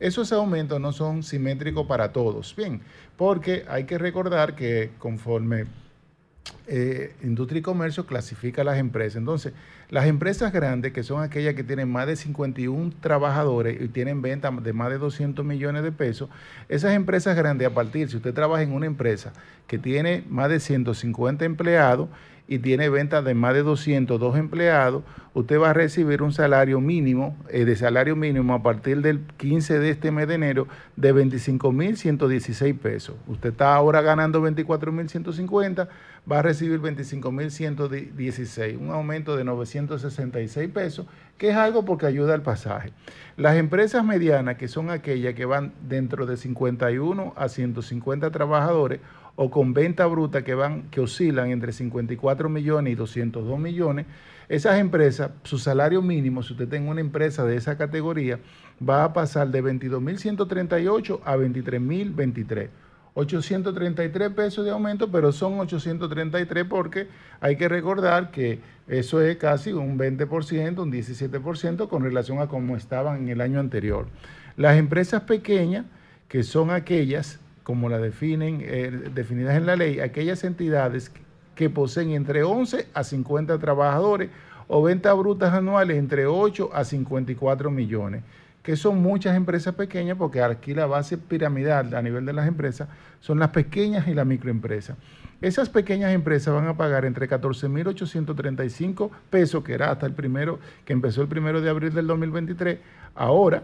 [0.00, 2.54] Esos aumentos no son simétricos para todos.
[2.54, 2.80] Bien,
[3.16, 5.64] porque hay que recordar que conforme
[6.66, 9.16] eh, Industria y Comercio clasifica las empresas.
[9.16, 9.52] Entonces,
[9.90, 14.62] las empresas grandes, que son aquellas que tienen más de 51 trabajadores y tienen ventas
[14.62, 16.28] de más de 200 millones de pesos,
[16.68, 19.32] esas empresas grandes, a partir, si usted trabaja en una empresa
[19.66, 22.08] que tiene más de 150 empleados
[22.48, 27.36] y tiene ventas de más de 202 empleados, usted va a recibir un salario mínimo,
[27.50, 32.78] eh, de salario mínimo a partir del 15 de este mes de enero, de 25.116
[32.78, 33.16] pesos.
[33.26, 35.88] Usted está ahora ganando 24.150,
[36.30, 41.06] va a recibir 25.116, un aumento de 966 pesos,
[41.38, 42.92] que es algo porque ayuda al pasaje.
[43.36, 49.00] Las empresas medianas, que son aquellas que van dentro de 51 a 150 trabajadores,
[49.40, 54.06] o con venta bruta que van que oscilan entre 54 millones y 202 millones,
[54.48, 58.40] esas empresas, su salario mínimo, si usted tiene una empresa de esa categoría,
[58.86, 62.68] va a pasar de 22.138 a 23.023.
[63.18, 67.08] 833 pesos de aumento, pero son 833 porque
[67.40, 72.76] hay que recordar que eso es casi un 20%, un 17% con relación a cómo
[72.76, 74.06] estaban en el año anterior.
[74.56, 75.84] Las empresas pequeñas,
[76.28, 81.10] que son aquellas como la definen, eh, definidas en la ley, aquellas entidades
[81.56, 84.30] que poseen entre 11 a 50 trabajadores
[84.68, 88.22] o ventas brutas anuales entre 8 a 54 millones,
[88.62, 92.88] que son muchas empresas pequeñas porque aquí la base piramidal a nivel de las empresas
[93.20, 94.96] son las pequeñas y las microempresas.
[95.40, 100.92] Esas pequeñas empresas van a pagar entre 14.835 pesos, que era hasta el primero, que
[100.92, 102.80] empezó el primero de abril del 2023,
[103.14, 103.62] ahora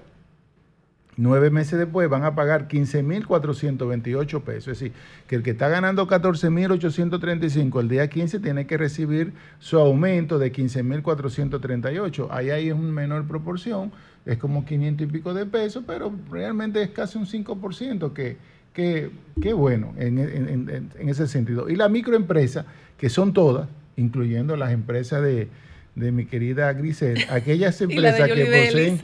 [1.17, 4.69] Nueve meses después van a pagar 15.428 pesos.
[4.69, 4.93] Es decir,
[5.29, 10.53] que el que está ganando 14.835 el día 15 tiene que recibir su aumento de
[10.53, 12.29] 15.438.
[12.31, 13.93] Ahí hay una menor proporción,
[14.27, 19.11] es como 500 y pico de pesos, pero realmente es casi un 5%, que,
[19.41, 21.69] que bueno en, en, ese sentido.
[21.69, 22.67] Y la microempresa,
[22.99, 25.49] que son todas, incluyendo las empresas de,
[25.95, 29.01] de mi querida Grisel, aquellas empresas que poseen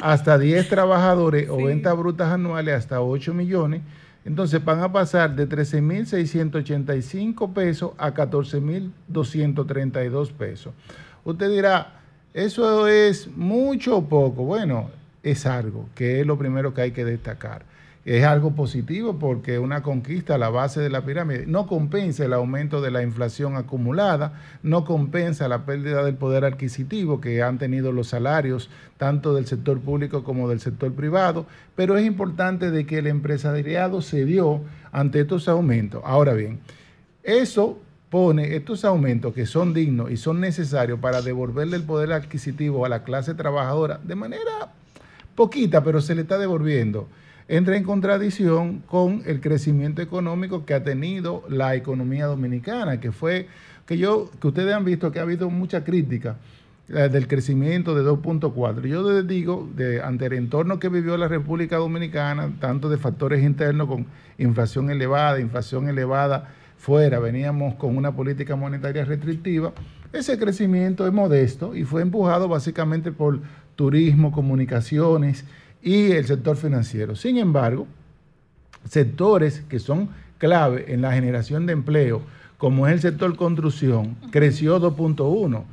[0.00, 3.80] hasta 10 trabajadores o ventas brutas anuales hasta 8 millones,
[4.24, 10.72] entonces van a pasar de 13.685 pesos a 14.232 pesos.
[11.24, 12.00] Usted dirá,
[12.34, 14.44] ¿eso es mucho o poco?
[14.44, 14.90] Bueno,
[15.22, 17.71] es algo, que es lo primero que hay que destacar
[18.04, 22.32] es algo positivo porque una conquista a la base de la pirámide no compensa el
[22.32, 27.92] aumento de la inflación acumulada, no compensa la pérdida del poder adquisitivo que han tenido
[27.92, 31.46] los salarios tanto del sector público como del sector privado,
[31.76, 36.02] pero es importante de que el empresariado se dio ante estos aumentos.
[36.04, 36.58] Ahora bien,
[37.22, 37.78] eso
[38.10, 42.88] pone estos aumentos que son dignos y son necesarios para devolverle el poder adquisitivo a
[42.88, 44.72] la clase trabajadora de manera
[45.36, 47.08] poquita, pero se le está devolviendo
[47.48, 53.46] entra en contradicción con el crecimiento económico que ha tenido la economía dominicana, que fue
[53.86, 56.36] que yo que ustedes han visto que ha habido mucha crítica
[56.88, 58.86] eh, del crecimiento de 2.4.
[58.86, 63.42] Yo les digo, de, ante el entorno que vivió la República Dominicana, tanto de factores
[63.42, 64.06] internos con
[64.38, 69.72] inflación elevada, inflación elevada fuera, veníamos con una política monetaria restrictiva,
[70.12, 73.40] ese crecimiento es modesto y fue empujado básicamente por
[73.76, 75.44] turismo, comunicaciones,
[75.82, 77.16] y el sector financiero.
[77.16, 77.86] Sin embargo,
[78.88, 80.08] sectores que son
[80.38, 82.22] clave en la generación de empleo,
[82.58, 85.64] como es el sector construcción, creció 2.1,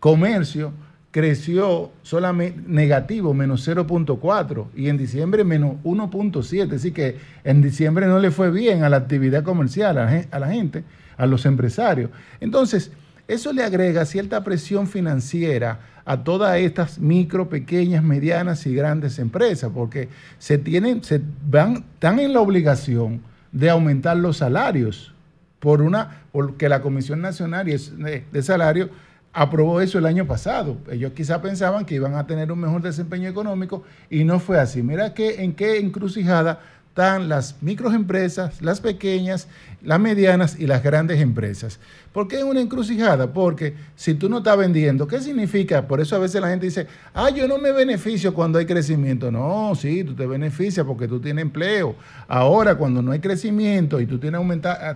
[0.00, 0.72] comercio
[1.14, 8.18] creció solamente negativo, menos 0.4, y en diciembre menos 1.7, así que en diciembre no
[8.18, 10.82] le fue bien a la actividad comercial, a la gente,
[11.16, 12.10] a los empresarios.
[12.40, 12.90] Entonces,
[13.26, 19.70] eso le agrega cierta presión financiera a todas estas micro, pequeñas, medianas y grandes empresas,
[19.74, 20.08] porque
[20.38, 23.22] se tienen, se van, están en la obligación
[23.52, 25.14] de aumentar los salarios
[25.58, 28.90] por una, porque la Comisión Nacional de Salario
[29.34, 30.78] aprobó eso el año pasado.
[30.90, 34.82] Ellos quizá pensaban que iban a tener un mejor desempeño económico y no fue así.
[34.82, 36.60] Mira que, en qué encrucijada
[36.94, 39.48] están las microempresas, las pequeñas,
[39.82, 41.80] las medianas y las grandes empresas.
[42.12, 43.32] ¿Por qué es una encrucijada?
[43.32, 45.88] Porque si tú no estás vendiendo, ¿qué significa?
[45.88, 49.32] Por eso a veces la gente dice, ah, yo no me beneficio cuando hay crecimiento.
[49.32, 51.96] No, sí, tú te beneficias porque tú tienes empleo.
[52.28, 54.40] Ahora, cuando no hay crecimiento y tú tienes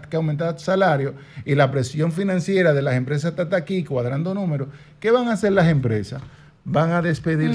[0.08, 4.68] que aumentar tu salario y la presión financiera de las empresas está aquí cuadrando números,
[5.00, 6.22] ¿qué van a hacer las empresas?
[6.64, 7.50] Van a despedir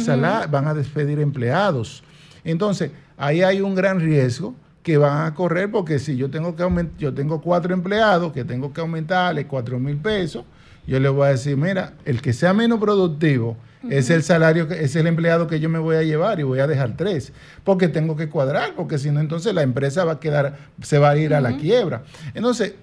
[0.50, 2.04] van a despedir empleados.
[2.44, 6.64] Entonces, ahí hay un gran riesgo que van a correr porque si yo tengo que
[6.64, 10.44] aumentar, yo tengo cuatro empleados que tengo que aumentarle cuatro mil pesos,
[10.86, 13.56] yo le voy a decir, mira, el que sea menos productivo
[13.90, 16.60] es el salario, que, es el empleado que yo me voy a llevar y voy
[16.60, 17.34] a dejar tres,
[17.64, 21.12] porque tengo que cuadrar, porque si no, entonces la empresa va a quedar, se va
[21.12, 22.04] a ir a la quiebra.
[22.34, 22.76] Entonces,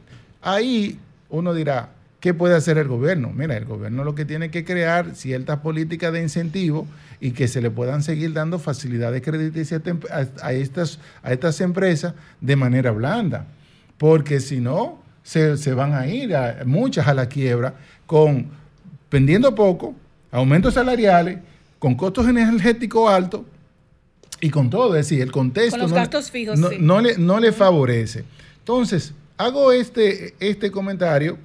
[0.43, 3.33] ahí uno dirá, ¿qué puede hacer el gobierno?
[3.35, 6.87] Mira, el gobierno lo que tiene que crear ciertas políticas de incentivo
[7.21, 12.15] y que se le puedan seguir dando facilidades crediticias a, a estas, a estas empresas
[12.41, 13.47] de manera blanda.
[13.99, 17.75] Porque si no, se, se van a ir a- muchas a la quiebra
[18.07, 18.49] con
[19.11, 19.95] vendiendo poco,
[20.33, 21.39] aumentos salariales,
[21.79, 23.43] con costos energéticos altos
[24.41, 24.97] y con todo.
[24.97, 26.77] Es decir, el contexto Con los no le- gastos fijos, no, sí.
[26.81, 28.25] no le, no le favorece.
[28.61, 31.37] Entonces, hago este, este comentario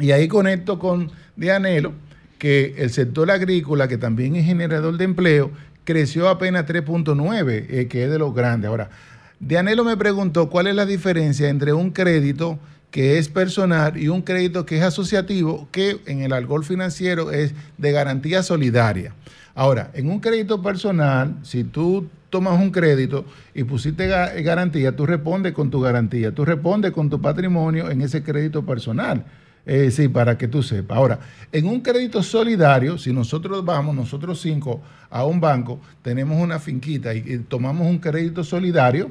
[0.00, 1.92] y ahí conecto con Dianelo,
[2.38, 5.50] que el sector agrícola, que también es generador de empleo,
[5.84, 8.68] creció apenas 3.9, eh, que es de los grandes.
[8.68, 8.90] Ahora,
[9.40, 12.58] Dianelo me preguntó cuál es la diferencia entre un crédito
[12.90, 17.52] que es personal y un crédito que es asociativo, que en el algol financiero es
[17.76, 19.14] de garantía solidaria.
[19.54, 23.24] Ahora, en un crédito personal, si tú tomas un crédito
[23.54, 28.00] y pusiste ga- garantía, tú respondes con tu garantía, tú respondes con tu patrimonio en
[28.00, 29.24] ese crédito personal.
[29.70, 30.96] Eh, sí, para que tú sepas.
[30.96, 31.20] Ahora,
[31.52, 37.14] en un crédito solidario, si nosotros vamos, nosotros cinco, a un banco, tenemos una finquita
[37.14, 39.10] y, y tomamos un crédito solidario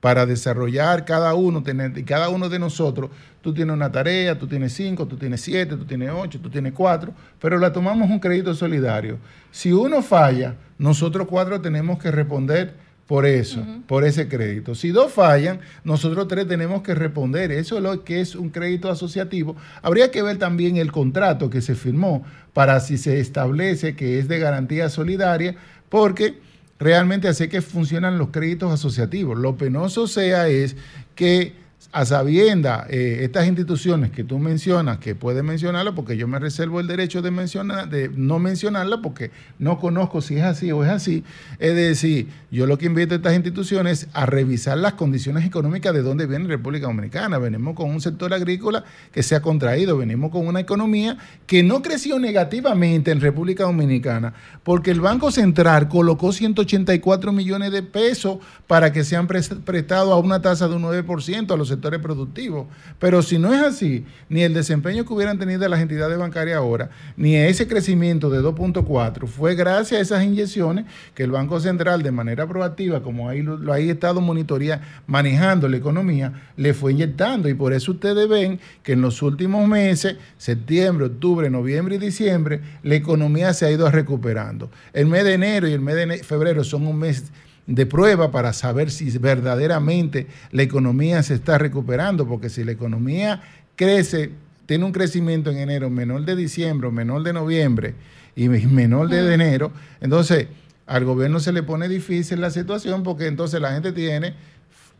[0.00, 3.08] para desarrollar cada uno, tener, y cada uno de nosotros,
[3.40, 6.74] tú tienes una tarea, tú tienes cinco, tú tienes siete, tú tienes ocho, tú tienes
[6.74, 9.16] cuatro, pero la tomamos un crédito solidario.
[9.50, 12.74] Si uno falla, nosotros cuatro tenemos que responder
[13.06, 14.74] por eso, por ese crédito.
[14.74, 17.52] Si dos fallan, nosotros tres tenemos que responder.
[17.52, 19.56] Eso es lo que es un crédito asociativo.
[19.82, 22.24] Habría que ver también el contrato que se firmó
[22.54, 25.56] para si se establece que es de garantía solidaria,
[25.90, 26.38] porque
[26.78, 29.38] realmente así que funcionan los créditos asociativos.
[29.38, 30.76] Lo penoso sea es
[31.14, 31.63] que
[31.94, 36.80] a sabienda eh, estas instituciones que tú mencionas, que puedes mencionarla porque yo me reservo
[36.80, 39.30] el derecho de, mencionar, de no mencionarla porque
[39.60, 41.22] no conozco si es así o es así,
[41.60, 46.02] es decir, yo lo que invito a estas instituciones a revisar las condiciones económicas de
[46.02, 47.38] dónde viene República Dominicana.
[47.38, 48.82] Venimos con un sector agrícola
[49.12, 51.16] que se ha contraído, venimos con una economía
[51.46, 54.34] que no creció negativamente en República Dominicana
[54.64, 60.16] porque el Banco Central colocó 184 millones de pesos para que sean pres- prestados a
[60.16, 62.66] una tasa de un 9% a los sectores productivos.
[62.98, 66.90] Pero si no es así, ni el desempeño que hubieran tenido las entidades bancarias ahora,
[67.16, 72.10] ni ese crecimiento de 2.4, fue gracias a esas inyecciones que el Banco Central de
[72.10, 77.48] manera proactiva, como ahí lo, ha estado monitoría manejando la economía, le fue inyectando.
[77.48, 82.60] Y por eso ustedes ven que en los últimos meses, septiembre, octubre, noviembre y diciembre,
[82.82, 84.70] la economía se ha ido recuperando.
[84.92, 87.24] El mes de enero y el mes de febrero son un mes
[87.66, 93.42] de prueba para saber si verdaderamente la economía se está recuperando, porque si la economía
[93.76, 94.32] crece,
[94.66, 97.94] tiene un crecimiento en enero menor de diciembre, menor de noviembre
[98.36, 100.48] y menor de enero, entonces
[100.86, 104.34] al gobierno se le pone difícil la situación porque entonces la gente tiene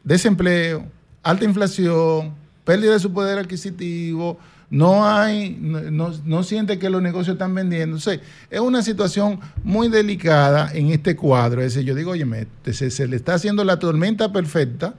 [0.03, 0.87] desempleo,
[1.23, 2.35] alta inflación,
[2.65, 4.39] pérdida de su poder adquisitivo,
[4.75, 7.55] no hay, no, no- siente que los negocios están
[8.01, 8.19] sea,
[8.51, 11.61] es una situación muy delicada en este cuadro.
[11.63, 12.27] Es decir, yo digo, oye,
[12.73, 14.95] se, se le está haciendo la tormenta perfecta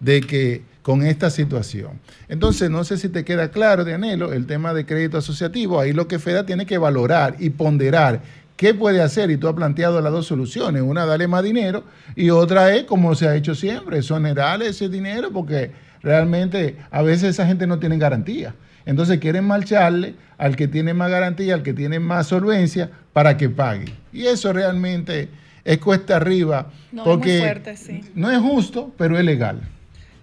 [0.00, 2.00] de que con esta situación.
[2.28, 5.78] Entonces, no sé si te queda claro, Dianelo, el tema de crédito asociativo.
[5.78, 8.22] Ahí lo que FEDA tiene que valorar y ponderar
[8.56, 9.30] qué puede hacer.
[9.30, 10.82] Y tú has planteado las dos soluciones.
[10.82, 11.84] Una, darle más dinero
[12.16, 15.70] y otra es, como se ha hecho siempre, exonerarle ese dinero porque
[16.02, 18.56] realmente a veces esa gente no tiene garantía.
[18.86, 23.48] Entonces quieren marcharle al que tiene más garantía, al que tiene más solvencia, para que
[23.48, 23.92] pague.
[24.12, 25.28] Y eso realmente
[25.64, 28.00] es cuesta arriba, No, es porque muy fuerte, sí.
[28.14, 29.60] no es justo, pero es legal.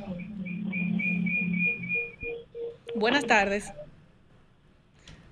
[2.95, 3.71] Buenas tardes.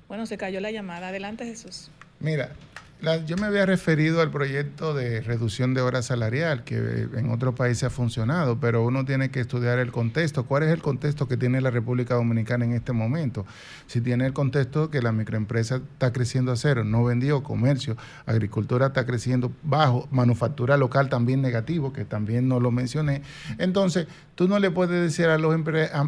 [0.07, 1.09] Bueno, se cayó la llamada.
[1.09, 1.91] Adelante, Jesús.
[2.19, 2.51] Mira,
[3.01, 7.31] La- yo me había referido al proyecto de reducción de hora salarial, que eh, en
[7.31, 10.45] otros países ha funcionado, pero uno tiene que estudiar el contexto.
[10.45, 13.45] ¿Cuál es el contexto que tiene la República Dominicana en este momento?
[13.87, 17.95] Si tiene el contexto que la microempresa está creciendo a cero, no vendió, comercio,
[18.25, 23.21] agricultura está creciendo bajo, manufactura local también negativo, que también no lo mencioné.
[23.59, 25.55] Entonces, tú no le puedes decir a los,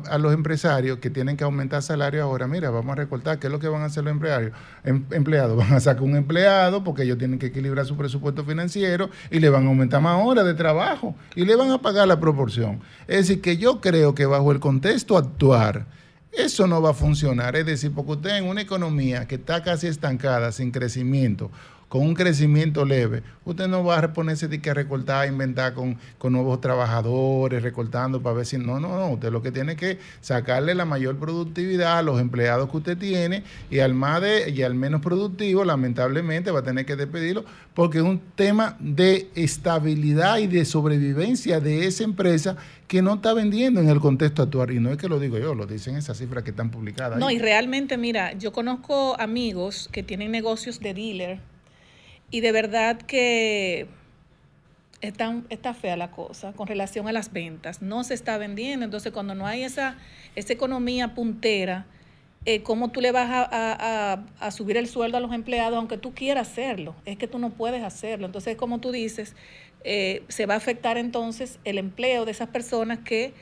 [0.09, 3.53] a, los empresarios que tienen que aumentar salario ahora, mira, vamos a recortar, ¿qué es
[3.53, 4.51] lo que van a hacer los empleados?
[4.83, 9.09] Em- empleados van a sacar un empleado porque ellos tienen que equilibrar su presupuesto financiero
[9.29, 12.19] y le van a aumentar más horas de trabajo y le van a pagar la
[12.19, 12.81] proporción.
[13.07, 15.85] Es decir, que yo creo que bajo el contexto actuar,
[16.31, 17.55] eso no va a funcionar.
[17.55, 21.51] Es decir, porque usted en una economía que está casi estancada, sin crecimiento,
[21.91, 25.73] con un crecimiento leve, usted no va a ponerse de que a recortar, a inventar
[25.73, 28.57] con, con nuevos trabajadores, recortando para ver si...
[28.57, 29.09] No, no, no.
[29.09, 33.43] Usted lo que tiene que sacarle la mayor productividad a los empleados que usted tiene
[33.69, 37.97] y al más de, y al menos productivo, lamentablemente, va a tener que despedirlo porque
[37.97, 42.55] es un tema de estabilidad y de sobrevivencia de esa empresa
[42.87, 44.71] que no está vendiendo en el contexto actual.
[44.71, 47.19] Y no es que lo digo yo, lo dicen esas cifras que están publicadas.
[47.19, 47.35] No, ahí.
[47.35, 51.50] y realmente, mira, yo conozco amigos que tienen negocios de dealer
[52.31, 53.87] y de verdad que
[55.01, 57.81] está, está fea la cosa con relación a las ventas.
[57.81, 58.85] No se está vendiendo.
[58.85, 59.97] Entonces, cuando no hay esa,
[60.35, 61.85] esa economía puntera,
[62.45, 65.97] eh, ¿cómo tú le vas a, a- a- subir el sueldo a los empleados aunque
[65.97, 66.95] tú quieras hacerlo?
[67.05, 68.25] Es que tú no puedes hacerlo.
[68.25, 69.35] Entonces, como tú dices,
[69.83, 73.33] eh, se va a afectar entonces el empleo de esas personas que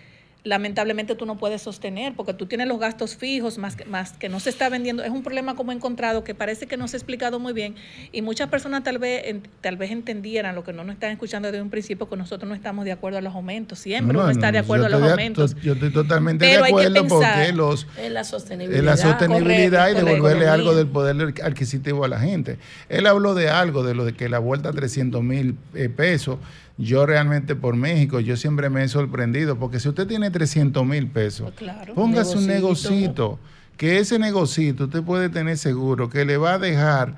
[0.49, 4.27] lamentablemente tú no puedes sostener porque tú tienes los gastos fijos más que, más que
[4.29, 5.03] no se está vendiendo.
[5.03, 7.75] Es un problema como he encontrado que parece que no se ha explicado muy bien
[8.11, 11.51] y muchas personas tal vez en- tal vez entendieran lo que no nos están escuchando
[11.51, 13.79] desde un principio que nosotros no estamos de acuerdo a los aumentos.
[13.79, 15.55] Siempre No, uno no, está de acuerdo a los aumentos.
[15.61, 18.79] Yo estoy totalmente Pero de hay que acuerdo porque los En la sostenibilidad.
[18.79, 22.57] en la sostenibilidad y devolverle algo del poder adquisitivo a la gente.
[22.89, 26.39] Él habló de algo, de lo de que la vuelta a 300 mil eh, pesos.
[26.81, 31.07] Yo realmente por México, yo siempre me he sorprendido, porque si usted tiene 300 mil
[31.07, 31.51] pesos,
[31.93, 32.89] póngase un Negocito.
[32.89, 33.39] negocito,
[33.75, 37.17] que ese negocito usted puede tener seguro que le va a dejar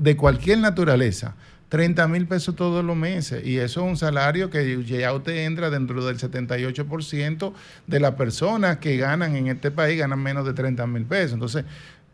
[0.00, 1.36] de cualquier naturaleza
[1.68, 3.46] 30 mil pesos todos los meses.
[3.46, 7.52] Y eso es un salario que ya usted entra dentro del 78%
[7.86, 11.34] de las personas que ganan en este país, ganan menos de 30 mil pesos.
[11.34, 11.64] Entonces,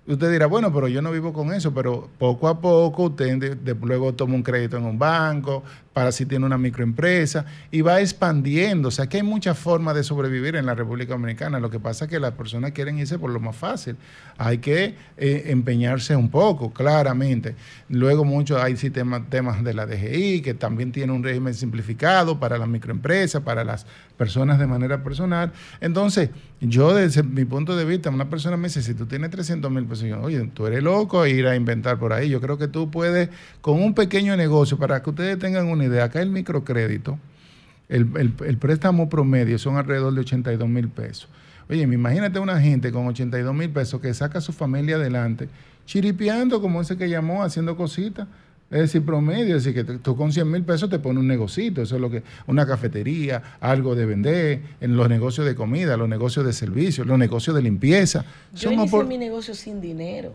[0.06, 3.54] usted dirá, bueno, pero yo no vivo con eso, pero poco a poco usted de-
[3.54, 5.62] de- luego toma un crédito en un banco,
[5.94, 8.88] para si tiene una microempresa y va expandiendo.
[8.88, 11.60] O sea, que hay muchas formas de sobrevivir en la República Dominicana.
[11.60, 13.96] Lo que pasa es que las personas quieren irse por lo más fácil.
[14.36, 17.54] Hay que eh, empeñarse un poco, claramente.
[17.88, 22.58] Luego mucho hay sí temas, de la DGI, que también tiene un régimen simplificado para
[22.58, 23.86] las microempresas, para las
[24.16, 25.52] personas de manera personal.
[25.80, 26.30] Entonces,
[26.60, 29.84] yo desde mi punto de vista, una persona me dice, si tú tienes 300 mil
[29.84, 32.28] pesos, yo, oye, tú eres loco ir a inventar por ahí.
[32.28, 33.28] Yo creo que tú puedes,
[33.60, 37.18] con un pequeño negocio, para que ustedes tengan una idea, acá el microcrédito,
[37.88, 41.28] el, el- el préstamo promedio son alrededor de 82 mil pesos.
[41.68, 45.48] Oye, imagínate una gente con 82 mil pesos que saca a su familia adelante,
[45.86, 48.26] chiripeando como ese que llamó, haciendo cositas.
[48.70, 51.82] Es decir, promedio, es decir, que tú- con 100 mil pesos te pones un negocito,
[51.82, 56.08] eso es lo que, una cafetería, algo de vender, en los negocios de comida, los
[56.08, 58.24] negocios de servicios, los negocios de limpieza.
[58.54, 60.32] Yo Son opor- mi negocio sin dinero.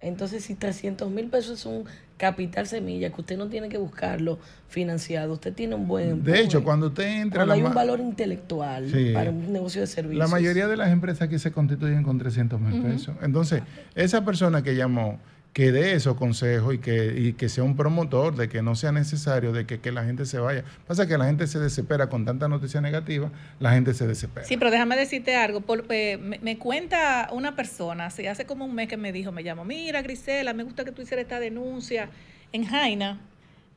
[0.00, 1.84] Entonces, si 300 mil pesos es un
[2.16, 4.38] capital semilla que usted no tiene que buscarlo
[4.68, 7.40] financiado, usted tiene un buen de hecho, cuando usted entra...
[7.40, 9.12] Cuando hay un valor intelectual Sí.
[9.12, 10.18] para un negocio de servicios.
[10.18, 13.16] La mayoría de las empresas aquí se constituyen con 300 mil pesos.
[13.22, 13.62] Entonces,
[13.94, 15.18] esa persona que llamó,
[15.58, 18.92] que dé esos consejos y que, y que sea un promotor de que no sea
[18.92, 20.62] necesario de que, que la gente se vaya.
[20.86, 24.46] Pasa que la gente se desespera con tanta noticia negativa, la gente se desespera.
[24.46, 25.60] Sí, pero déjame decirte algo.
[25.60, 29.32] por- eh, me, me cuenta una persona, hace, hace como un mes que me dijo,
[29.32, 32.08] me llamó, mira Grisela, me gusta que tú hicieras esta denuncia.
[32.52, 33.18] En Jaina,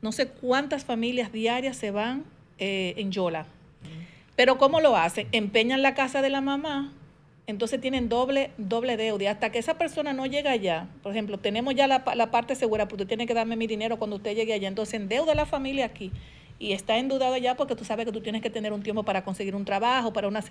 [0.02, 2.22] no sé cuántas familias diarias se van
[2.60, 3.44] eh, en Yola.
[4.36, 5.26] Pero ¿cómo lo hacen?
[5.32, 6.92] Empeñan la casa de la mamá,
[7.46, 9.24] entonces tienen doble, doble deuda.
[9.24, 12.54] Y hasta que esa persona no llega allá, por ejemplo, tenemos ya la, la parte
[12.54, 14.68] segura, pero usted tiene que darme mi dinero cuando usted llegue allá.
[14.68, 16.12] Entonces endeuda a la familia aquí
[16.58, 19.24] y está endeudado allá porque tú sabes que tú tienes que tener un tiempo para
[19.24, 20.38] conseguir un trabajo, para una...
[20.38, 20.42] O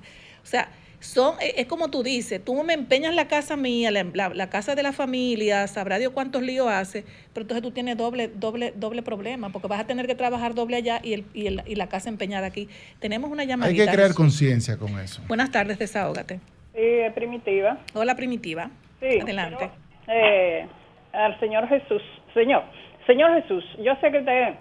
[0.44, 0.70] sea,
[1.00, 4.50] son, es es como tú dices, tú me empeñas la casa mía, la, la- la
[4.50, 8.74] casa de la familia, sabrá Dios cuántos líos hace, pero entonces tú tienes doble, doble,
[8.76, 11.76] doble problema, porque vas a tener que trabajar doble allá y, el, y, el- y
[11.76, 12.68] la casa empeñada aquí.
[13.00, 13.86] Tenemos una Hay llamadita.
[13.86, 15.22] que crear conciencia con eso.
[15.30, 16.42] Buenas tardes, desahógate.
[16.74, 17.78] Sí, es primitiva.
[17.96, 18.70] Hola, Primitiva.
[19.00, 19.20] Sí.
[19.22, 19.70] Adelante.
[20.08, 20.66] Eh,
[21.14, 22.02] al Señor Jesús.
[22.34, 22.64] Señor,
[23.08, 24.54] Señor Jesús, yo sé que usted,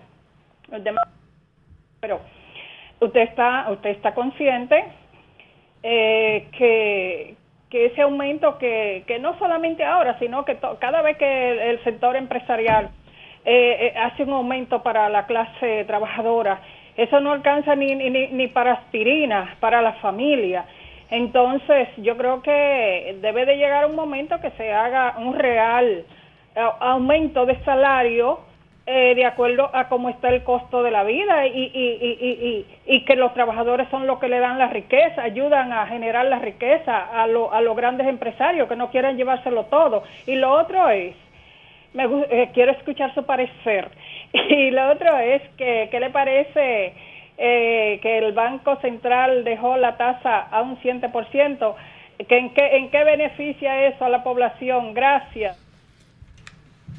[2.01, 2.21] pero
[3.01, 4.85] usted está, usted está consciente
[5.83, 7.37] eh, que,
[7.71, 11.59] que ese aumento que, que no solamente ahora, sino que to- cada vez que el,
[11.61, 12.91] el sector empresarial
[13.45, 16.61] eh, eh, hace un aumento para la clase trabajadora.
[16.97, 20.65] Eso no alcanza ni, ni, ni para aspirina, para la familia.
[21.11, 26.05] Entonces, yo creo que debe de llegar un momento que se haga un real
[26.57, 28.41] eh, aumento de salario
[28.87, 33.05] eh, de acuerdo a cómo está el costo de la vida y, y, y, y,
[33.05, 36.97] que los trabajadores son los que le dan la riqueza, ayudan a generar la riqueza
[36.99, 40.03] a, lo- a los grandes empresarios que no quieren llevárselo todo.
[40.27, 41.15] Y lo otro es,
[41.93, 43.89] me, eh, quiero escuchar su parecer.
[44.33, 46.93] Y lo otro es que, ¿qué le parece
[47.41, 51.75] eh, que el Banco Central dejó la tasa a un 100%?
[52.29, 54.93] ¿Que en, qué, ¿En qué beneficia eso a la población?
[54.93, 55.70] Gracias.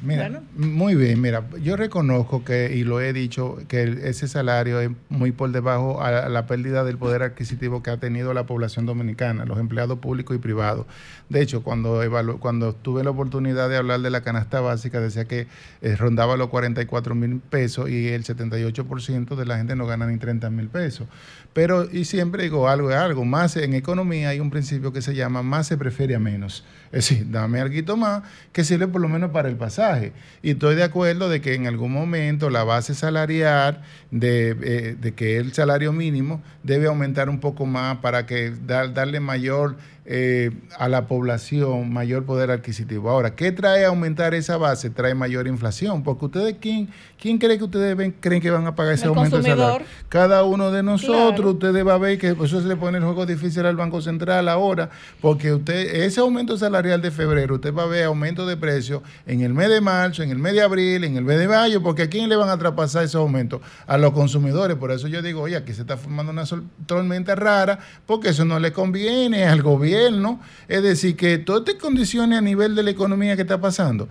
[0.02, 4.90] Mira, muy bien, mira, yo reconozco que, y lo he dicho, que ese salario es
[5.08, 9.44] muy por debajo a la pérdida del poder adquisitivo que ha tenido la población dominicana,
[9.44, 10.86] los empleados públicos y privados.
[11.28, 15.24] De hecho, cuando, evalu- cuando tuve la oportunidad de hablar de la canasta básica, decía
[15.26, 15.46] que
[15.82, 20.18] eh, rondaba los 44 mil pesos y el 78% de la gente no gana ni
[20.18, 21.06] 30 mil pesos.
[21.52, 25.14] Pero, y siempre digo algo es algo, más en economía hay un principio que se
[25.14, 26.64] llama más se prefiere a menos.
[26.92, 28.22] Es decir, dame algo más
[28.52, 30.12] que sirve por lo menos para el pasaje.
[30.42, 35.12] Y estoy de acuerdo de que en algún momento la base salarial de, eh, de
[35.14, 40.50] que el salario mínimo debe aumentar un poco más para que dar- darle mayor eh,
[40.78, 43.08] a la población, mayor poder adquisitivo.
[43.10, 44.90] Ahora, ¿qué trae aumentar esa base?
[44.90, 46.88] Trae mayor inflación, porque ustedes, ¿quién,
[47.20, 49.86] quién cree que ustedes ven- creen que van a pagar ese El aumento de salario?
[50.08, 51.50] Cada uno de nosotros, Claro.
[51.50, 54.48] ustedes va a ver que eso se le pone el juego difícil al Banco Central
[54.48, 54.90] ahora,
[55.20, 59.40] porque usted, ese aumento salarial de febrero, usted va a ver aumento de precios en
[59.42, 62.02] el mes de marzo, en el mes de abril, en el mes de mayo, porque
[62.02, 63.60] ¿a quién le van a traspasar esos aumentos?
[63.86, 64.76] A los consumidores.
[64.78, 68.44] Por eso yo digo, oye, aquí se está formando una sol- tormenta rara, porque eso
[68.44, 69.91] no le conviene al gobierno.
[70.68, 74.08] Es decir, que todas estas condiciones a nivel de la economía que está pasando,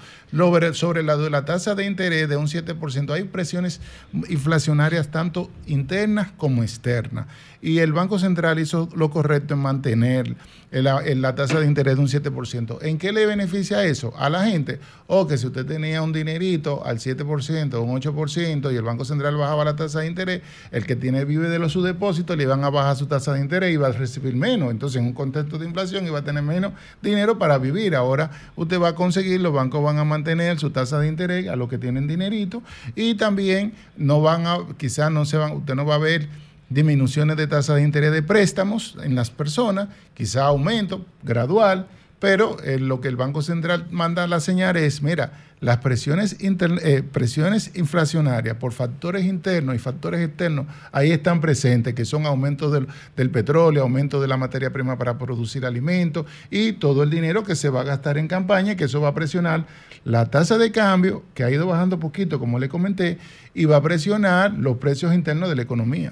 [0.73, 3.81] sobre la, la tasa de interés de un 7%, hay presiones
[4.29, 7.27] inflacionarias tanto internas como externas.
[7.61, 10.35] Y el Banco Central hizo lo correcto en mantener
[10.71, 12.79] la tasa de interés de un 7%.
[12.81, 14.13] ¿En qué le beneficia eso?
[14.17, 14.79] A la gente.
[15.07, 19.35] O que si usted tenía un dinerito al 7%, un 8%, y el Banco Central
[19.35, 22.63] bajaba la tasa de interés, el que tiene vive de los sus depósitos le iban
[22.63, 24.71] a bajar su tasa de interés y va a recibir menos.
[24.71, 27.95] Entonces, en un contexto de inflación, iba a tener menos dinero para vivir.
[27.95, 31.55] Ahora usted va a conseguir, los bancos van a mantener su tasa de interés a
[31.55, 32.61] los que tienen dinerito
[32.95, 36.29] y también no van a, quizás no se van, usted no va a ver
[36.69, 41.87] disminuciones de tasas de interés de préstamos en las personas, quizá aumento gradual,
[42.19, 46.35] pero eh, lo que el Banco Central manda a la señal es, mira, las presiones,
[46.39, 52.73] eh, presiones inflacionarias por factores internos y factores externos, ahí están presentes, que son aumentos
[52.73, 57.43] del, del petróleo, aumento de la materia prima para producir alimentos y todo el dinero
[57.43, 59.67] que se va a gastar en campaña, que eso va a presionar
[60.03, 63.19] la tasa de cambio, que ha ido bajando poquito, como le comenté,
[63.53, 66.11] y va a presionar los precios internos de la economía.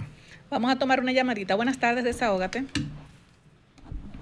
[0.52, 1.56] Vamos a tomar una llamadita.
[1.56, 2.66] Buenas tardes, desahógate.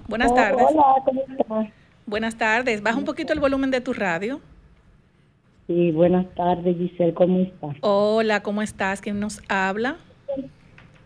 [0.08, 0.66] Buenas Oh, tardes.
[0.70, 1.74] Hola, ¿cómo estás?
[2.06, 2.82] Buenas tardes.
[2.82, 4.40] Baja un poquito el volumen de tu radio.
[5.68, 7.76] Sí, buenas tardes, Giselle, ¿cómo estás?
[7.82, 9.02] Hola, ¿cómo estás?
[9.02, 9.96] ¿Quién nos habla?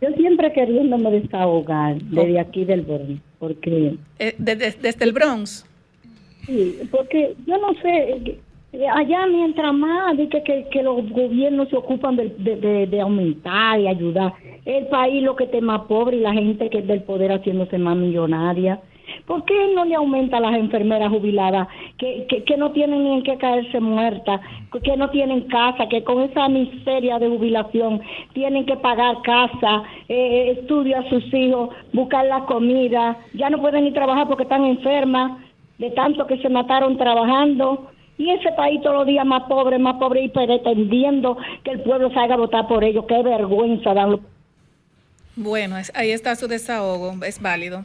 [0.01, 5.67] Yo siempre queriéndome desahogar desde aquí del Bronx, porque Eh, de- de- desde el Bronx.
[6.47, 8.39] sí, porque yo no sé,
[8.73, 12.87] eh, allá mientras más de que, que, que los gobiernos se ocupan de, de, de-
[12.87, 14.33] de aumentar y ayudar,
[14.65, 17.79] el país lo que esté más pobre y la gente que es del poder haciéndose
[17.79, 18.81] más millonaria.
[19.27, 23.23] ¿Por qué no le aumenta a las enfermeras jubiladas que, que, no tienen ni en
[23.23, 24.41] qué caerse muertas,
[24.83, 28.01] que no tienen casa, que con esa miseria de jubilación
[28.33, 33.85] tienen que pagar casa, eh, estudio a sus hijos, buscar la comida, ya no pueden
[33.85, 35.41] ni trabajar porque están enfermas
[35.79, 37.91] de tanto que se mataron trabajando?
[38.17, 42.13] Y ese país todos los días más pobre, más pobre y pretendiendo que el pueblo
[42.13, 43.05] salga a votar por ellos.
[43.09, 44.21] Qué vergüenza dan los
[45.35, 47.85] Bueno, ahí está su desahogo, es válido.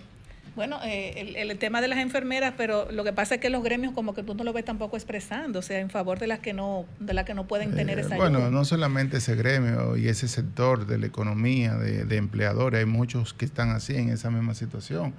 [0.58, 3.64] Bueno, eh, el, el tema de las enfermeras, pero lo que pasa es que los
[3.64, 6.40] gremios como que tú no lo ves tampoco expresando, o sea, en favor de las
[6.40, 8.52] que no, de las que no pueden tener esa Eh, Bueno, ayuda.
[8.52, 13.34] no solamente ese gremio y ese sector de la economía, de, de empleadores, hay muchos
[13.36, 15.14] que están así en esa misma situación.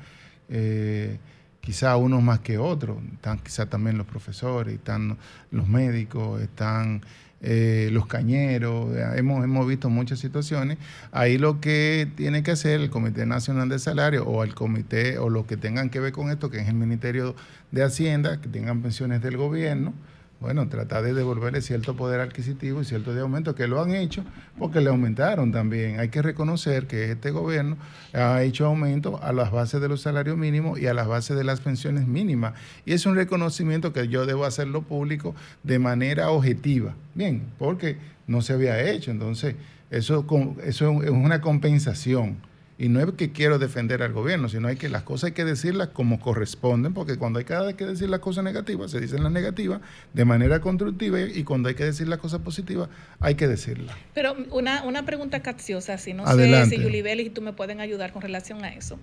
[0.49, 1.18] Eh,
[1.61, 5.18] quizá unos más que otros, están quizá también los profesores, están
[5.53, 7.03] los médicos, están
[7.41, 10.78] eh, los cañeros, hemos, hemos visto muchas situaciones.
[11.12, 15.30] Ahí lo que tiene que hacer el Comité Nacional de Salario o el comité o
[15.30, 17.36] los que tengan que ver con esto, que es el Ministerio
[17.70, 19.93] de Hacienda, que tengan pensiones del gobierno,
[20.41, 24.24] bueno, tratar de devolverle cierto poder adquisitivo y cierto de aumento, que lo han hecho
[24.57, 25.99] porque le aumentaron también.
[25.99, 27.76] Hay que reconocer que este gobierno
[28.12, 31.43] ha hecho aumento a las bases de los salarios mínimos y a las bases de
[31.43, 32.55] las pensiones mínimas.
[32.86, 35.34] Y es un reconocimiento que yo debo hacerlo público
[35.64, 36.95] de manera objetiva.
[37.14, 37.96] Bien, porque
[38.29, 39.11] no se había hecho.
[39.11, 39.57] Entonces,
[39.91, 40.25] eso,
[40.62, 42.37] eso es una compensación.
[42.80, 45.45] Y no es que quiero defender al gobierno, sino hay que las cosas hay que
[45.45, 49.80] decirlas como corresponden, porque cuando hay que decir las cosas negativas, se dicen las negativas
[50.14, 52.88] de manera constructiva y cuando hay que decir las cosas positivas,
[53.18, 53.96] hay que decirlas.
[54.14, 56.71] Pero una, una pregunta capciosa, si no Adelante.
[56.71, 58.96] sé si Yulibel y tú me pueden ayudar con relación a eso.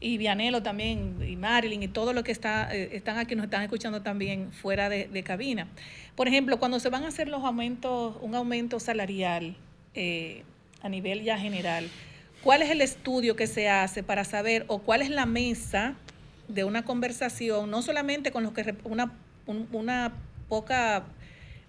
[0.00, 3.62] Y Vianelo también, y Marilyn, y todo lo que está, eh, están aquí, nos están
[3.62, 5.68] escuchando también fuera de, de cabina.
[6.16, 9.56] Por ejemplo, cuando se van a hacer los aumentos, un aumento salarial
[9.94, 10.42] eh,
[10.82, 11.86] a nivel ya general,
[12.42, 15.94] ¿cuál es el estudio que se hace para saber o cuál es la mesa
[16.48, 19.12] de una conversación, no solamente con los que una,
[19.46, 20.12] un- una
[20.48, 21.04] poca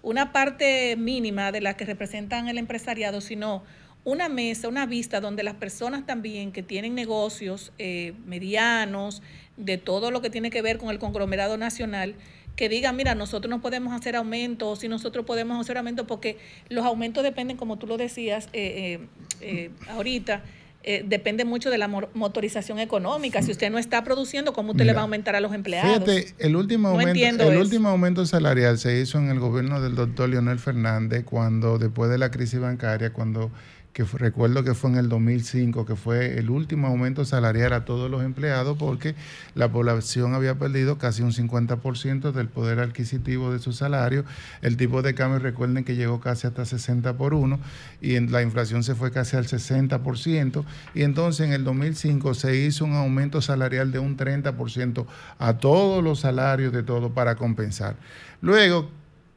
[0.03, 3.63] una parte mínima de la que representan el empresariado, sino
[4.03, 9.21] una mesa, una vista donde las personas también que tienen negocios eh, medianos,
[9.57, 12.15] de todo lo que tiene que ver con el conglomerado nacional,
[12.55, 16.37] que digan, mira, nosotros no podemos hacer aumentos, si nosotros podemos hacer aumentos, porque
[16.69, 19.07] los aumentos dependen, como tú lo decías eh, eh,
[19.41, 20.41] eh, ahorita,
[20.83, 23.41] eh, depende mucho de la mo- motorización económica.
[23.41, 25.91] Si usted no está produciendo, ¿cómo usted le va a aumentar a los empleados?
[25.93, 27.59] Fíjate, el último, No aumento, el eso.
[27.61, 32.17] último aumento salarial se hizo en el gobierno del doctor Leonel Fernández cuando, después de
[32.17, 33.51] la crisis bancaria, cuando
[33.93, 38.09] que recuerdo que fue en el 2005, que fue el último aumento salarial a todos
[38.09, 39.15] los empleados porque
[39.53, 44.23] la población había perdido casi un 50% del poder adquisitivo de su salario.
[44.61, 47.59] El tipo de cambio, recuerden que llegó casi hasta 60 por 1
[48.01, 50.63] y la inflación se fue casi al 60%.
[50.93, 55.05] Y entonces en el 2005 se hizo un aumento salarial de un 30%
[55.37, 57.95] a todos los salarios de todo para compensar.
[58.41, 58.89] Luego,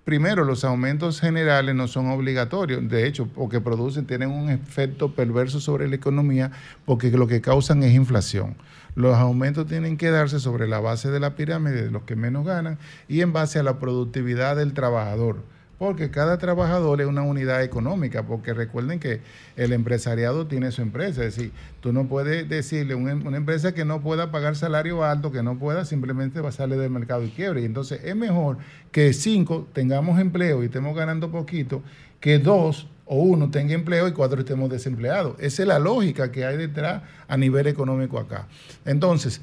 [0.05, 5.61] Primero, los aumentos generales no son obligatorios, de hecho, porque producen, tienen un efecto perverso
[5.61, 6.53] sobre la economía,
[6.85, 8.55] porque lo que causan es inflación.
[8.97, 12.45] Los aumentos tienen que darse sobre la base de la pirámide de los que menos
[12.45, 12.79] ganan
[13.09, 15.43] y en base a la productividad del trabajador,
[15.79, 19.21] porque cada trabajador es una unidad económica, porque recuerden que
[19.57, 23.73] el empresariado tiene su empresa, es decir, tú no puedes decirle a una, una empresa
[23.75, 27.25] que no pueda pagar salario alto, que no pueda, simplemente va a salir del mercado
[27.25, 27.65] y quiebre.
[27.65, 28.59] Entonces es mejor
[28.93, 31.83] que cinco tengamos empleo y estemos ganando poquito,
[32.21, 35.37] que dos o uno tenga empleo y cuatro estemos desempleados.
[35.39, 38.47] Esa es la lógica que hay detrás a nivel económico acá.
[38.85, 39.41] Entonces,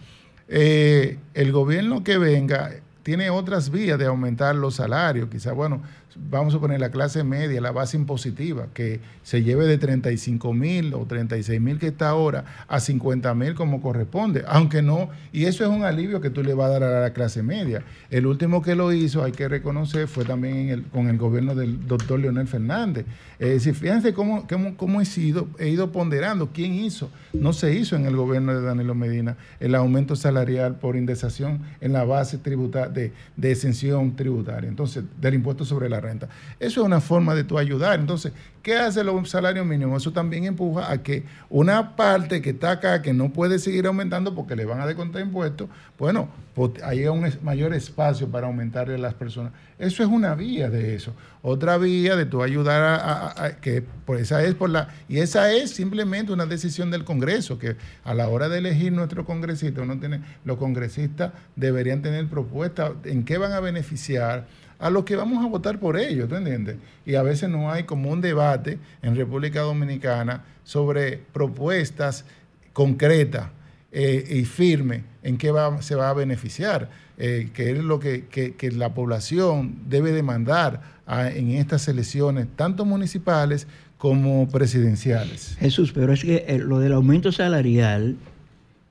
[0.47, 2.71] eh, el gobierno que venga
[3.03, 5.29] tiene otras vías de aumentar los salarios.
[5.29, 5.81] Quizás, bueno,
[6.15, 10.93] vamos a poner la clase media, la base impositiva, que se lleve de 35 mil
[10.93, 14.43] o 36 mil que está ahora a 50 mil como corresponde.
[14.47, 17.13] Aunque no, y eso es un alivio que tú le vas a dar a la
[17.13, 17.83] clase media.
[18.09, 22.19] El último que lo hizo, hay que reconocer, fue también con el gobierno del doctor
[22.19, 23.05] Leonel Fernández.
[23.39, 26.49] Es decir, fíjense cómo, cómo, cómo he, sido, he ido ponderando.
[26.53, 27.09] ¿Quién hizo?
[27.33, 31.93] No se hizo en el gobierno de Danilo Medina el aumento salarial por indexación en
[31.93, 36.27] la base tributa de, de exención tributaria, entonces, del impuesto sobre renta.
[36.59, 37.99] Eso es una forma de tú ayudar.
[37.99, 40.03] Entonces, ¿qué hace los salarios mínimos?
[40.03, 44.35] Eso también empuja a que una parte que está acá, que no puede seguir aumentando
[44.35, 48.97] porque le van a descontar impuestos, bueno, pues haya un mayor espacio para aumentarle a
[48.97, 49.53] las personas.
[49.79, 51.13] Eso es una vía de eso.
[51.41, 55.71] Otra vía de tú ayudar a, que por esa es por la y esa es
[55.71, 60.21] simplemente una decisión del Congreso que a la hora de elegir nuestro congresista uno tiene
[60.45, 64.45] los congresistas deberían tener propuestas en qué van a beneficiar
[64.81, 66.75] a los que vamos a votar por ellos, ¿tú entiendes?
[67.05, 72.25] Y a veces no hay como un debate en República Dominicana sobre propuestas
[72.73, 73.47] concretas
[73.91, 78.25] eh, y firmes en qué va- se va a beneficiar, eh, que es lo que,
[78.27, 83.67] que- que la población debe demandar a- en estas elecciones, tanto municipales
[83.97, 85.57] como presidenciales.
[85.59, 88.15] Jesús, pero es que eh, lo del aumento salarial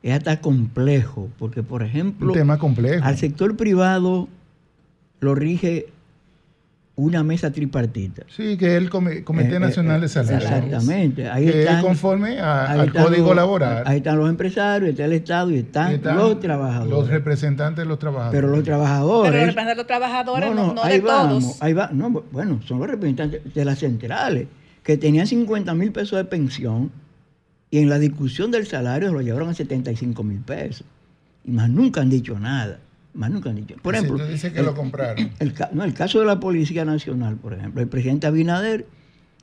[0.02, 3.04] es hasta complejo, porque por ejemplo, Un tema complejo.
[3.04, 4.28] al sector privado
[5.20, 5.86] lo rige
[6.96, 8.24] una mesa tripartita.
[8.28, 10.42] Sí, que es el Comi- Comité Eh, eh, Nacional de eh, Salarios.
[10.52, 11.30] Exactamente.
[11.30, 13.84] Ahí que están, es conforme a- ahí al Código los- Laboral.
[13.86, 16.90] Ahí están los empresarios, está el Estado y están, Y están los trabajadores.
[16.90, 18.38] Los representantes de los trabajadores.
[18.38, 19.30] pero los trabajadores.
[19.32, 21.62] Pero representan a los trabajadores, no, no ahí de vamos, todos.
[21.62, 21.88] ahí va.
[21.90, 24.48] No, bueno, son los representantes de las centrales
[24.82, 26.90] que tenían 50 mil pesos de pensión
[27.70, 30.84] y en la discusión del salario lo llevaron a 75 mil pesos.
[31.46, 32.78] Y más nunca han dicho nada.
[33.12, 33.74] Más nunca han dicho.
[33.82, 35.30] Por ejemplo, tú dices que el- lo compraron.
[35.38, 38.86] el, ca- no, el caso de la Policía Nacional, por ejemplo, el presidente Abinader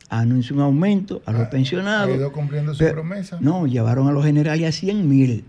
[0.09, 2.13] anunció un aumento a los pensionados.
[2.13, 3.37] Ha ido cumpliendo su pero- promesa.
[3.41, 5.43] No, llevaron a los generales a 100 mil.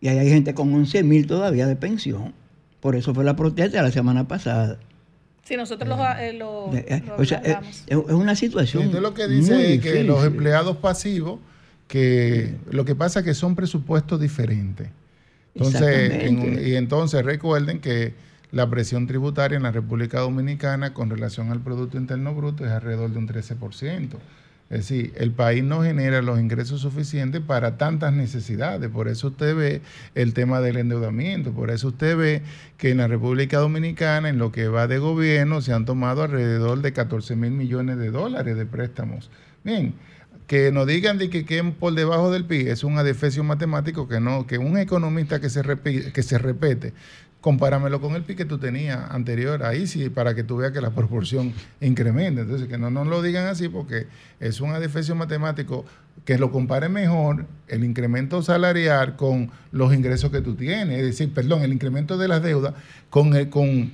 [0.00, 2.32] Y ahí hay gente con 11 mil todavía de pensión.
[2.80, 4.78] Por eso fue la protesta de la semana pasada.
[5.42, 8.84] Sí, nosotros los, eh, lo, Eh, lo o sea, eh, es es una situación.
[8.84, 11.40] Entonces lo que dice muy es que los empleados pasivos,
[11.88, 14.88] que lo que pasa es que son presupuestos diferentes.
[15.66, 18.14] Entonces, en- y entonces recuerden que
[18.52, 23.10] la presión tributaria en la República Dominicana con relación al Producto Interno Bruto es alrededor
[23.10, 24.18] de un 13%.
[24.70, 28.90] Es decir, el país no genera los ingresos suficientes para tantas necesidades.
[28.90, 29.80] Por eso usted ve
[30.14, 31.52] el tema del endeudamiento.
[31.52, 32.42] Por eso usted ve
[32.76, 36.82] que en la República Dominicana, en lo que va de gobierno, se han tomado alrededor
[36.82, 39.30] de 14 mil millones de dólares de préstamos.
[39.64, 39.94] Bien,
[40.48, 44.18] que nos digan de que queden por debajo del PIB es un adefesio matemático que
[44.18, 46.94] no, que un economista que se, repi- que se repete,
[47.40, 50.80] compáramelo con el PIB que tú tenías anterior, ahí sí, para que tú veas que
[50.80, 52.40] la proporción incrementa.
[52.40, 54.06] Entonces, que no nos lo digan así porque
[54.40, 55.84] es un adefesio matemático
[56.24, 61.32] que lo compare mejor el incremento salarial con los ingresos que tú tienes, es decir,
[61.32, 62.74] perdón, el incremento de las deudas
[63.08, 63.92] con el, con,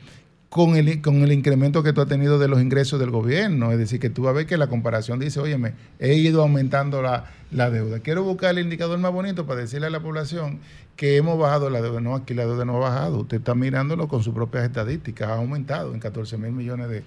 [0.54, 3.72] con el, con el incremento que tú has tenido de los ingresos del gobierno.
[3.72, 7.02] Es decir, que tú vas a ver que la comparación dice, óyeme, he ido aumentando
[7.02, 7.98] la, la deuda.
[7.98, 10.60] Quiero buscar el indicador más bonito para decirle a la población
[10.94, 12.00] que hemos bajado la deuda.
[12.00, 13.22] No, aquí la deuda no ha bajado.
[13.22, 15.28] Usted está mirándolo con sus propias estadísticas.
[15.28, 17.02] Ha aumentado en 14 mil millones de,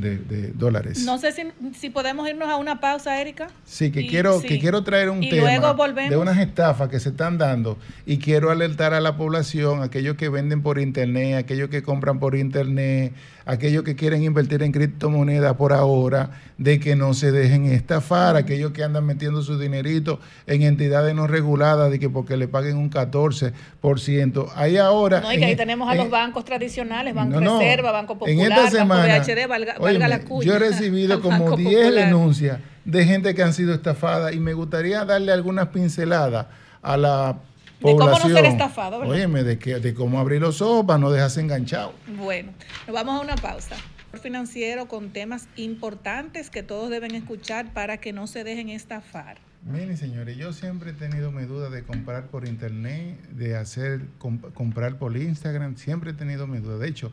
[0.00, 1.04] de- de dólares.
[1.04, 1.42] No sé si,
[1.78, 3.48] si podemos irnos a una pausa, Erika.
[3.64, 4.48] Sí, que Y- quiero, sí.
[4.48, 6.10] que quiero traer un Y tema luego volvemos.
[6.10, 10.28] de unas estafas que se están dando y quiero alertar a la población, aquellos que
[10.28, 13.12] venden por internet, aquellos que compran por internet,
[13.50, 18.70] aquellos que quieren invertir en criptomonedas por ahora, de que no se dejen estafar, aquellos
[18.72, 22.90] que andan metiendo su dinerito en entidades no reguladas, de que porque le paguen un
[22.90, 24.46] 14%.
[24.54, 25.20] Ahí ahora...
[25.20, 27.58] No, y que ahí e- tenemos a en- los bancos tradicionales, Banco no.
[27.58, 30.46] Reserva, Banco Popular, En esta Banco semana, VHD, valga, valga óyeme, la cuña.
[30.46, 32.04] yo he recibido como Banco 10 Popular.
[32.06, 36.46] denuncias de gente que han sido estafadas y me gustaría darle algunas pinceladas
[36.82, 37.36] a la
[37.80, 39.14] De cómo no ser estafado, ¿verdad?
[39.14, 41.94] Óyeme, de, que, de cómo abrir los ojos para no dejarse enganchado.
[42.18, 42.52] Bueno,
[42.86, 43.76] nos vamos a una pausa.
[44.22, 49.38] Financiero con temas importantes que todos deben escuchar para que no se dejen estafar.
[49.64, 54.52] Miren, señores, yo siempre he tenido mi duda de comprar por internet, de hacer comp-
[54.52, 56.78] comprar por Instagram, siempre he tenido mi duda.
[56.78, 57.12] De hecho,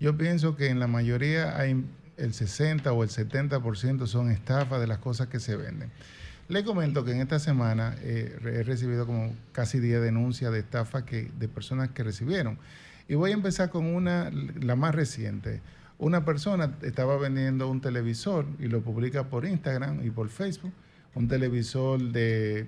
[0.00, 1.82] yo pienso que en la mayoría hay
[2.16, 5.90] el 60 o el 70% son estafas de las cosas que se venden.
[6.48, 11.06] Le comento que en esta semana eh, he recibido como casi 10 denuncias de estafa
[11.06, 12.58] que, de personas que recibieron.
[13.08, 14.30] Y voy a empezar con una,
[14.60, 15.62] la más reciente.
[15.98, 20.72] Una persona estaba vendiendo un televisor y lo publica por Instagram y por Facebook.
[21.14, 22.66] Un televisor de,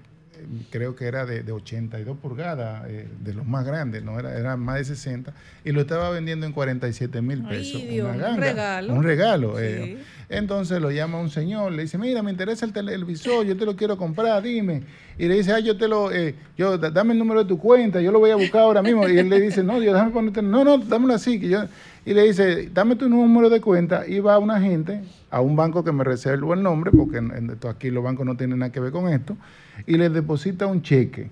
[0.70, 4.56] creo que era de, de 82 pulgadas, eh, de los más grandes, no era, era
[4.56, 5.32] más de 60,
[5.64, 7.82] y lo estaba vendiendo en 47 mil Ay, pesos.
[7.82, 8.94] Dios, un ganga, regalo.
[8.94, 9.58] Un regalo.
[9.58, 9.64] Sí.
[9.64, 9.98] eh.
[10.28, 13.76] Entonces lo llama un señor, le dice, mira, me interesa el televisor, yo te lo
[13.76, 14.82] quiero comprar, dime.
[15.18, 17.58] Y le dice, ah, yo te lo, eh, yo, da- dame el número de tu
[17.58, 19.08] cuenta, yo lo voy a buscar ahora mismo.
[19.08, 21.38] Y él le dice, no, Dios, déjame ponerte, no, no, dámelo así.
[21.38, 21.64] Que yo,
[22.04, 24.04] y le dice, dame tu número de cuenta.
[24.06, 25.00] Y va una gente
[25.30, 28.26] a un banco que me reservo el nombre, porque en- en- esto aquí los bancos
[28.26, 29.36] no tienen nada que ver con esto,
[29.86, 31.30] y le deposita un cheque,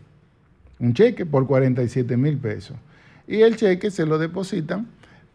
[0.79, 2.77] un cheque por 47 mil pesos.
[3.27, 4.87] Y el cheque se lo depositan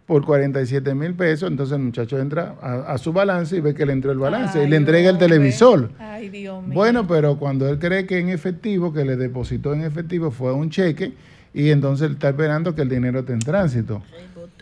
[0.05, 3.85] por 47 mil pesos, entonces el muchacho entra a, a su balance y ve que
[3.85, 5.91] le entró el balance y le entrega el televisor.
[5.99, 6.73] Ay, Dios mío.
[6.73, 10.71] Bueno, pero cuando él cree que en efectivo, que le depositó en efectivo, fue un
[10.71, 11.13] cheque
[11.53, 14.01] y entonces él está esperando que el dinero esté en tránsito.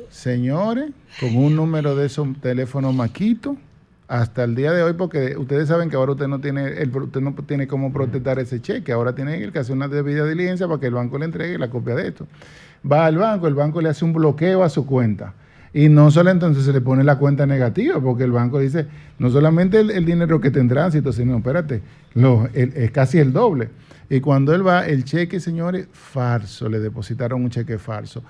[0.09, 3.57] Señores, con un número de esos teléfonos maquito,
[4.07, 7.19] hasta el día de hoy, porque ustedes saben que ahora usted no tiene, el, usted
[7.19, 10.87] no tiene cómo protestar ese cheque, ahora tiene que hacer una debida diligencia para que
[10.87, 12.25] el banco le entregue la copia de esto.
[12.89, 15.33] Va al banco, el banco le hace un bloqueo a su cuenta.
[15.73, 18.87] Y no solo entonces se le pone la cuenta negativa, porque el banco dice,
[19.19, 21.81] no solamente el, el dinero que está en tránsito, sino, espérate,
[22.13, 23.69] lo, el- es casi el doble.
[24.09, 28.23] Y cuando él va, el cheque, señores, falso, le depositaron un cheque falso.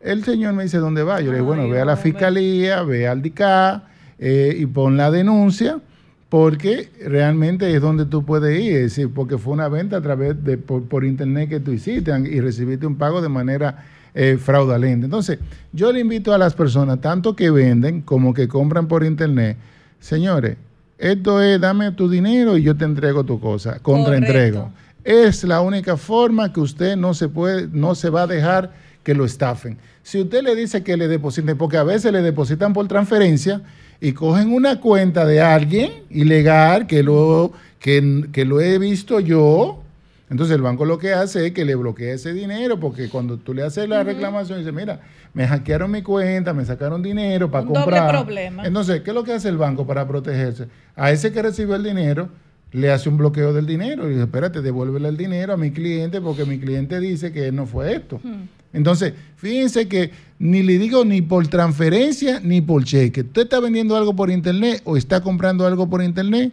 [0.00, 1.20] El señor me dice, ¿dónde va?
[1.20, 3.84] Yo le digo, bueno, ve a la fiscalía, ve al DICA
[4.18, 5.80] eh, y pon la denuncia,
[6.28, 10.42] porque realmente es donde tú puedes ir, es decir, porque fue una venta a través
[10.44, 13.84] de por, por internet que tú hiciste y recibiste un pago de manera
[14.14, 15.06] eh, fraudulenta.
[15.06, 15.38] Entonces,
[15.72, 19.56] yo le invito a las personas, tanto que venden como que compran por internet,
[20.00, 20.56] señores,
[20.98, 24.72] esto es, dame tu dinero y yo te entrego tu cosa, contra entrego.
[25.04, 28.72] Es la única forma que usted no se puede, no se va a dejar
[29.04, 29.78] que lo estafen.
[30.02, 33.62] Si usted le dice que le depositen, porque a veces le depositan por transferencia
[34.00, 39.82] y cogen una cuenta de alguien ilegal que lo, que, que lo he visto yo,
[40.30, 43.54] entonces el banco lo que hace es que le bloquea ese dinero, porque cuando tú
[43.54, 45.00] le haces la reclamación, dice, mira,
[45.32, 48.10] me hackearon mi cuenta, me sacaron dinero para Un doble comprar.
[48.10, 48.66] problema.
[48.66, 50.66] Entonces, ¿qué es lo que hace el banco para protegerse?
[50.96, 52.28] A ese que recibió el dinero,
[52.72, 56.20] le hace un bloqueo del dinero y dice, espérate, devuélvele el dinero a mi cliente
[56.20, 58.20] porque mi cliente dice que no fue esto.
[58.22, 58.46] Hmm.
[58.74, 63.22] Entonces, fíjense que ni le digo ni por transferencia ni por cheque.
[63.22, 66.52] Usted está vendiendo algo por internet o está comprando algo por internet.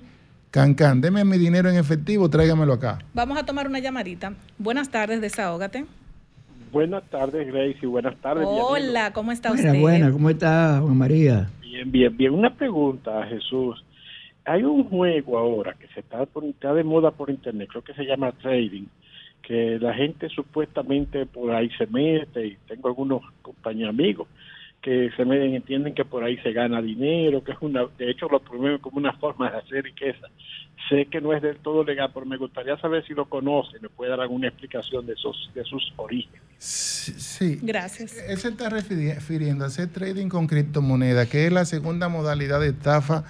[0.52, 3.00] Can, can, deme mi dinero en efectivo, tráigamelo acá.
[3.14, 4.34] Vamos a tomar una llamadita.
[4.58, 5.86] Buenas tardes, desahógate.
[6.72, 8.46] Buenas tardes, Grace, y buenas tardes.
[8.48, 9.80] Hola, ¿cómo está usted?
[9.80, 11.50] buena, ¿cómo está, Juan María?
[11.62, 12.34] Bien, bien, bien.
[12.34, 13.84] Una pregunta, Jesús.
[14.46, 18.04] Hay un juego ahora que se está, está de moda por internet, creo que se
[18.04, 18.86] llama trading,
[19.48, 24.28] que la gente supuestamente por ahí se mete, y tengo algunos compañeros amigos
[24.82, 28.28] que se meten, entienden que por ahí se gana dinero, que es una, de hecho
[28.30, 30.28] lo promueven como una forma de hacer riqueza.
[30.90, 33.90] Sé que no es del todo legal, pero me gustaría saber si lo conoce, me
[33.90, 36.42] puede dar alguna explicación de esos, de sus orígenes.
[36.60, 37.60] Sí.
[37.62, 38.18] Gracias.
[38.30, 42.60] Él se está refiri- refiriendo a hacer trading con criptomonedas, que es la segunda modalidad
[42.60, 43.24] de estafa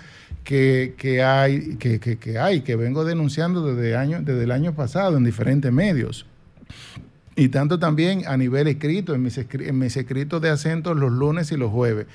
[0.45, 4.73] que, que hay, que, que- que hay, que vengo denunciando desde, año, desde el año
[4.73, 6.25] pasado en diferentes medios.
[7.35, 11.51] Y tanto también a nivel escrito, en mis, en mis escritos de acentos los lunes
[11.51, 12.05] y los jueves.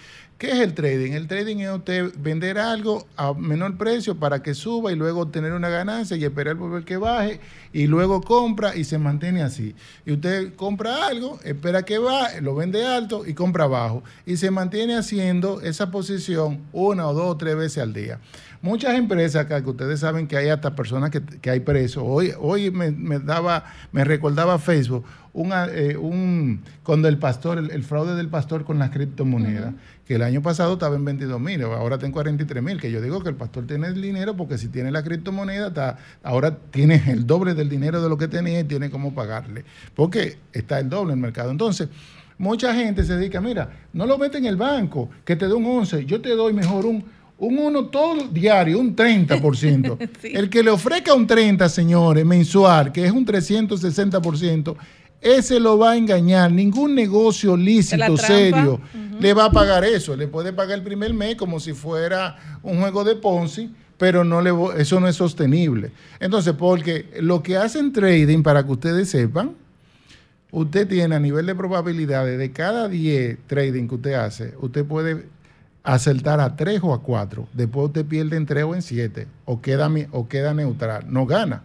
[0.41, 1.13] ¿Qué es el trading?
[1.13, 5.53] El trading es usted vender algo a menor precio para que suba y luego obtener
[5.53, 7.41] una ganancia y esperar por ver que baje
[7.75, 9.75] y luego compra y se mantiene así.
[10.07, 14.03] Y usted compra algo, espera que baje, lo vende alto y compra bajo.
[14.25, 18.19] Y se mantiene haciendo esa posición una o dos o tres veces al día.
[18.63, 22.03] Muchas empresas acá, que ustedes saben que hay hasta personas que, que hay presos.
[22.07, 27.71] Hoy, hoy me, me daba, me recordaba Facebook una, eh, un, cuando el pastor, el,
[27.71, 29.75] el fraude del pastor con las criptomonedas,
[30.05, 33.01] que el año pasado estaba en 22 mil, ahora está en 43 mil, que yo
[33.01, 37.03] digo que el pastor tiene el dinero porque si tiene la criptomoneda, está, ahora tiene
[37.07, 39.65] el doble del dinero de lo que tenía y tiene cómo pagarle,
[39.95, 41.51] porque está el doble en el mercado.
[41.51, 41.89] Entonces,
[42.39, 45.65] mucha gente se dedica, mira, no lo mete en el banco, que te dé un
[45.65, 47.05] 11, yo te doy mejor un,
[47.41, 50.09] un 1 todo diario, un 30%.
[50.23, 54.77] El que le ofrezca un 30, señores, mensual, que es un 360%,
[55.23, 56.53] ese lo va a engañar.
[56.53, 58.81] Ningún negocio lícito, serio,
[59.19, 60.15] le va a pagar eso.
[60.17, 64.43] Le puede pagar el primer mes como si fuera un juego de Ponzi, pero no
[64.43, 65.93] le, eso no es sostenible.
[66.21, 69.53] Entonces, porque lo que hacen trading, para que ustedes sepan,
[70.51, 75.25] usted tiene a nivel de probabilidades de cada 10 trading que usted hace, usted puede
[75.83, 77.49] acertar a 3 o a 4.
[77.53, 81.05] Después usted pierde en 3 o en 7 o queda, o queda neutral.
[81.09, 81.63] No gana.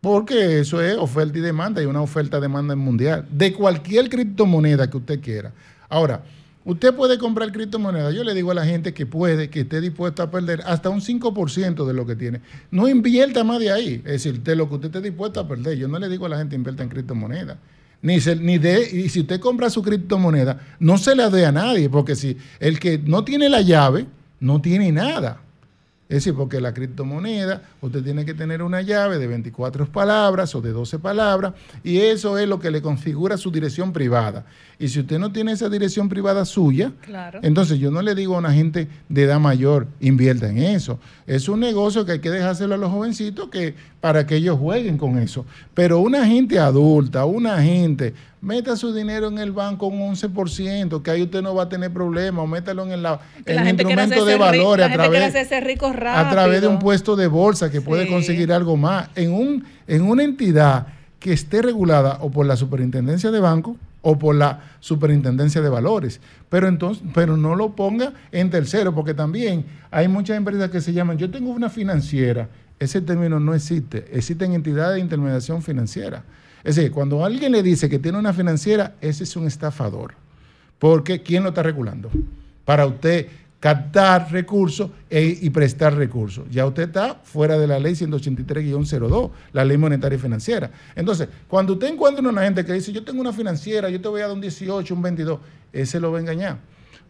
[0.00, 3.26] Porque eso es oferta y demanda y una oferta-demanda mundial.
[3.30, 5.52] De cualquier criptomoneda que usted quiera.
[5.88, 6.22] Ahora,
[6.64, 8.14] usted puede comprar criptomonedas.
[8.14, 11.00] Yo le digo a la gente que puede, que esté dispuesto a perder hasta un
[11.00, 12.42] 5% de lo que tiene.
[12.70, 13.94] No invierta más de ahí.
[14.04, 15.78] Es decir, de lo que usted esté dispuesto a perder.
[15.78, 17.56] Yo no le digo a la gente invierta en criptomonedas.
[18.04, 21.52] Ni, se, ni de, y si usted compra su criptomoneda, no se la dé a
[21.52, 24.04] nadie, porque si el que no tiene la llave,
[24.40, 25.40] no tiene nada.
[26.06, 30.60] Es decir, porque la criptomoneda, usted tiene que tener una llave de 24 palabras o
[30.60, 34.44] de 12 palabras, y eso es lo que le configura su dirección privada.
[34.78, 37.40] Y si usted no tiene esa dirección privada suya, Claro.
[37.42, 41.00] entonces yo no le digo a una gente de edad mayor, invierta en eso.
[41.26, 43.74] Es un negocio que hay que dejárselo a los jovencitos que,
[44.04, 45.46] para que ellos jueguen con eso.
[45.72, 48.12] Pero una gente adulta, una gente,
[48.42, 51.90] meta su dinero en el banco un 11%, que ahí usted no va a tener
[51.90, 55.20] problema, o métalo en el, la- en instrumento de valores a través
[56.18, 56.28] a
[56.60, 60.86] de un puesto de bolsa que puede conseguir algo más en, un, en una entidad
[61.18, 66.20] que esté regulada o por la superintendencia de banco o por la superintendencia de valores.
[66.50, 70.92] Pero entonces, pero no lo ponga en tercero, porque también hay muchas empresas que se
[70.92, 72.50] llaman, yo tengo una financiera,
[72.84, 76.24] ese término no existe, existen entidades de intermediación financiera.
[76.62, 80.14] Es decir, cuando alguien le dice que tiene una financiera, ese es un estafador.
[80.78, 82.10] Porque ¿quién lo está regulando?
[82.64, 83.26] Para usted
[83.64, 86.44] captar recursos e- y prestar recursos.
[86.50, 90.70] Ya usted está fuera de la ley 183-02, la ley monetaria y financiera.
[90.94, 94.20] Entonces, cuando usted encuentra una gente que dice, yo tengo una financiera, yo te voy
[94.20, 95.40] a dar un 18, un 22,
[95.72, 96.58] ese lo va a engañar.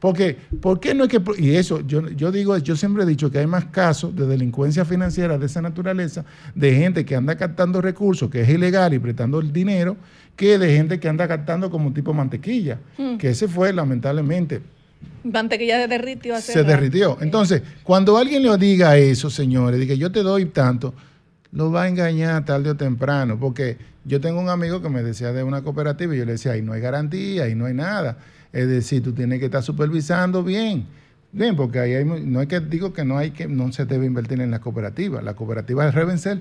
[0.04, 1.18] Porque, ¿por qué no es que.?
[1.38, 4.84] Y eso, yo, yo digo, yo siempre he dicho que hay más casos de delincuencia
[4.84, 9.40] financiera de esa naturaleza, de gente que anda captando recursos, que es ilegal y prestando
[9.40, 9.96] el dinero,
[10.36, 12.80] que de gente que anda captando como tipo mantequilla.
[12.98, 13.16] Mm.
[13.16, 14.60] Que ese fue, lamentablemente,
[15.22, 16.70] Mantequilla se derritió hace se rato.
[16.70, 17.16] derritió.
[17.22, 20.92] Entonces, cuando alguien le diga eso, señores, diga yo te doy tanto,
[21.50, 25.32] lo va a engañar tarde o temprano, porque yo tengo un amigo que me decía
[25.32, 28.18] de una cooperativa y yo le decía, ahí no hay garantía, ahí no hay nada.
[28.54, 30.86] Es decir, tú tienes que estar supervisando bien.
[31.32, 34.06] Bien, porque ahí hay, no es que digo que no hay que, no se debe
[34.06, 35.24] invertir en las cooperativas.
[35.24, 36.40] Las cooperativas deben ser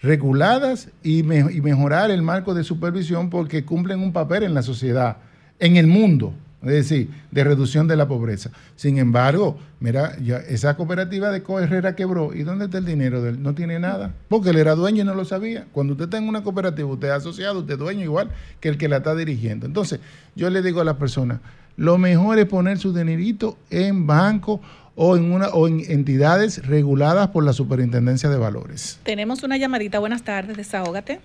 [0.00, 5.18] reguladas y, y mejorar el marco de supervisión porque cumplen un papel en la sociedad,
[5.58, 6.32] en el mundo,
[6.62, 8.50] es decir, de reducción de la pobreza.
[8.76, 12.34] Sin embargo, mira, ya esa cooperativa de Co Herrera quebró.
[12.34, 13.42] ¿Y dónde está el dinero de él?
[13.42, 14.12] No tiene nada.
[14.28, 15.66] Porque él era dueño y no lo sabía.
[15.72, 18.30] Cuando usted está en una cooperativa, usted es asociado, usted es dueño igual
[18.60, 19.64] que el que la está dirigiendo.
[19.64, 20.00] Entonces,
[20.36, 21.40] yo le digo a las personas,
[21.76, 24.60] lo mejor es poner su dinerito en banco
[24.96, 28.98] o en, una, o en entidades reguladas por la Superintendencia de Valores.
[29.02, 29.98] Tenemos una llamadita.
[29.98, 31.20] Buenas tardes, desahógate.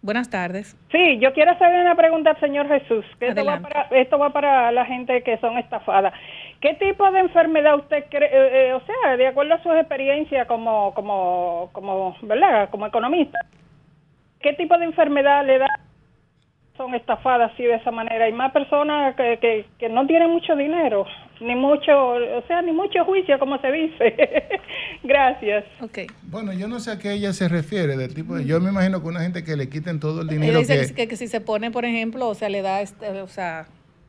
[0.00, 0.76] Buenas tardes.
[0.92, 3.04] Sí, yo quiero hacerle una pregunta al señor Jesús.
[3.18, 6.14] Que esto, va para, esto va para la gente que son estafadas.
[6.60, 10.46] ¿Qué tipo de enfermedad usted cree, eh, eh, o sea, de acuerdo a sus experiencias
[10.46, 12.70] como, como, como, ¿verdad?
[12.70, 13.38] Como economista,
[14.40, 15.68] ¿qué tipo de enfermedad le da
[16.76, 18.24] son estafadas así de esa manera?
[18.24, 21.06] Hay más personas que, que, que no tienen mucho dinero,
[21.40, 24.14] ni mucho, o sea, ni mucho juicio, como se dice.
[25.04, 25.64] Gracias.
[25.80, 26.06] Okay.
[26.22, 29.00] Bueno, yo no sé a qué ella se refiere, del tipo de, yo me imagino
[29.02, 30.94] que una gente que le quiten todo el Ella dinero dice que...
[30.94, 33.66] que, que si se pone, por ejemplo, o sea, le da, este, o sea,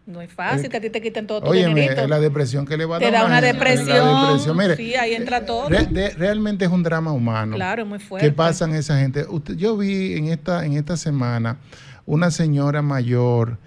[0.07, 2.07] no es fácil Eh, que a ti te quiten todo tu Óyeme, dinerito.
[2.07, 3.87] la depresión que le va a Te dar da una depresión.
[3.89, 5.69] la depresión, mire, sí, ahí entra todo.
[5.69, 7.55] re- de- realmente es un drama humano.
[7.55, 8.27] Claro, es muy fuerte.
[8.27, 9.25] ¿Qué pasa en esa gente?
[9.29, 11.57] Usted- yo vi en esta, en esta semana
[12.07, 13.57] una señora mayor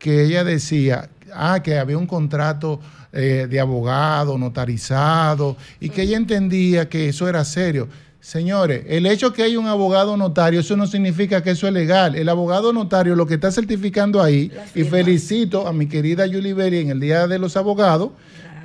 [0.00, 2.80] que ella decía, ah, que había un contrato
[3.14, 7.88] eh, de abogado notarizado y que ella entendía que eso era serio.
[8.20, 12.14] Señores, el hecho que hay un abogado notario, eso no significa que eso es legal.
[12.16, 16.78] El abogado notario lo que está certificando ahí, y felicito a mi querida Julie Berry
[16.78, 18.10] en el Día de los Abogados,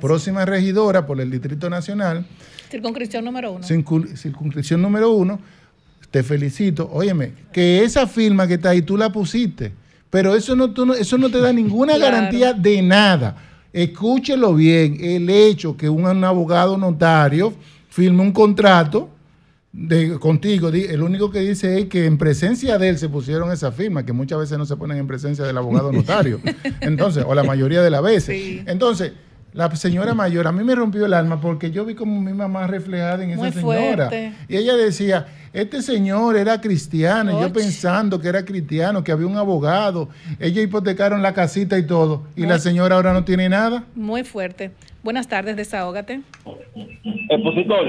[0.00, 2.24] próxima regidora por el Distrito Nacional,
[2.70, 3.66] Circunscripción número uno.
[3.66, 5.38] circun- circunscripción número uno,
[6.10, 6.88] te felicito.
[6.90, 9.72] Óyeme, que esa firma que está ahí tú la pusiste,
[10.08, 12.16] pero eso no, tú no- eso no te da ninguna Claro.
[12.16, 13.36] garantía de nada.
[13.72, 17.52] Escúchelo bien, el hecho que un, abogado notario
[17.88, 19.08] firme un contrato
[19.72, 23.70] de, contigo, el único que dice es que en presencia de él se pusieron esa
[23.70, 26.40] firma, que muchas veces no se ponen en presencia del abogado notario.
[26.80, 28.62] Entonces, o la mayoría de las veces.
[28.66, 29.12] Entonces,
[29.52, 32.66] la señora mayor, a mí me rompió el alma porque yo vi como mi mamá
[32.66, 34.08] reflejada en esa Muy señora.
[34.08, 34.32] fuerte.
[34.48, 39.26] Y ella decía, este señor era cristiano, y yo pensando que era cristiano, que había
[39.26, 40.08] un abogado,
[40.38, 43.84] ellos hipotecaron la casita y todo, y la señora ahora no tiene nada.
[43.94, 44.70] Muy fuerte.
[45.02, 46.20] Buenas tardes, desahógate.
[47.30, 47.86] Expositor,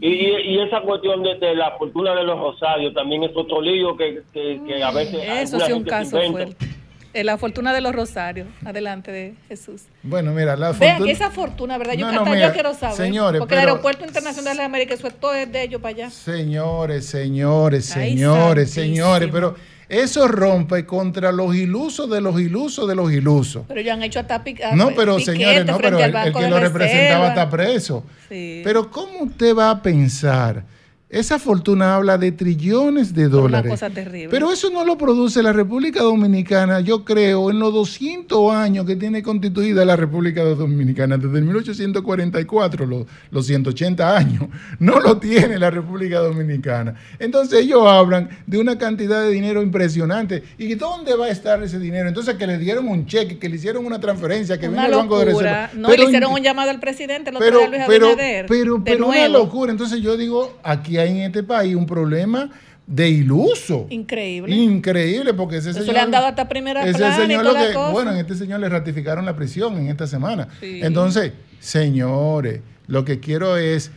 [0.00, 3.96] y, y, esa cuestión de, de la fortuna de los rosarios también es otro lío
[3.96, 5.20] que, que, que a veces.
[5.24, 6.32] Eso sí, un caso inventa.
[6.56, 6.81] fuerte.
[7.14, 8.46] Eh, la fortuna de los rosarios.
[8.64, 9.82] Adelante, de Jesús.
[10.02, 11.92] Bueno, mira, la Vean fortuna- que esa fortuna, ¿verdad?
[11.94, 12.96] Yo, No, no, hasta mira, yo quiero saber.
[12.96, 15.94] señores, porque el pero- aeropuerto internacional de América, eso es todo es de ellos para
[15.94, 16.10] allá.
[16.10, 18.94] Señores, señores, Ay, señores, santísimo.
[19.06, 19.54] señores, pero
[19.90, 23.64] eso rompe contra los ilusos de los ilusos de los ilusos.
[23.68, 26.48] Pero ya han hecho hasta pica- No, pero piquete señores, no, pero el, el que
[26.48, 28.04] lo representaba está preso.
[28.30, 28.62] Sí.
[28.64, 30.64] Pero ¿cómo usted va a pensar?
[31.12, 33.70] Esa fortuna habla de trillones de Una dólares.
[33.70, 34.28] cosa terrible.
[34.30, 38.96] Pero eso no lo produce la República Dominicana, yo creo, en los 200 años que
[38.96, 44.44] tiene constituida la República Dominicana, desde el 1844, los, los 180 años,
[44.78, 46.94] no lo tiene la República Dominicana.
[47.18, 50.42] Entonces ellos hablan de una cantidad de dinero impresionante.
[50.56, 52.08] ¿Y dónde va a estar ese dinero?
[52.08, 55.02] Entonces que le dieron un cheque, que le hicieron una transferencia, que una vino al
[55.02, 55.66] Banco de locura.
[55.66, 55.80] Reserva.
[55.82, 58.46] No, Pero le hicieron un llamado al presidente el otro pero, pero, Abinader.
[58.48, 59.72] pero, de pero una locura.
[59.72, 62.50] Entonces yo digo, aquí hay en este país un problema
[62.86, 63.86] de iluso.
[63.90, 64.54] Increíble.
[64.54, 65.94] Increíble, porque ese Eso señor.
[65.94, 67.90] le han dado hasta primera ese plana y señor toda lo la que- cosa.
[67.92, 70.48] Bueno, en este señor le ratificaron la prisión en esta semana.
[70.60, 70.80] Sí.
[70.82, 73.90] Entonces, señores, lo que quiero es.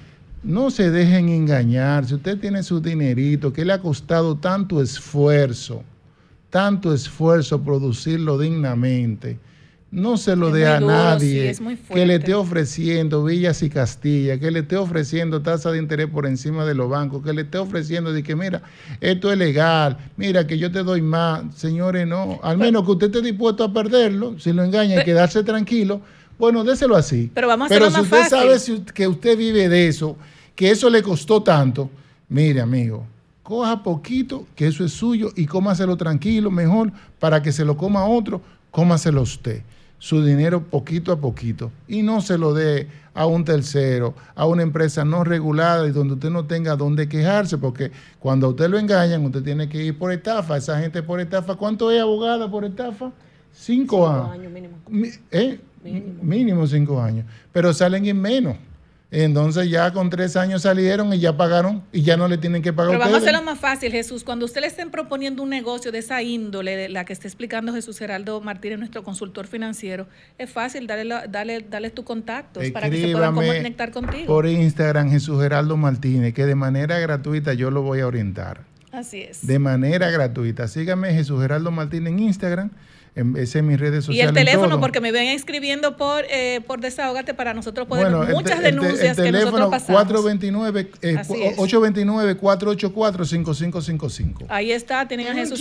[0.43, 2.05] No se dejen engañar.
[2.05, 5.81] Si usted tiene su dinerito, que le ha costado tanto esfuerzo,
[6.51, 9.39] tanto esfuerzo producirlo dignamente,
[9.91, 13.63] no se lo dé a duro, nadie sí, es muy que le esté ofreciendo villas
[13.63, 17.31] y Castilla, que le esté ofreciendo tasa de interés por encima de los bancos, que
[17.31, 18.61] le esté ofreciendo de que mira,
[18.99, 23.07] esto es legal, mira que yo te doy más, señores, no, al menos que usted
[23.07, 26.01] esté dispuesto a perderlo, si lo engaña y quedarse tranquilo,
[26.37, 27.31] bueno, déselo así.
[27.33, 28.59] Pero vamos a Pero si más usted fácil.
[28.59, 30.17] sabe que usted vive de eso,
[30.55, 31.89] que eso le costó tanto,
[32.27, 33.05] mire amigo,
[33.43, 38.05] coja poquito, que eso es suyo y cómaselo tranquilo, mejor, para que se lo coma
[38.05, 38.41] otro,
[38.71, 39.61] cómaselo usted.
[40.05, 44.61] Su dinero poquito a poquito y no se lo dé a un tercero, a una
[44.61, 48.77] empresa no regulada y donde usted no tenga dónde quejarse, porque cuando a usted lo
[48.77, 50.57] engañan, usted tiene que ir por estafa.
[50.57, 53.11] Esa gente por estafa, ¿cuánto es abogada por estafa?
[53.51, 54.51] Cinco, años.
[54.89, 55.59] Mi- ¿eh?
[56.21, 56.67] Mínimo.
[56.67, 57.25] cinco años.
[57.51, 58.57] Pero salen en menos.
[59.23, 62.73] Entonces ya con tres años salieron y ya pagaron y ya no le tienen que
[62.73, 64.25] pagar Pero vamos a hacerlo más fácil, Jesús.
[64.25, 67.73] Cuando usted le estén proponiendo un negocio de esa índole, de la que está explicando
[67.73, 70.05] Jesús Geraldo Martínez, nuestro consultor financiero,
[70.37, 74.25] es fácil darle, la- darle, darle tus contactos para que se puedan conectar contigo.
[74.27, 78.61] por Instagram Jesús Geraldo Martínez, que de manera gratuita yo lo voy a orientar.
[78.91, 79.45] Así es.
[79.47, 80.67] de manera gratuita.
[80.67, 82.71] Sígame Jesús Geraldo Martín en Instagram,
[83.15, 84.29] en, ese en mis redes Y sociales.
[84.29, 84.81] el teléfono, todo.
[84.81, 88.75] porque me ven escribiendo por, eh, por Desahógate para nosotros poder Bueno, muchas te- el
[88.75, 90.03] denuncias el que nosotros teléfono pasamos.
[90.03, 91.57] 429, eh, Así cu- es.
[91.57, 94.45] 829-484-5555.
[94.49, 95.59] Ahí está, tienen a Jesús.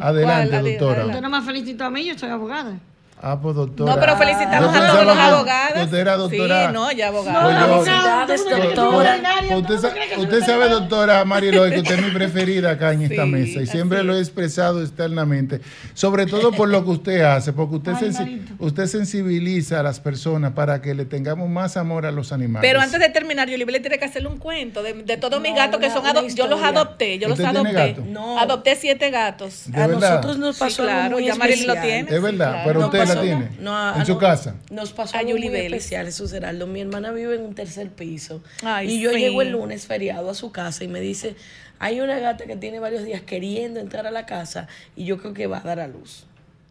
[0.00, 1.06] Adelante, doctora.
[1.06, 2.78] Usted no me felicitó a mí, yo soy abogada.
[3.26, 3.94] Ah, pues doctora.
[3.94, 5.84] No, pero felicitamos a las que abogadas.
[5.84, 6.66] Usted era doctora.
[6.66, 7.42] Sí, no, ya abogada.
[7.68, 9.16] Pues Felicidades, Pues, doctora.
[9.48, 13.24] pues, Usted, sa- usted sabe, doctora Mariloy, que usted es mi preferida acá en esta
[13.24, 15.62] Sí, mesa y siempre así lo he expresado externamente,
[15.94, 18.52] sobre todo por lo que usted hace, porque usted, Ay, sensi- Marito.
[18.58, 22.68] usted sensibiliza a las personas para que le tengamos más amor a los animales.
[22.68, 25.52] Pero antes de terminar, yo le tiene que hacerle un cuento de, de todos mis
[25.52, 27.92] No, gatos que son una ado- Yo los adopté, yo los ¿Usted tiene adopté.
[27.92, 28.04] gato?
[28.10, 28.38] No.
[28.38, 29.62] Adopté siete gatos.
[29.66, 30.10] ¿De a verdad?
[30.10, 32.10] nosotros nos Sí, pasó algo claro, muy ya Marilyn lo tiene.
[32.14, 34.56] Es verdad, pero usted la tiene no, a- en su no- casa.
[34.70, 36.66] Nos pasó A algo muy especial, Jesús Heraldo.
[36.66, 38.42] Mi hermana vive en un tercer piso.
[38.62, 39.18] Ay, y yo sí.
[39.18, 41.36] llego el lunes feriado a su casa y me dice,
[41.78, 45.34] hay una gata que tiene varios días queriendo entrar a la casa y yo creo
[45.34, 46.26] que va a dar a luz.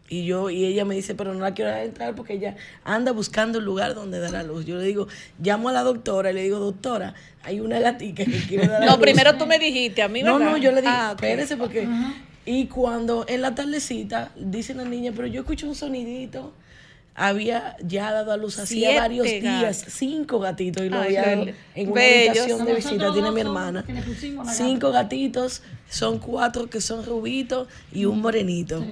[0.06, 3.12] Y yo y ella me dice, pero no la quiero dejar entrar porque ella anda
[3.12, 4.66] buscando un lugar donde dar a luz.
[4.66, 5.08] Yo le digo,
[5.42, 8.86] llamo a la doctora y le digo, doctora, hay una gatica que quiere dar a
[8.86, 9.00] No, luz.
[9.00, 10.52] primero tú me dijiste a mí, No, ¿verdad?
[10.52, 11.88] no, yo le dije, Ah, espérese porque...
[12.46, 16.52] Y cuando en la tardecita dice la niña, pero yo escucho un sonidito,
[17.14, 21.54] había ya dado a luz hacía varios días, cinco gatitos y lo había en
[21.90, 22.38] una bellos.
[22.38, 23.84] habitación de visita, tiene mi hermana.
[24.52, 25.62] Cinco gatitos,
[25.94, 28.84] son cuatro que son rubitos y un morenito.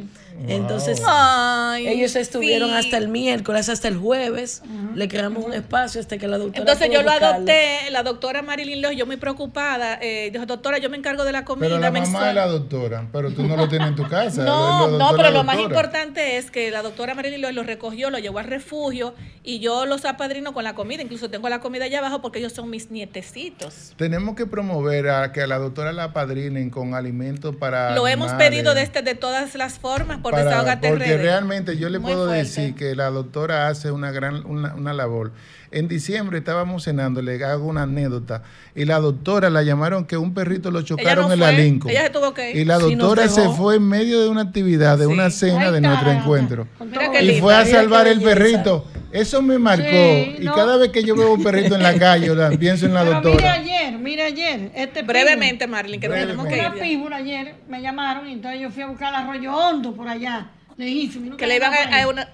[0.49, 2.77] Entonces, Ay, ellos estuvieron sí.
[2.77, 4.63] hasta el miércoles, hasta el jueves,
[4.95, 7.37] le creamos un espacio hasta que la doctora Entonces pudo yo lo buscarlo.
[7.37, 11.33] adopté, la doctora Marilyn Loz, yo muy preocupada, eh, dijo, doctora, yo me encargo de
[11.33, 12.29] la comida Pero la mamá mensual".
[12.31, 14.43] es la doctora, pero tú no lo tienes en tu casa.
[14.45, 18.19] No, no, pero lo más importante es que la doctora Marilyn Loy lo recogió, lo
[18.19, 19.15] llevó al refugio
[19.45, 21.03] y yo los apadrino con la comida.
[21.03, 23.93] Incluso tengo la comida allá abajo porque ellos son mis nietecitos.
[23.97, 27.95] Tenemos que promover a que a la doctora la padrinen con alimentos para.
[27.95, 31.89] Lo hemos pedido de, este, de todas las formas por para- Desahogate Porque realmente yo
[31.89, 32.45] le Muy puedo fuerte.
[32.45, 35.33] decir que la doctora hace una gran una, una labor.
[35.73, 38.43] En diciembre estábamos cenando, le hago una anécdota,
[38.75, 41.91] y la doctora la llamaron que un perrito lo chocaron no en la Lincoln.
[41.91, 42.57] ella se tuvo que ir.
[42.59, 45.73] Y la Sí, doctora se fue en medio de una actividad, de una cena Ay,
[45.73, 46.23] de nuestro caramba.
[46.23, 46.69] encuentro.
[46.81, 48.87] Mira Y fue a Mira salvar el perrito.
[49.13, 49.85] Eso me marcó.
[49.91, 50.55] Sí, y no.
[50.55, 53.03] cada vez que yo veo un perrito en la calle, yo la- pienso en la
[53.05, 53.53] Pero doctora.
[53.55, 54.71] ayer, mire ayer.
[54.75, 56.83] Este Brevemente, Marilyn, que nos tenemos que Una ir.
[56.83, 60.51] píbula ayer me llamaron y entonces yo fui a buscar el arroyo hondo por allá.
[60.77, 61.37] Lejísimo.
[61.37, 62.29] Que le iban a, una-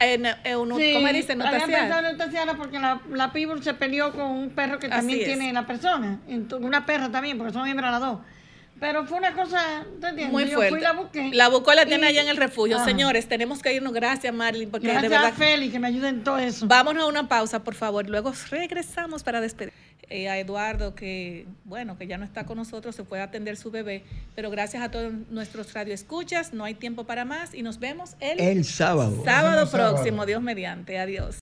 [0.95, 1.39] ¿cómo dicen?
[2.57, 5.27] porque la, la pitbull se peleó con un perro que Así también es.
[5.27, 6.19] tiene la persona.
[6.61, 8.19] Una perra también, porque son hembras las dos.
[8.81, 10.31] Pero fue una cosa, ¿te entiendes?
[10.31, 10.71] Muy yo fuerte.
[10.71, 11.31] fui y la busqué.
[11.33, 12.77] La buscó la tiene Y- allá en el refugio.
[12.77, 12.85] Ajá.
[12.85, 13.93] Señores, tenemos que irnos.
[13.93, 15.31] Gracias, Marilyn, porque Gracias de verdad.
[15.31, 16.67] a Félix que me ayuda en todo eso.
[16.69, 18.09] Vámonos a una pausa, por favor.
[18.09, 19.73] Luego regresamos para despedir
[20.11, 23.57] eh, a Eduardo, que bueno, que ya no está con nosotros, se fue a atender
[23.59, 24.05] su bebé.
[24.35, 28.41] Pero gracias a todos nuestros radioescuchas, no hay tiempo para más y nos vemos el,
[28.41, 29.23] El sábado.
[29.25, 29.95] sábado Próximo sábado.
[29.97, 30.99] próximo, Dios mediante.
[30.99, 31.37] Adiós.